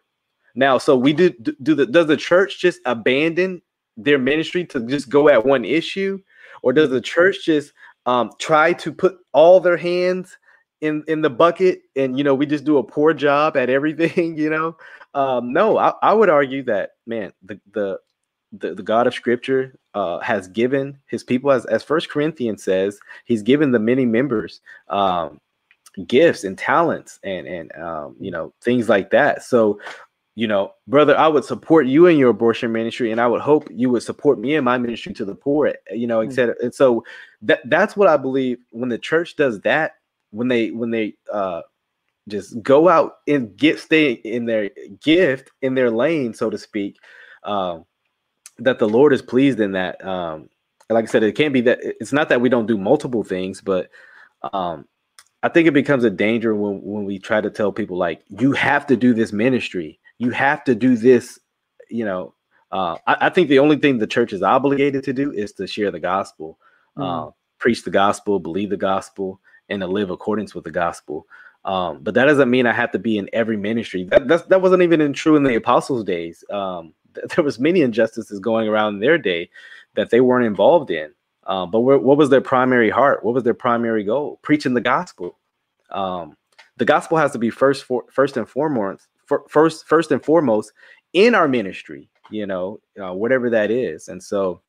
Now, 0.54 0.78
so 0.80 0.98
we 0.98 1.14
do 1.14 1.30
do 1.64 1.74
the 1.74 1.86
does 1.86 2.08
the 2.08 2.18
church 2.18 2.60
just 2.60 2.82
abandon 2.86 3.62
their 3.96 4.20
ministry 4.20 4.66
to 4.66 4.82
just 4.82 5.08
go 5.08 5.30
at 5.30 5.46
one 5.46 5.64
issue, 5.64 6.20
or 6.64 6.74
does 6.74 6.90
the 6.90 7.00
church 7.00 7.46
just 7.46 7.72
um, 8.06 8.32
try 8.38 8.74
to 8.74 8.92
put 8.92 9.16
all 9.32 9.62
their 9.62 9.78
hands 9.78 10.38
in 10.82 11.04
in 11.08 11.22
the 11.22 11.30
bucket 11.30 11.84
and 11.96 12.18
you 12.18 12.24
know 12.24 12.36
we 12.36 12.46
just 12.46 12.64
do 12.64 12.78
a 12.78 12.84
poor 12.84 13.14
job 13.14 13.56
at 13.56 13.70
everything 13.70 14.38
you 14.38 14.50
know 14.50 14.76
um 15.14 15.54
no 15.54 15.78
i, 15.78 15.94
I 16.02 16.14
would 16.14 16.30
argue 16.30 16.64
that 16.64 16.92
man 17.06 17.32
the 17.44 17.60
the 17.72 18.00
the, 18.52 18.76
the 18.76 18.84
God 18.84 19.08
of 19.08 19.14
Scripture 19.14 19.76
uh, 19.94 20.20
has 20.20 20.48
given 20.48 20.98
His 21.08 21.24
people, 21.24 21.52
as 21.52 21.66
as 21.66 21.84
First 21.84 22.10
Corinthians 22.10 22.64
says, 22.64 23.00
He's 23.26 23.42
given 23.42 23.72
the 23.72 23.80
many 23.80 24.06
members 24.06 24.62
um, 24.90 25.40
gifts 26.08 26.44
and 26.44 26.58
talents 26.58 27.20
and 27.24 27.48
and 27.48 27.72
um, 27.76 28.16
you 28.20 28.32
know 28.32 28.54
things 28.62 28.90
like 28.90 29.12
that. 29.12 29.44
So, 29.44 29.80
you 30.36 30.48
know, 30.48 30.74
brother, 30.88 31.18
I 31.18 31.28
would 31.28 31.46
support 31.46 31.88
you 31.88 32.08
in 32.08 32.18
your 32.18 32.30
abortion 32.30 32.72
ministry, 32.72 33.12
and 33.12 33.22
I 33.22 33.28
would 33.28 33.42
hope 33.42 33.68
you 33.72 33.90
would 33.90 34.04
support 34.04 34.40
me 34.40 34.56
in 34.56 34.64
my 34.64 34.78
ministry 34.78 35.14
to 35.14 35.26
the 35.26 35.36
poor. 35.36 35.74
You 35.92 36.08
know, 36.08 36.22
etc. 36.22 36.56
Mm-hmm. 36.56 36.66
And 36.66 36.76
so 36.76 37.04
that 37.42 37.62
that's 37.66 37.96
what 37.96 38.08
I 38.08 38.18
believe. 38.18 38.60
When 38.72 38.90
the 38.90 39.00
church 39.00 39.36
does 39.38 39.62
that, 39.62 39.96
when 40.32 40.48
they 40.48 40.72
when 40.72 40.92
they 40.92 41.14
uh, 41.32 41.62
just 42.28 42.62
go 42.62 42.90
out 42.90 43.18
and 43.28 43.56
get 43.56 43.80
stay 43.80 44.12
in 44.12 44.46
their 44.46 44.70
gift 45.02 45.52
in 45.62 45.76
their 45.76 45.92
lane, 45.92 46.34
so 46.34 46.50
to 46.50 46.58
speak. 46.58 46.98
Um, 47.44 47.86
that 48.60 48.80
the 48.80 48.88
Lord 48.88 49.14
is 49.14 49.22
pleased 49.22 49.60
in 49.60 49.72
that. 49.74 50.04
Um, 50.06 50.50
like 50.90 51.06
I 51.06 51.08
said, 51.08 51.24
it 51.24 51.34
can't 51.34 51.54
be 51.54 51.62
that 51.62 51.80
it's 51.82 52.14
not 52.14 52.30
that 52.30 52.42
we 52.42 52.50
don't 52.50 52.68
do 52.68 52.78
multiple 52.78 53.24
things, 53.24 53.62
but 53.62 53.90
um, 54.54 54.86
I 55.44 55.50
think 55.50 55.68
it 55.68 55.74
becomes 55.74 56.04
a 56.04 56.10
danger 56.10 56.54
when 56.56 56.82
when 56.82 57.06
we 57.06 57.20
try 57.20 57.42
to 57.42 57.50
tell 57.50 57.72
people 57.72 57.98
like 57.98 58.22
you 58.30 58.52
have 58.54 58.86
to 58.88 58.96
do 58.96 59.14
this 59.14 59.32
ministry, 59.32 60.00
you 60.18 60.32
have 60.32 60.64
to 60.66 60.76
do 60.76 60.96
this. 60.96 61.40
You 61.90 62.06
know, 62.06 62.34
uh, 62.72 62.98
I, 63.08 63.28
I, 63.28 63.30
think 63.30 63.50
the 63.50 63.60
only 63.60 63.78
thing 63.78 63.98
the 63.98 64.08
church 64.08 64.32
is 64.32 64.42
obligated 64.44 65.04
to 65.04 65.14
do 65.14 65.32
is 65.32 65.52
to 65.54 65.68
share 65.68 65.92
the 65.92 66.00
gospel, 66.00 66.58
mm. 66.98 67.28
uh, 67.28 67.32
preach 67.58 67.84
the 67.84 67.92
gospel, 67.92 68.40
believe 68.40 68.70
the 68.70 68.78
gospel, 68.78 69.42
and 69.72 69.82
to 69.82 69.88
live 69.88 70.10
accordance 70.10 70.54
with 70.54 70.64
the 70.64 70.72
gospel. 70.72 71.26
Um, 71.64 72.00
but 72.02 72.14
that 72.16 72.26
doesn't 72.26 72.50
mean 72.50 72.66
I 72.66 72.74
have 72.74 72.92
to 72.92 73.00
be 73.00 73.18
in 73.18 73.30
every 73.34 73.58
ministry. 73.58 74.04
That 74.04 74.28
that 74.50 74.62
wasn't 74.62 74.84
even 74.84 75.14
true 75.14 75.36
in 75.36 75.44
the 75.44 75.56
apostles' 75.56 76.04
days. 76.04 76.44
Um, 76.50 76.94
there 77.36 77.44
was 77.44 77.60
many 77.60 77.82
injustices 77.82 78.40
going 78.40 78.68
around 78.68 78.96
in 78.96 79.00
their 79.00 79.18
day 79.18 79.50
that 79.96 80.10
they 80.10 80.22
weren't 80.22 80.46
involved 80.46 80.92
in. 80.92 81.12
Um, 81.48 81.72
but 81.72 81.82
what 81.82 82.18
was 82.18 82.30
their 82.30 82.42
primary 82.42 82.90
heart? 82.90 83.26
What 83.26 83.34
was 83.34 83.44
their 83.44 83.56
primary 83.56 84.04
goal? 84.04 84.40
Preaching 84.44 84.74
the 84.74 84.82
gospel. 84.82 85.38
Um, 85.90 86.38
the 86.78 86.86
gospel 86.86 87.18
has 87.18 87.32
to 87.32 87.40
be 87.40 87.50
first, 87.50 87.84
for, 87.84 88.06
first 88.12 88.38
and 88.38 88.48
foremost, 88.48 89.08
for, 89.26 89.44
first, 89.50 89.88
first 89.88 90.12
and 90.12 90.24
foremost 90.24 90.72
in 91.14 91.36
our 91.36 91.48
ministry. 91.48 92.10
You 92.30 92.46
know, 92.46 92.80
uh, 93.04 93.14
whatever 93.14 93.50
that 93.50 93.72
is, 93.72 94.08
and 94.08 94.24
so 94.24 94.62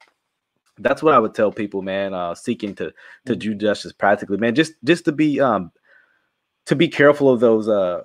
that's 0.79 1.03
what 1.03 1.14
I 1.14 1.18
would 1.18 1.35
tell 1.35 1.53
people, 1.53 1.83
man. 1.83 2.14
Uh, 2.14 2.35
seeking 2.35 2.75
to 2.77 2.93
to 3.27 3.37
do 3.37 3.55
justice 3.55 3.93
practically, 3.93 4.39
man. 4.39 4.55
Just 4.55 4.75
just 4.85 5.05
to 5.07 5.12
be 5.12 5.41
um 5.41 5.70
to 6.66 6.77
be 6.77 6.89
careful 6.89 7.31
of 7.31 7.41
those 7.41 7.68
uh 7.68 8.03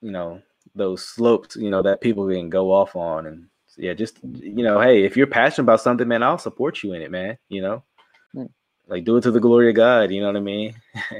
you 0.00 0.10
know 0.10 0.40
those 0.74 1.06
slopes 1.06 1.56
you 1.56 1.70
know 1.70 1.82
that 1.82 2.00
people 2.00 2.28
can 2.28 2.48
go 2.48 2.72
off 2.72 2.94
on 2.94 3.26
and 3.26 3.48
yeah, 3.78 3.94
just 3.94 4.18
you 4.22 4.64
know, 4.64 4.80
hey, 4.80 5.04
if 5.04 5.16
you're 5.16 5.28
passionate 5.28 5.64
about 5.64 5.80
something, 5.80 6.06
man, 6.06 6.22
I'll 6.22 6.36
support 6.36 6.82
you 6.82 6.92
in 6.94 7.02
it, 7.02 7.10
man. 7.10 7.38
You 7.48 7.62
know, 7.62 7.82
mm. 8.34 8.50
like 8.88 9.04
do 9.04 9.16
it 9.16 9.22
to 9.22 9.30
the 9.30 9.40
glory 9.40 9.70
of 9.70 9.76
God. 9.76 10.10
You 10.10 10.20
know 10.20 10.26
what 10.26 10.36
I 10.36 10.40
mean? 10.40 10.74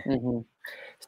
mm-hmm. 0.07 0.41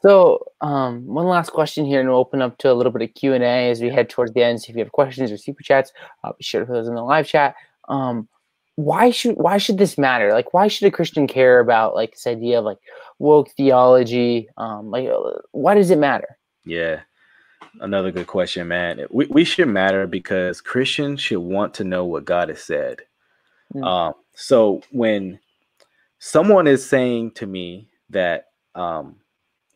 So, 0.03 0.45
um, 0.61 1.05
one 1.05 1.26
last 1.26 1.51
question 1.51 1.84
here, 1.84 2.01
and 2.01 2.09
we'll 2.09 2.18
open 2.18 2.41
up 2.41 2.57
to 2.59 2.70
a 2.70 2.74
little 2.74 2.93
bit 2.93 3.03
of 3.03 3.14
Q 3.14 3.34
and 3.34 3.43
A 3.43 3.70
as 3.70 3.82
we 3.82 3.91
head 3.91 4.09
towards 4.09 4.32
the 4.32 4.43
end. 4.43 4.62
So, 4.62 4.70
if 4.70 4.76
you 4.76 4.84
have 4.84 4.93
questions 4.93 5.32
or 5.32 5.36
super 5.36 5.62
chats, 5.62 5.93
uh, 6.22 6.32
be 6.32 6.45
sure 6.45 6.61
to 6.61 6.66
put 6.66 6.74
those 6.74 6.88
in 6.88 6.95
the 6.95 7.03
live 7.03 7.26
chat. 7.26 7.57
Um, 7.88 8.28
why 8.85 9.11
should 9.11 9.37
why 9.37 9.59
should 9.59 9.78
this 9.78 9.99
matter? 9.99 10.33
Like, 10.33 10.55
why 10.55 10.68
should 10.68 10.89
a 10.89 10.91
Christian 10.91 11.26
care 11.26 11.61
about 11.61 11.95
like 11.95 12.12
this 12.12 12.26
idea 12.26 12.59
of 12.59 12.64
like 12.64 12.78
woke 13.18 13.51
theology? 13.57 14.49
Um, 14.57 14.91
like, 14.91 15.09
uh, 15.09 15.39
why 15.53 15.74
does 15.74 15.91
it 15.91 15.99
matter? 15.99 16.39
Yeah, 16.64 17.01
another 17.81 18.11
good 18.11 18.26
question, 18.26 18.68
man. 18.68 19.07
We, 19.11 19.26
we 19.26 19.45
should 19.45 19.68
matter 19.68 20.07
because 20.07 20.61
Christians 20.61 21.20
should 21.20 21.41
want 21.41 21.74
to 21.74 21.85
know 21.85 22.05
what 22.05 22.24
God 22.24 22.49
has 22.49 22.62
said. 22.62 23.03
Mm. 23.74 23.87
Um, 23.87 24.14
so 24.35 24.83
when 24.91 25.39
someone 26.18 26.66
is 26.66 26.89
saying 26.89 27.33
to 27.33 27.47
me 27.47 27.89
that 28.09 28.47
um, 28.74 29.16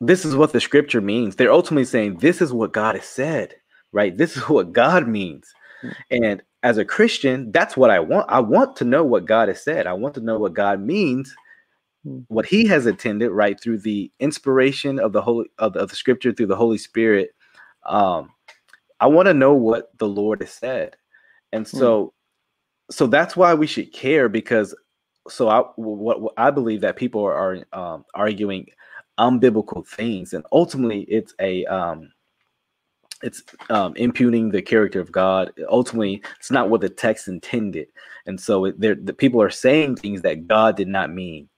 this 0.01 0.25
is 0.25 0.35
what 0.35 0.53
the 0.53 0.61
scripture 0.61 1.01
means, 1.01 1.37
they're 1.37 1.53
ultimately 1.53 1.85
saying 1.85 2.19
this 2.19 2.41
is 2.41 2.53
what 2.53 2.73
God 2.73 2.95
has 2.95 3.05
said, 3.05 3.55
right? 3.93 4.17
This 4.17 4.37
is 4.37 4.49
what 4.49 4.73
God 4.73 5.07
means. 5.07 5.53
Mm. 5.83 5.95
And 6.11 6.43
as 6.65 6.79
a 6.79 6.85
Christian, 6.85 7.53
that's 7.53 7.77
what 7.77 7.91
I 7.91 8.01
want. 8.01 8.27
I 8.29 8.41
want 8.41 8.75
to 8.77 8.85
know 8.85 9.05
what 9.05 9.27
God 9.27 9.49
has 9.49 9.63
said. 9.63 9.87
I 9.87 9.93
want 9.93 10.15
to 10.15 10.21
know 10.21 10.39
what 10.39 10.55
God 10.55 10.81
means 10.81 11.33
hmm. 12.03 12.21
what 12.29 12.47
he 12.47 12.67
has 12.67 12.87
attended 12.87 13.31
right 13.31 13.61
through 13.61 13.79
the 13.79 14.11
inspiration 14.19 14.99
of 14.99 15.13
the 15.13 15.23
holy 15.23 15.47
of 15.59 15.75
the, 15.75 15.81
of 15.81 15.91
the, 15.91 15.97
scripture 15.97 16.33
through 16.33 16.47
the 16.47 16.57
holy 16.57 16.79
spirit 16.79 17.31
um, 17.87 18.31
I 19.01 19.07
want 19.07 19.27
to 19.27 19.35
know 19.35 19.53
what 19.53 19.91
the 19.99 20.09
Lord 20.09 20.41
has 20.41 20.51
said. 20.51 20.97
And 21.53 21.69
hmm. 21.69 21.77
so, 21.77 22.05
mm. 22.05 22.11
so 22.95 23.07
that's 23.07 23.37
why 23.37 23.55
we 23.55 23.67
should 23.67 23.93
care 23.93 24.29
because 24.29 24.75
so 25.29 25.49
I 25.49 25.61
what, 25.77 26.21
what 26.21 26.35
I 26.37 26.51
believe 26.51 26.81
that 26.81 26.97
people 26.97 27.23
are, 27.23 27.35
are 27.35 27.65
um, 27.73 28.05
arguing 28.15 28.69
unbiblical 29.19 29.87
things, 29.87 30.33
and 30.33 30.45
ultimately 30.53 31.03
it's 31.03 31.35
a 31.41 31.65
um, 31.67 32.11
it's 33.25 33.43
um, 33.71 33.95
impugning 33.97 34.51
the 34.51 34.63
character 34.63 35.01
of 35.01 35.11
God. 35.11 35.53
Ultimately, 35.69 36.23
it's 36.39 36.51
not 36.51 36.71
what 36.71 36.81
the 36.81 36.89
text 36.89 37.29
intended, 37.29 37.89
and 38.27 38.41
so 38.41 38.67
it, 38.67 38.81
the 38.81 39.15
people 39.15 39.41
are 39.43 39.51
saying 39.51 39.97
things 39.97 40.23
that 40.23 40.47
God 40.47 40.77
did 40.77 40.89
not 40.89 41.13
mean, 41.13 41.49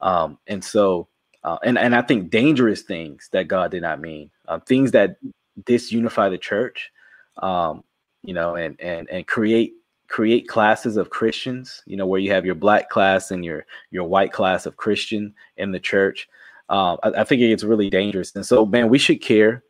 um, 0.00 0.38
and 0.46 0.62
so 0.62 1.08
uh, 1.44 1.58
and 1.62 1.78
and 1.78 1.94
I 1.94 2.02
think 2.02 2.30
dangerous 2.30 2.82
things 2.82 3.28
that 3.32 3.48
God 3.48 3.70
did 3.70 3.82
not 3.82 4.00
mean, 4.00 4.30
uh, 4.48 4.58
things 4.60 4.90
that 4.92 5.16
disunify 5.62 6.30
the 6.30 6.38
church, 6.38 6.90
um, 7.38 7.84
you 8.22 8.32
know, 8.32 8.56
and 8.56 8.80
and 8.80 9.08
and 9.10 9.26
create 9.26 9.74
create 10.08 10.48
classes 10.48 10.96
of 10.96 11.10
Christians, 11.10 11.82
you 11.86 11.96
know, 11.96 12.06
where 12.06 12.20
you 12.20 12.32
have 12.32 12.46
your 12.46 12.54
black 12.54 12.88
class 12.88 13.30
and 13.30 13.44
your 13.44 13.66
your 13.90 14.04
white 14.04 14.32
class 14.32 14.64
of 14.64 14.78
Christian 14.78 15.34
in 15.58 15.70
the 15.70 15.80
church. 15.80 16.28
Um, 16.70 16.98
I, 17.02 17.10
I 17.18 17.24
think 17.24 17.42
it 17.42 17.48
gets 17.48 17.62
really 17.62 17.90
dangerous, 17.90 18.34
and 18.34 18.44
so 18.44 18.64
man, 18.64 18.88
we 18.88 18.98
should 18.98 19.20
care 19.20 19.62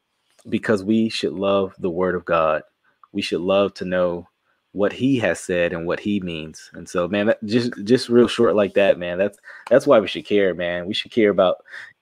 because 0.48 0.84
we 0.84 1.08
should 1.08 1.32
love 1.32 1.74
the 1.78 1.90
word 1.90 2.14
of 2.14 2.24
God. 2.24 2.62
We 3.12 3.22
should 3.22 3.40
love 3.40 3.74
to 3.74 3.84
know 3.84 4.28
what 4.72 4.92
he 4.92 5.16
has 5.20 5.38
said 5.38 5.72
and 5.72 5.86
what 5.86 6.00
he 6.00 6.20
means. 6.20 6.70
And 6.74 6.88
so, 6.88 7.06
man, 7.06 7.26
that, 7.26 7.44
just 7.44 7.72
just 7.84 8.08
real 8.08 8.26
short 8.26 8.56
like 8.56 8.74
that, 8.74 8.98
man. 8.98 9.18
That's 9.18 9.38
that's 9.70 9.86
why 9.86 10.00
we 10.00 10.08
should 10.08 10.26
care, 10.26 10.54
man. 10.54 10.86
We 10.86 10.94
should 10.94 11.12
care 11.12 11.30
about 11.30 11.58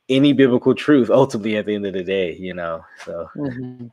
any 0.09 0.33
biblical 0.33 0.75
truth 0.75 1.11
ultimately 1.11 1.57
at 1.57 1.67
the 1.67 1.75
end 1.75 1.87
of 1.87 1.93
the 1.93 2.03
day, 2.03 2.35
you 2.35 2.55
know. 2.55 2.85
So, 3.05 3.29
mm-hmm. 3.37 3.87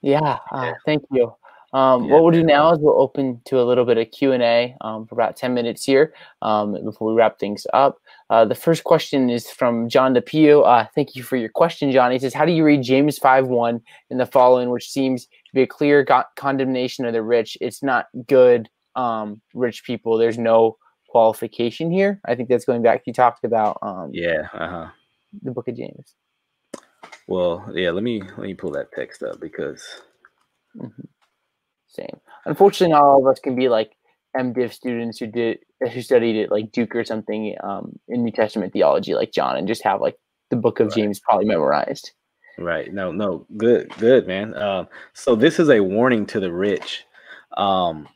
yeah, 0.00 0.38
uh, 0.52 0.72
thank 0.84 1.04
you. 1.10 1.34
Um, 1.72 2.04
yeah. 2.04 2.12
What 2.12 2.22
we'll 2.22 2.32
do 2.32 2.44
now 2.44 2.72
is 2.72 2.78
we'll 2.78 3.00
open 3.00 3.40
to 3.46 3.60
a 3.60 3.64
little 3.64 3.84
bit 3.84 3.98
of 3.98 4.10
Q 4.12 4.32
and 4.32 4.42
A 4.42 4.76
um, 4.80 5.06
for 5.06 5.14
about 5.14 5.36
ten 5.36 5.52
minutes 5.52 5.84
here 5.84 6.14
um, 6.42 6.72
before 6.84 7.08
we 7.08 7.14
wrap 7.14 7.38
things 7.38 7.66
up. 7.74 7.98
Uh, 8.28 8.44
the 8.44 8.54
first 8.54 8.84
question 8.84 9.30
is 9.30 9.48
from 9.50 9.88
John 9.88 10.14
DePio. 10.14 10.66
Uh, 10.66 10.86
thank 10.94 11.14
you 11.14 11.22
for 11.22 11.36
your 11.36 11.48
question, 11.48 11.92
John. 11.92 12.10
He 12.10 12.18
says, 12.18 12.34
"How 12.34 12.44
do 12.44 12.52
you 12.52 12.64
read 12.64 12.82
James 12.82 13.18
five 13.18 13.46
one 13.46 13.80
in 14.10 14.18
the 14.18 14.26
following, 14.26 14.70
which 14.70 14.90
seems 14.90 15.26
to 15.26 15.54
be 15.54 15.62
a 15.62 15.66
clear 15.66 16.02
go- 16.02 16.24
condemnation 16.36 17.04
of 17.06 17.12
the 17.12 17.22
rich? 17.22 17.56
It's 17.60 17.82
not 17.82 18.06
good, 18.26 18.68
um, 18.96 19.40
rich 19.54 19.84
people. 19.84 20.18
There's 20.18 20.38
no 20.38 20.76
qualification 21.08 21.90
here. 21.90 22.20
I 22.24 22.34
think 22.34 22.48
that's 22.48 22.64
going 22.64 22.82
back. 22.82 23.02
You 23.06 23.12
talked 23.12 23.44
about, 23.44 23.78
um, 23.82 24.10
yeah, 24.12 24.48
uh-huh. 24.52 24.88
the 25.42 25.52
Book 25.52 25.68
of 25.68 25.76
James. 25.76 26.16
Well, 27.28 27.64
yeah. 27.74 27.90
Let 27.90 28.02
me 28.02 28.22
let 28.22 28.38
me 28.38 28.54
pull 28.54 28.72
that 28.72 28.92
text 28.92 29.22
up 29.22 29.40
because." 29.40 29.84
Mm-hmm 30.76 31.02
same. 31.96 32.20
Unfortunately, 32.44 32.92
not 32.92 33.02
all 33.02 33.20
of 33.20 33.26
us 33.26 33.40
can 33.40 33.56
be 33.56 33.68
like 33.68 33.96
MDiv 34.38 34.72
students 34.72 35.18
who 35.18 35.26
did 35.26 35.58
who 35.92 36.02
studied 36.02 36.42
at 36.42 36.50
like 36.50 36.72
Duke 36.72 36.94
or 36.94 37.04
something 37.04 37.56
um, 37.62 37.98
in 38.08 38.24
New 38.24 38.32
Testament 38.32 38.72
theology, 38.72 39.14
like 39.14 39.32
John, 39.32 39.56
and 39.56 39.68
just 39.68 39.84
have 39.84 40.00
like 40.00 40.16
the 40.50 40.56
Book 40.56 40.80
of 40.80 40.88
right. 40.88 40.96
James 40.96 41.20
probably 41.20 41.46
memorized. 41.46 42.12
Right. 42.58 42.92
No. 42.92 43.12
No. 43.12 43.46
Good. 43.56 43.90
Good, 43.98 44.26
man. 44.26 44.56
Um, 44.56 44.88
so 45.12 45.34
this 45.34 45.58
is 45.58 45.68
a 45.68 45.80
warning 45.80 46.26
to 46.26 46.40
the 46.40 46.52
rich. 46.52 47.04
Um, 47.56 48.08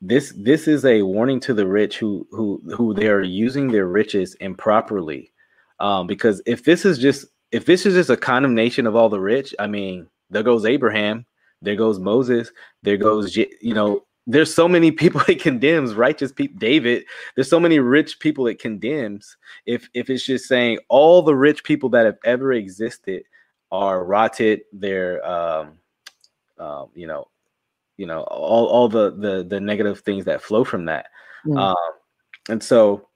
this 0.00 0.32
this 0.36 0.68
is 0.68 0.84
a 0.84 1.02
warning 1.02 1.40
to 1.40 1.54
the 1.54 1.66
rich 1.66 1.98
who 1.98 2.26
who 2.30 2.62
who 2.76 2.94
they 2.94 3.08
are 3.08 3.22
using 3.22 3.70
their 3.70 3.86
riches 3.86 4.34
improperly. 4.40 5.32
Um, 5.80 6.06
because 6.06 6.42
if 6.46 6.64
this 6.64 6.84
is 6.84 6.98
just 6.98 7.26
if 7.52 7.64
this 7.66 7.86
is 7.86 7.94
just 7.94 8.10
a 8.10 8.16
condemnation 8.16 8.86
of 8.86 8.96
all 8.96 9.08
the 9.08 9.20
rich, 9.20 9.54
I 9.58 9.66
mean, 9.66 10.08
there 10.30 10.42
goes 10.42 10.64
Abraham 10.64 11.26
there 11.62 11.76
goes 11.76 11.98
Moses. 11.98 12.52
There 12.82 12.96
goes, 12.96 13.36
you 13.36 13.74
know, 13.74 14.05
there's 14.26 14.54
so 14.54 14.68
many 14.68 14.90
people 14.92 15.20
it 15.28 15.40
condemns, 15.40 15.94
righteous 15.94 16.32
people, 16.32 16.58
David. 16.58 17.04
There's 17.34 17.48
so 17.48 17.60
many 17.60 17.78
rich 17.78 18.18
people 18.18 18.46
it 18.46 18.58
condemns. 18.58 19.36
If 19.66 19.88
if 19.94 20.10
it's 20.10 20.24
just 20.24 20.46
saying 20.46 20.78
all 20.88 21.22
the 21.22 21.34
rich 21.34 21.64
people 21.64 21.88
that 21.90 22.06
have 22.06 22.18
ever 22.24 22.52
existed 22.52 23.24
are 23.70 24.04
rotted, 24.04 24.62
they're 24.72 25.24
um, 25.26 25.78
um, 26.58 26.88
you 26.94 27.06
know, 27.06 27.28
you 27.96 28.06
know, 28.06 28.22
all 28.22 28.66
all 28.66 28.88
the 28.88 29.12
the 29.12 29.44
the 29.48 29.60
negative 29.60 30.00
things 30.00 30.24
that 30.24 30.42
flow 30.42 30.64
from 30.64 30.84
that. 30.86 31.06
Mm. 31.46 31.58
Um, 31.58 31.92
and 32.48 32.62
so, 32.62 33.08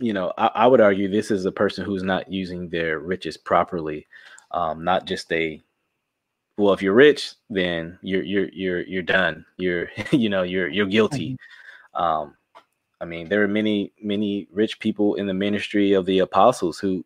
you 0.00 0.12
know, 0.12 0.32
I, 0.36 0.46
I, 0.54 0.66
would 0.66 0.80
argue 0.80 1.08
this 1.08 1.30
is 1.30 1.44
a 1.44 1.52
person 1.52 1.84
who's 1.84 2.02
not 2.02 2.30
using 2.30 2.68
their 2.68 2.98
riches 2.98 3.36
properly, 3.36 4.06
um, 4.50 4.84
not 4.84 5.06
just 5.06 5.32
a 5.32 5.62
well 6.62 6.72
if 6.74 6.82
you're 6.82 6.94
rich 6.94 7.34
then 7.50 7.98
you're 8.02 8.22
you're 8.22 8.48
you're 8.50 8.82
you're 8.82 9.02
done. 9.02 9.44
You're 9.58 9.88
you 10.12 10.28
know 10.28 10.42
you're 10.42 10.68
you're 10.68 10.86
guilty. 10.86 11.36
Mm-hmm. 11.94 12.02
um 12.02 12.34
i 13.00 13.04
mean 13.04 13.28
there 13.28 13.42
are 13.42 13.48
many 13.48 13.92
many 14.02 14.48
rich 14.52 14.78
people 14.78 15.16
in 15.16 15.26
the 15.26 15.34
ministry 15.34 15.92
of 15.92 16.06
the 16.06 16.20
apostles 16.20 16.78
who 16.78 17.04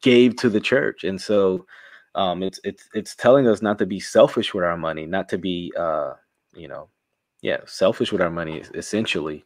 gave 0.00 0.36
to 0.36 0.48
the 0.50 0.60
church. 0.60 1.04
And 1.04 1.20
so 1.20 1.66
um 2.14 2.42
it's 2.42 2.60
it's 2.64 2.88
it's 2.94 3.14
telling 3.14 3.46
us 3.48 3.62
not 3.62 3.78
to 3.78 3.86
be 3.86 4.00
selfish 4.00 4.54
with 4.54 4.64
our 4.64 4.76
money 4.76 5.06
not 5.06 5.28
to 5.30 5.38
be 5.38 5.72
uh 5.76 6.12
you 6.54 6.68
know 6.68 6.88
yeah 7.42 7.60
selfish 7.66 8.12
with 8.12 8.22
our 8.22 8.30
money 8.30 8.62
essentially. 8.74 9.44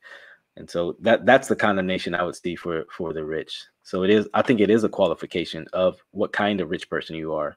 And 0.57 0.69
so 0.69 0.97
that 1.01 1.25
that's 1.27 1.49
the 1.49 1.57
condemnation 1.57 2.15
i 2.15 2.23
would 2.23 2.37
see 2.37 2.57
for 2.57 2.85
for 2.97 3.13
the 3.13 3.25
rich. 3.25 3.65
So 3.83 4.03
it 4.05 4.11
is 4.11 4.29
i 4.35 4.43
think 4.43 4.61
it 4.61 4.71
is 4.71 4.85
a 4.85 4.89
qualification 4.89 5.67
of 5.73 5.99
what 6.13 6.33
kind 6.33 6.61
of 6.61 6.71
rich 6.71 6.89
person 6.91 7.17
you 7.17 7.35
are 7.35 7.57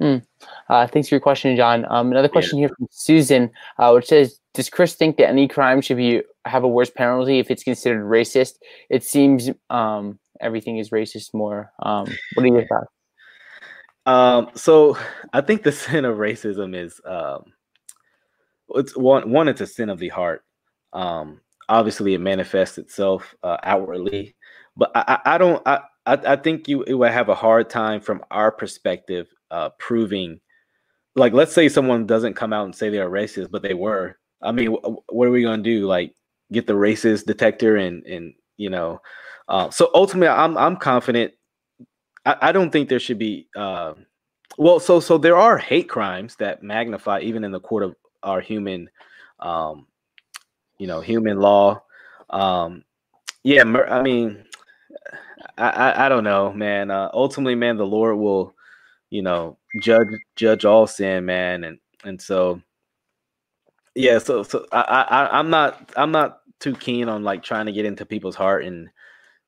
Mm. 0.00 0.24
Uh, 0.68 0.86
thanks 0.86 1.08
for 1.08 1.14
your 1.14 1.20
question, 1.20 1.56
John. 1.56 1.86
Um, 1.88 2.10
another 2.10 2.28
question 2.28 2.58
yeah. 2.58 2.66
here 2.66 2.74
from 2.76 2.88
Susan, 2.90 3.50
uh, 3.78 3.92
which 3.92 4.06
says, 4.06 4.40
"Does 4.52 4.68
Chris 4.68 4.94
think 4.94 5.16
that 5.18 5.28
any 5.28 5.46
crime 5.46 5.80
should 5.80 5.96
be 5.96 6.22
have 6.46 6.64
a 6.64 6.68
worse 6.68 6.90
penalty 6.90 7.38
if 7.38 7.50
it's 7.50 7.62
considered 7.62 8.04
racist? 8.04 8.54
It 8.90 9.04
seems 9.04 9.50
um, 9.70 10.18
everything 10.40 10.78
is 10.78 10.90
racist 10.90 11.32
more. 11.32 11.70
Um, 11.80 12.08
what 12.34 12.44
are 12.44 12.48
your 12.48 12.66
thoughts?" 12.66 12.90
Um, 14.06 14.50
so 14.54 14.98
I 15.32 15.40
think 15.40 15.62
the 15.62 15.72
sin 15.72 16.04
of 16.04 16.18
racism 16.18 16.74
is 16.74 17.00
um, 17.06 17.44
it's 18.70 18.96
one 18.96 19.30
one 19.30 19.48
it's 19.48 19.60
a 19.60 19.66
sin 19.66 19.90
of 19.90 19.98
the 19.98 20.08
heart. 20.08 20.44
Um, 20.92 21.40
obviously, 21.68 22.14
it 22.14 22.20
manifests 22.20 22.78
itself 22.78 23.34
uh, 23.42 23.58
outwardly, 23.62 24.34
but 24.76 24.90
I, 24.94 25.18
I, 25.24 25.38
don't. 25.38 25.62
I, 25.66 25.80
I, 26.06 26.14
I 26.14 26.36
think 26.36 26.68
you 26.68 26.82
it 26.82 26.94
would 26.94 27.12
have 27.12 27.28
a 27.28 27.34
hard 27.34 27.70
time 27.70 28.00
from 28.00 28.22
our 28.30 28.50
perspective 28.50 29.28
uh, 29.50 29.70
proving 29.78 30.40
like 31.16 31.32
let's 31.32 31.52
say 31.52 31.68
someone 31.68 32.06
doesn't 32.06 32.34
come 32.34 32.52
out 32.52 32.64
and 32.64 32.74
say 32.74 32.90
they're 32.90 33.10
racist 33.10 33.50
but 33.50 33.62
they 33.62 33.74
were. 33.74 34.16
I 34.42 34.52
mean 34.52 34.72
what 34.72 35.28
are 35.28 35.30
we 35.30 35.42
going 35.42 35.62
to 35.62 35.70
do? 35.70 35.86
Like 35.86 36.14
get 36.52 36.66
the 36.66 36.72
racist 36.72 37.26
detector 37.26 37.76
and 37.76 38.04
and 38.06 38.34
you 38.56 38.70
know 38.70 39.00
uh, 39.48 39.70
so 39.70 39.90
ultimately 39.94 40.28
i'm 40.28 40.56
i'm 40.56 40.76
confident 40.76 41.32
I, 42.24 42.36
I 42.42 42.52
don't 42.52 42.70
think 42.70 42.88
there 42.88 43.00
should 43.00 43.18
be 43.18 43.48
uh, 43.56 43.94
well 44.58 44.80
so 44.80 45.00
so 45.00 45.18
there 45.18 45.36
are 45.36 45.58
hate 45.58 45.88
crimes 45.88 46.36
that 46.36 46.62
magnify 46.62 47.20
even 47.20 47.44
in 47.44 47.52
the 47.52 47.60
court 47.60 47.82
of 47.82 47.94
our 48.22 48.40
human 48.40 48.88
um 49.40 49.86
you 50.78 50.86
know 50.86 51.00
human 51.00 51.38
law. 51.38 51.82
Um 52.30 52.84
yeah 53.42 53.62
i 53.62 54.02
mean 54.02 54.44
I, 55.58 55.68
I, 55.68 56.06
I 56.06 56.08
don't 56.08 56.24
know, 56.24 56.52
man. 56.52 56.90
Uh, 56.90 57.10
ultimately, 57.12 57.54
man, 57.54 57.76
the 57.76 57.86
Lord 57.86 58.16
will 58.16 58.53
you 59.14 59.22
know, 59.22 59.56
judge 59.80 60.08
judge 60.34 60.64
all 60.64 60.88
sin, 60.88 61.24
man, 61.24 61.62
and 61.62 61.78
and 62.02 62.20
so 62.20 62.60
yeah, 63.94 64.18
so 64.18 64.42
so 64.42 64.66
I, 64.72 64.80
I 65.08 65.38
I'm 65.38 65.50
not 65.50 65.92
I'm 65.96 66.10
not 66.10 66.40
too 66.58 66.74
keen 66.74 67.08
on 67.08 67.22
like 67.22 67.44
trying 67.44 67.66
to 67.66 67.72
get 67.72 67.84
into 67.84 68.04
people's 68.04 68.34
heart 68.34 68.64
and 68.64 68.88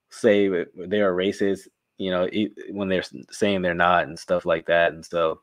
say 0.08 0.46
they're 0.46 1.16
racist, 1.16 1.66
you 1.98 2.12
know, 2.12 2.28
when 2.70 2.88
they're 2.88 3.02
saying 3.32 3.62
they're 3.62 3.74
not 3.74 4.06
and 4.06 4.16
stuff 4.16 4.46
like 4.46 4.66
that, 4.66 4.92
and 4.92 5.04
so 5.04 5.40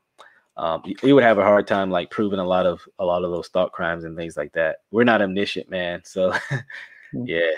um, 0.56 0.82
you 1.04 1.16
would 1.16 1.24
have 1.26 1.38
a 1.38 1.44
hard 1.44 1.68
time 1.68 1.92
like 1.92 2.10
proving 2.10 2.40
a 2.40 2.48
lot 2.48 2.66
of 2.66 2.80
a 3.00 3.04
lot 3.04 3.26
of 3.26 3.32
those 3.32 3.50
thought 3.50 3.74
crimes 3.74 4.06
and 4.06 4.16
things 4.16 4.38
like 4.38 4.54
that. 4.54 4.78
We're 4.92 5.04
not 5.04 5.22
omniscient, 5.22 5.70
man. 5.70 6.02
So 6.06 6.32
mm. 7.14 7.28
yeah, 7.28 7.52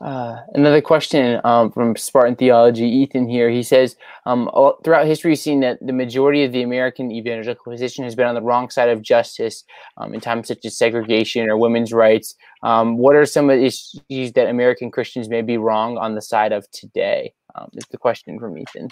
uh, 0.00 0.40
another 0.54 0.80
question 0.80 1.40
um, 1.44 1.70
from 1.70 1.94
Spartan 1.94 2.34
Theology, 2.34 2.86
Ethan 2.86 3.28
here. 3.28 3.50
He 3.50 3.62
says, 3.62 3.96
um, 4.24 4.48
all, 4.54 4.78
throughout 4.82 5.06
history, 5.06 5.32
we've 5.32 5.38
seen 5.38 5.60
that 5.60 5.78
the 5.84 5.92
majority 5.92 6.42
of 6.42 6.52
the 6.52 6.62
American 6.62 7.12
evangelical 7.12 7.70
position 7.70 8.04
has 8.04 8.14
been 8.14 8.26
on 8.26 8.34
the 8.34 8.40
wrong 8.40 8.70
side 8.70 8.88
of 8.88 9.02
justice 9.02 9.64
um, 9.98 10.14
in 10.14 10.20
times 10.20 10.48
such 10.48 10.64
as 10.64 10.76
segregation 10.76 11.50
or 11.50 11.58
women's 11.58 11.92
rights. 11.92 12.34
Um, 12.62 12.96
what 12.96 13.14
are 13.14 13.26
some 13.26 13.50
of 13.50 13.58
the 13.58 13.66
issues 13.66 14.32
that 14.32 14.48
American 14.48 14.90
Christians 14.90 15.28
may 15.28 15.42
be 15.42 15.58
wrong 15.58 15.98
on 15.98 16.14
the 16.14 16.22
side 16.22 16.52
of 16.52 16.70
today? 16.70 17.34
Um, 17.54 17.68
is 17.74 17.84
the 17.90 17.98
question 17.98 18.38
from 18.38 18.56
Ethan. 18.56 18.88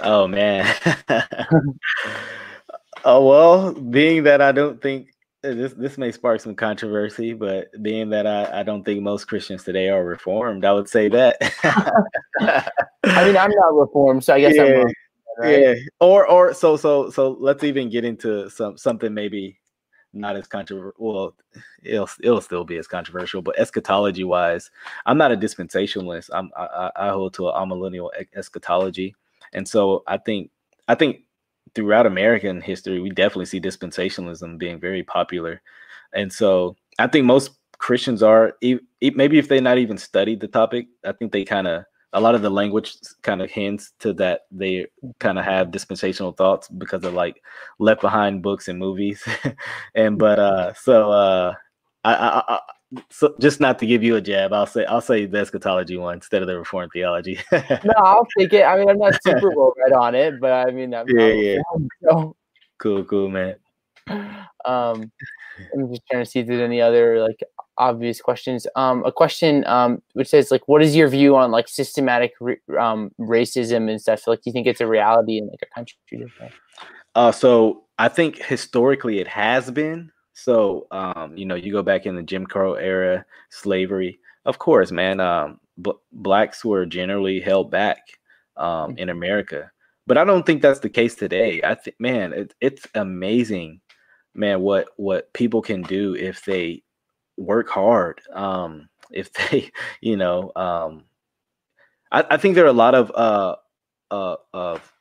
Oh, 0.00 0.26
man. 0.26 0.74
oh, 3.04 3.26
well, 3.26 3.72
being 3.72 4.24
that 4.24 4.42
I 4.42 4.52
don't 4.52 4.82
think 4.82 5.11
this 5.42 5.72
this 5.74 5.98
may 5.98 6.12
spark 6.12 6.40
some 6.40 6.54
controversy, 6.54 7.32
but 7.32 7.70
being 7.82 8.10
that 8.10 8.26
I, 8.26 8.60
I 8.60 8.62
don't 8.62 8.84
think 8.84 9.02
most 9.02 9.26
Christians 9.26 9.64
today 9.64 9.88
are 9.88 10.04
reformed, 10.04 10.64
I 10.64 10.72
would 10.72 10.88
say 10.88 11.08
that. 11.08 11.36
I 13.04 13.24
mean, 13.24 13.36
I'm 13.36 13.50
not 13.50 13.74
reformed, 13.74 14.24
so 14.24 14.34
I 14.34 14.40
guess 14.40 14.54
yeah, 14.54 14.62
I'm 14.62 14.72
wrong, 14.72 14.92
right? 15.38 15.60
Yeah. 15.60 15.74
Or 16.00 16.26
or 16.26 16.54
so 16.54 16.76
so 16.76 17.10
so 17.10 17.36
let's 17.40 17.64
even 17.64 17.90
get 17.90 18.04
into 18.04 18.48
some 18.50 18.78
something 18.78 19.12
maybe 19.12 19.58
not 20.12 20.36
as 20.36 20.46
controversial. 20.46 20.92
Well, 20.98 21.36
it'll 21.82 22.08
it'll 22.20 22.40
still 22.40 22.64
be 22.64 22.76
as 22.76 22.86
controversial, 22.86 23.42
but 23.42 23.58
eschatology 23.58 24.24
wise, 24.24 24.70
I'm 25.06 25.18
not 25.18 25.32
a 25.32 25.36
dispensationalist. 25.36 26.30
I'm 26.32 26.50
I, 26.56 26.90
I 26.94 27.08
hold 27.08 27.34
to 27.34 27.42
amillennial 27.42 28.10
eschatology, 28.34 29.16
and 29.52 29.66
so 29.66 30.04
I 30.06 30.18
think 30.18 30.50
I 30.86 30.94
think 30.94 31.22
throughout 31.74 32.06
American 32.06 32.60
history, 32.60 33.00
we 33.00 33.10
definitely 33.10 33.46
see 33.46 33.60
dispensationalism 33.60 34.58
being 34.58 34.80
very 34.80 35.02
popular, 35.02 35.62
and 36.14 36.32
so 36.32 36.76
I 36.98 37.06
think 37.06 37.26
most 37.26 37.52
Christians 37.78 38.22
are 38.22 38.54
maybe 39.00 39.38
if 39.38 39.48
they 39.48 39.60
not 39.60 39.78
even 39.78 39.98
studied 39.98 40.40
the 40.40 40.48
topic, 40.48 40.86
I 41.04 41.12
think 41.12 41.32
they 41.32 41.44
kind 41.44 41.66
of 41.66 41.84
a 42.12 42.20
lot 42.20 42.34
of 42.34 42.42
the 42.42 42.50
language 42.50 42.94
kind 43.22 43.40
of 43.40 43.50
hints 43.50 43.92
to 44.00 44.12
that 44.14 44.42
they 44.50 44.86
kind 45.18 45.38
of 45.38 45.44
have 45.44 45.70
dispensational 45.70 46.32
thoughts 46.32 46.68
because 46.68 47.04
of 47.04 47.14
like 47.14 47.42
left 47.78 48.00
behind 48.02 48.42
books 48.42 48.68
and 48.68 48.78
movies. 48.78 49.24
And 49.94 50.18
but 50.18 50.38
uh 50.38 50.74
so 50.74 51.10
uh 51.10 51.54
I, 52.04 52.14
I, 52.14 52.42
I 52.54 52.60
so 53.10 53.34
just 53.40 53.60
not 53.60 53.78
to 53.78 53.86
give 53.86 54.02
you 54.02 54.16
a 54.16 54.20
jab, 54.20 54.52
I'll 54.52 54.66
say 54.66 54.84
I'll 54.84 55.00
say 55.00 55.26
the 55.26 55.38
eschatology 55.38 55.96
one 55.96 56.14
instead 56.14 56.42
of 56.42 56.48
the 56.48 56.58
reformed 56.58 56.92
theology. 56.92 57.38
no, 57.52 57.94
I'll 57.96 58.26
take 58.38 58.52
it. 58.52 58.62
I 58.62 58.78
mean, 58.78 58.88
I'm 58.88 58.98
not 58.98 59.22
super 59.22 59.50
well 59.56 59.72
read 59.76 59.92
on 59.92 60.14
it, 60.14 60.40
but 60.40 60.52
I 60.52 60.70
mean, 60.70 60.94
I'm 60.94 61.06
yeah, 61.08 61.28
yeah. 61.28 61.58
so. 62.08 62.36
Cool, 62.78 63.04
cool, 63.04 63.28
man. 63.28 63.54
Um, 64.08 65.12
I'm 65.74 65.88
just 65.88 66.02
trying 66.10 66.24
to 66.24 66.26
see 66.28 66.40
if 66.40 66.46
there's 66.46 66.60
any 66.60 66.80
other 66.80 67.20
like 67.20 67.42
obvious 67.78 68.20
questions. 68.20 68.66
Um, 68.74 69.04
a 69.04 69.12
question 69.12 69.64
um, 69.66 70.02
which 70.14 70.28
says 70.28 70.50
like, 70.50 70.66
what 70.66 70.82
is 70.82 70.96
your 70.96 71.08
view 71.08 71.36
on 71.36 71.50
like 71.50 71.68
systematic 71.68 72.32
re- 72.40 72.60
um, 72.78 73.10
racism 73.20 73.88
and 73.88 74.00
stuff? 74.00 74.26
Like, 74.26 74.40
do 74.40 74.50
you 74.50 74.52
think 74.52 74.66
it's 74.66 74.80
a 74.80 74.86
reality 74.86 75.38
in 75.38 75.46
like 75.46 75.60
a 75.62 75.74
country? 75.74 75.96
Uh, 77.14 77.32
so 77.32 77.84
I 77.98 78.08
think 78.08 78.42
historically 78.42 79.20
it 79.20 79.28
has 79.28 79.70
been. 79.70 80.10
So 80.34 80.86
um, 80.90 81.36
you 81.36 81.44
know, 81.46 81.54
you 81.54 81.72
go 81.72 81.82
back 81.82 82.06
in 82.06 82.16
the 82.16 82.22
Jim 82.22 82.46
Crow 82.46 82.74
era, 82.74 83.24
slavery. 83.50 84.18
Of 84.44 84.58
course, 84.58 84.90
man. 84.90 85.20
Um, 85.20 85.60
blacks 86.12 86.64
were 86.64 86.86
generally 86.86 87.40
held 87.40 87.70
back 87.70 87.98
um, 88.56 88.96
in 88.98 89.08
America, 89.08 89.70
but 90.06 90.18
I 90.18 90.24
don't 90.24 90.44
think 90.44 90.62
that's 90.62 90.80
the 90.80 90.90
case 90.90 91.14
today. 91.14 91.60
I 91.62 91.74
think, 91.74 91.96
man, 92.00 92.32
it, 92.32 92.54
it's 92.60 92.86
amazing, 92.94 93.80
man, 94.34 94.60
what 94.60 94.88
what 94.96 95.32
people 95.32 95.62
can 95.62 95.82
do 95.82 96.14
if 96.14 96.44
they 96.44 96.82
work 97.36 97.68
hard. 97.68 98.20
Um, 98.32 98.88
if 99.12 99.32
they, 99.32 99.70
you 100.00 100.16
know, 100.16 100.52
um, 100.56 101.04
I, 102.10 102.24
I 102.30 102.36
think 102.36 102.54
there 102.54 102.64
are 102.64 102.68
a 102.68 102.72
lot 102.72 102.94
of 102.94 103.10
uh, 103.14 103.56
uh, 104.10 104.36
of, 104.52 104.92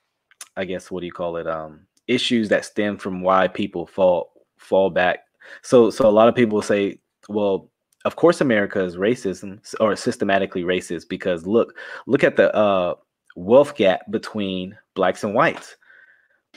I 0.55 0.65
guess, 0.65 0.91
what 0.91 1.01
do 1.01 1.05
you 1.05 1.11
call 1.11 1.37
it? 1.37 1.47
Um, 1.47 1.87
issues 2.07 2.49
that 2.49 2.65
stem 2.65 2.97
from 2.97 3.21
why 3.21 3.47
people 3.47 3.85
fall 3.85 4.31
fall 4.61 4.89
back. 4.89 5.19
So, 5.61 5.89
so 5.89 6.07
a 6.07 6.11
lot 6.11 6.27
of 6.27 6.35
people 6.35 6.61
say, 6.61 6.99
well, 7.27 7.69
of 8.05 8.15
course, 8.15 8.41
America 8.41 8.83
is 8.83 8.95
racism 8.95 9.59
or 9.79 9.95
systematically 9.95 10.63
racist 10.63 11.09
because 11.09 11.45
look, 11.45 11.77
look 12.07 12.23
at 12.23 12.35
the 12.35 12.53
uh, 12.55 12.95
wealth 13.35 13.75
gap 13.75 14.09
between 14.09 14.77
blacks 14.95 15.23
and 15.23 15.33
whites. 15.33 15.75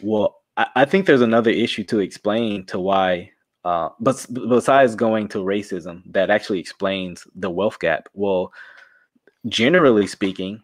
Well, 0.02 0.40
I, 0.56 0.66
I 0.76 0.84
think 0.84 1.06
there's 1.06 1.20
another 1.20 1.50
issue 1.50 1.84
to 1.84 1.98
explain 1.98 2.64
to 2.66 2.78
why 2.78 3.30
uh, 3.64 3.88
but 3.98 4.26
besides 4.48 4.94
going 4.94 5.26
to 5.28 5.38
racism, 5.38 6.02
that 6.12 6.30
actually 6.30 6.58
explains 6.58 7.26
the 7.34 7.50
wealth 7.50 7.78
gap. 7.78 8.08
Well, 8.12 8.52
generally 9.48 10.06
speaking, 10.06 10.62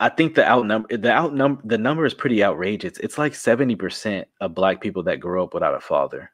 I 0.00 0.08
think 0.08 0.34
the 0.34 0.48
outnumber 0.48 0.96
the 0.96 1.10
outnumber 1.10 1.60
the 1.64 1.78
number 1.78 2.06
is 2.06 2.14
pretty 2.14 2.44
outrageous. 2.44 2.98
It's 2.98 3.18
like 3.18 3.32
70% 3.32 4.24
of 4.40 4.54
black 4.54 4.80
people 4.80 5.02
that 5.04 5.20
grow 5.20 5.44
up 5.44 5.54
without 5.54 5.74
a 5.74 5.80
father. 5.80 6.30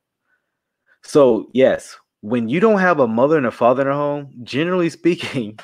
So, 1.03 1.49
yes, 1.53 1.97
when 2.21 2.49
you 2.49 2.61
don't 2.61 2.81
have 2.81 3.01
a 3.01 3.09
mother 3.09 3.37
and 3.37 3.47
a 3.47 3.51
father 3.51 3.83
in 3.83 3.89
a 3.89 3.95
home, 3.95 4.33
generally 4.43 4.91
speaking, 5.01 5.59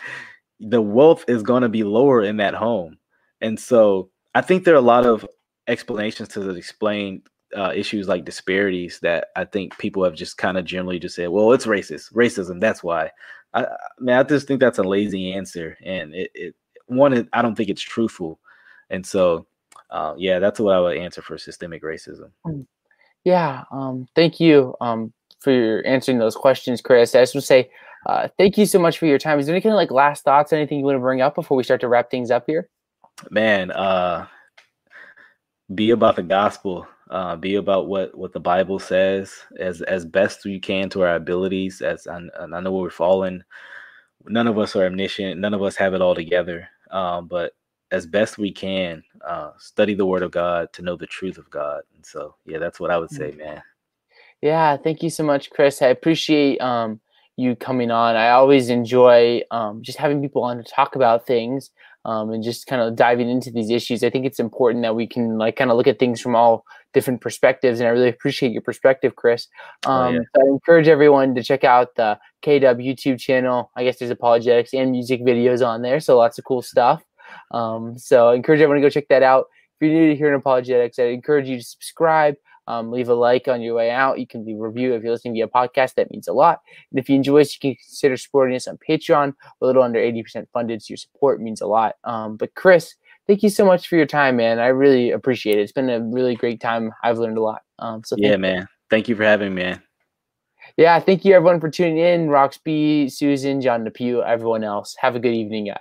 the 0.60 0.80
wealth 0.80 1.24
is 1.28 1.42
going 1.42 1.62
to 1.62 1.68
be 1.68 1.84
lower 1.84 2.22
in 2.22 2.36
that 2.38 2.54
home. 2.54 2.98
And 3.40 3.58
so, 3.58 4.10
I 4.34 4.42
think 4.42 4.64
there 4.64 4.74
are 4.74 4.78
a 4.78 4.82
lot 4.82 5.06
of 5.06 5.26
explanations 5.66 6.28
to 6.30 6.50
explain 6.50 7.22
uh, 7.56 7.72
issues 7.74 8.08
like 8.08 8.24
disparities 8.24 9.00
that 9.00 9.28
I 9.36 9.44
think 9.44 9.76
people 9.78 10.04
have 10.04 10.14
just 10.14 10.38
kind 10.38 10.56
of 10.56 10.64
generally 10.64 10.98
just 10.98 11.16
said, 11.16 11.30
well, 11.30 11.52
it's 11.52 11.66
racist, 11.66 12.12
racism. 12.12 12.60
That's 12.60 12.82
why. 12.82 13.10
I, 13.52 13.64
I 13.64 13.76
mean, 13.98 14.16
I 14.16 14.22
just 14.22 14.46
think 14.46 14.60
that's 14.60 14.78
a 14.78 14.84
lazy 14.84 15.32
answer, 15.32 15.76
and 15.84 16.14
it, 16.14 16.30
it 16.34 16.54
one, 16.90 17.28
I 17.32 17.42
don't 17.42 17.54
think 17.54 17.68
it's 17.68 17.82
truthful, 17.82 18.38
and 18.90 19.04
so 19.04 19.46
uh, 19.90 20.14
yeah, 20.16 20.38
that's 20.38 20.60
what 20.60 20.74
I 20.74 20.80
would 20.80 20.96
answer 20.96 21.22
for 21.22 21.38
systemic 21.38 21.82
racism. 21.82 22.30
Mm. 22.46 22.66
Yeah, 23.24 23.64
um, 23.70 24.06
thank 24.14 24.40
you 24.40 24.74
um, 24.80 25.12
for 25.40 25.52
your 25.52 25.86
answering 25.86 26.18
those 26.18 26.36
questions, 26.36 26.80
Chris. 26.80 27.14
I 27.14 27.20
just 27.20 27.34
want 27.34 27.42
to 27.42 27.46
say 27.46 27.70
uh, 28.06 28.28
thank 28.38 28.56
you 28.56 28.66
so 28.66 28.78
much 28.78 28.98
for 28.98 29.06
your 29.06 29.18
time. 29.18 29.38
Is 29.38 29.46
there 29.46 29.54
any 29.54 29.62
kind 29.62 29.74
of 29.74 29.76
like 29.76 29.90
last 29.90 30.24
thoughts, 30.24 30.52
anything 30.52 30.78
you 30.78 30.84
want 30.84 30.96
to 30.96 31.00
bring 31.00 31.20
up 31.20 31.34
before 31.34 31.56
we 31.56 31.64
start 31.64 31.80
to 31.82 31.88
wrap 31.88 32.10
things 32.10 32.30
up 32.30 32.44
here? 32.46 32.68
Man, 33.30 33.70
uh, 33.72 34.26
be 35.74 35.90
about 35.90 36.16
the 36.16 36.22
gospel 36.22 36.86
uh, 37.10 37.34
be 37.34 37.56
about 37.56 37.88
what 37.88 38.16
what 38.16 38.32
the 38.32 38.40
Bible 38.40 38.78
says 38.78 39.34
as 39.58 39.82
as 39.82 40.04
best 40.04 40.44
we 40.44 40.60
can 40.60 40.88
to 40.90 41.02
our 41.02 41.16
abilities. 41.16 41.82
As 41.82 42.06
I, 42.06 42.20
I 42.40 42.60
know 42.60 42.72
we're 42.72 42.90
fallen, 42.90 43.44
none 44.26 44.46
of 44.46 44.58
us 44.58 44.76
are 44.76 44.86
omniscient, 44.86 45.40
none 45.40 45.54
of 45.54 45.62
us 45.62 45.76
have 45.76 45.92
it 45.94 46.00
all 46.00 46.14
together. 46.14 46.68
Um, 46.90 47.26
but 47.26 47.52
as 47.90 48.06
best 48.06 48.38
we 48.38 48.52
can, 48.52 49.02
uh, 49.26 49.50
study 49.58 49.94
the 49.94 50.06
Word 50.06 50.22
of 50.22 50.30
God 50.30 50.72
to 50.74 50.82
know 50.82 50.96
the 50.96 51.06
truth 51.06 51.38
of 51.38 51.50
God. 51.50 51.82
And 51.94 52.04
so, 52.04 52.34
yeah, 52.46 52.58
that's 52.58 52.78
what 52.80 52.90
I 52.90 52.98
would 52.98 53.10
say, 53.10 53.32
mm. 53.32 53.38
man. 53.38 53.62
Yeah, 54.42 54.76
thank 54.76 55.02
you 55.02 55.10
so 55.10 55.22
much, 55.22 55.50
Chris. 55.50 55.82
I 55.82 55.88
appreciate 55.88 56.60
um, 56.60 57.00
you 57.36 57.56
coming 57.56 57.90
on. 57.90 58.16
I 58.16 58.30
always 58.30 58.70
enjoy 58.70 59.42
um, 59.50 59.82
just 59.82 59.98
having 59.98 60.22
people 60.22 60.42
on 60.42 60.56
to 60.56 60.62
talk 60.62 60.96
about 60.96 61.26
things 61.26 61.70
um, 62.04 62.30
and 62.30 62.42
just 62.42 62.66
kind 62.66 62.80
of 62.82 62.96
diving 62.96 63.28
into 63.28 63.50
these 63.50 63.70
issues. 63.70 64.02
I 64.02 64.10
think 64.10 64.26
it's 64.26 64.40
important 64.40 64.82
that 64.82 64.96
we 64.96 65.06
can 65.06 65.38
like 65.38 65.56
kind 65.56 65.70
of 65.70 65.76
look 65.76 65.86
at 65.86 65.98
things 65.98 66.20
from 66.20 66.34
all 66.34 66.64
different 66.92 67.20
perspectives, 67.20 67.80
and 67.80 67.88
I 67.88 67.92
really 67.92 68.08
appreciate 68.08 68.52
your 68.52 68.62
perspective, 68.62 69.16
Chris. 69.16 69.46
Um, 69.86 69.92
oh, 69.92 70.10
yeah. 70.10 70.20
So 70.34 70.42
I 70.42 70.48
encourage 70.50 70.88
everyone 70.88 71.34
to 71.34 71.42
check 71.42 71.64
out 71.64 71.94
the 71.96 72.18
KW 72.42 72.84
YouTube 72.84 73.18
channel. 73.18 73.70
I 73.76 73.84
guess 73.84 73.98
there's 73.98 74.10
apologetics 74.10 74.72
and 74.72 74.90
music 74.90 75.22
videos 75.22 75.66
on 75.66 75.82
there, 75.82 76.00
so 76.00 76.16
lots 76.16 76.38
of 76.38 76.44
cool 76.44 76.62
stuff. 76.62 77.02
Um, 77.52 77.98
so 77.98 78.28
I 78.28 78.34
encourage 78.34 78.60
everyone 78.60 78.82
to 78.82 78.86
go 78.86 78.90
check 78.90 79.08
that 79.08 79.22
out. 79.22 79.46
If 79.80 79.86
you're 79.86 79.98
new 79.98 80.08
to 80.10 80.16
hearing 80.16 80.34
apologetics, 80.34 80.98
I 80.98 81.04
encourage 81.04 81.48
you 81.48 81.58
to 81.58 81.64
subscribe. 81.64 82.34
Um, 82.66 82.90
leave 82.90 83.08
a 83.08 83.14
like 83.14 83.48
on 83.48 83.62
your 83.62 83.74
way 83.74 83.90
out. 83.90 84.20
You 84.20 84.26
can 84.26 84.44
leave 84.44 84.58
a 84.58 84.62
review 84.62 84.94
if 84.94 85.02
you're 85.02 85.12
listening 85.12 85.34
via 85.34 85.48
podcast. 85.48 85.94
That 85.94 86.10
means 86.10 86.28
a 86.28 86.32
lot. 86.32 86.60
And 86.90 87.00
if 87.00 87.08
you 87.08 87.16
enjoy 87.16 87.40
us, 87.40 87.54
you 87.54 87.60
can 87.60 87.76
consider 87.76 88.16
supporting 88.16 88.54
us 88.56 88.68
on 88.68 88.78
Patreon. 88.78 89.34
a 89.60 89.66
little 89.66 89.82
under 89.82 89.98
80% 89.98 90.46
funded, 90.52 90.82
so 90.82 90.92
your 90.92 90.96
support 90.96 91.40
means 91.40 91.60
a 91.60 91.66
lot. 91.66 91.96
Um, 92.04 92.36
but 92.36 92.54
Chris, 92.54 92.94
thank 93.26 93.42
you 93.42 93.48
so 93.48 93.64
much 93.64 93.88
for 93.88 93.96
your 93.96 94.06
time, 94.06 94.36
man. 94.36 94.58
I 94.58 94.68
really 94.68 95.10
appreciate 95.10 95.58
it. 95.58 95.62
It's 95.62 95.72
been 95.72 95.90
a 95.90 96.00
really 96.00 96.34
great 96.34 96.60
time. 96.60 96.92
I've 97.02 97.18
learned 97.18 97.38
a 97.38 97.42
lot. 97.42 97.62
Um, 97.78 98.02
so 98.04 98.16
yeah, 98.18 98.36
man. 98.36 98.68
Thank 98.90 99.08
you 99.08 99.16
for 99.16 99.24
having 99.24 99.54
me, 99.54 99.62
man. 99.62 99.82
Yeah, 100.76 100.98
thank 101.00 101.24
you 101.24 101.34
everyone 101.34 101.60
for 101.60 101.70
tuning 101.70 101.98
in. 101.98 102.28
Roxby, 102.28 103.08
Susan, 103.08 103.60
John 103.60 103.84
Depew, 103.84 104.22
everyone 104.22 104.64
else. 104.64 104.96
Have 105.00 105.16
a 105.16 105.20
good 105.20 105.34
evening, 105.34 105.66
guys. 105.66 105.78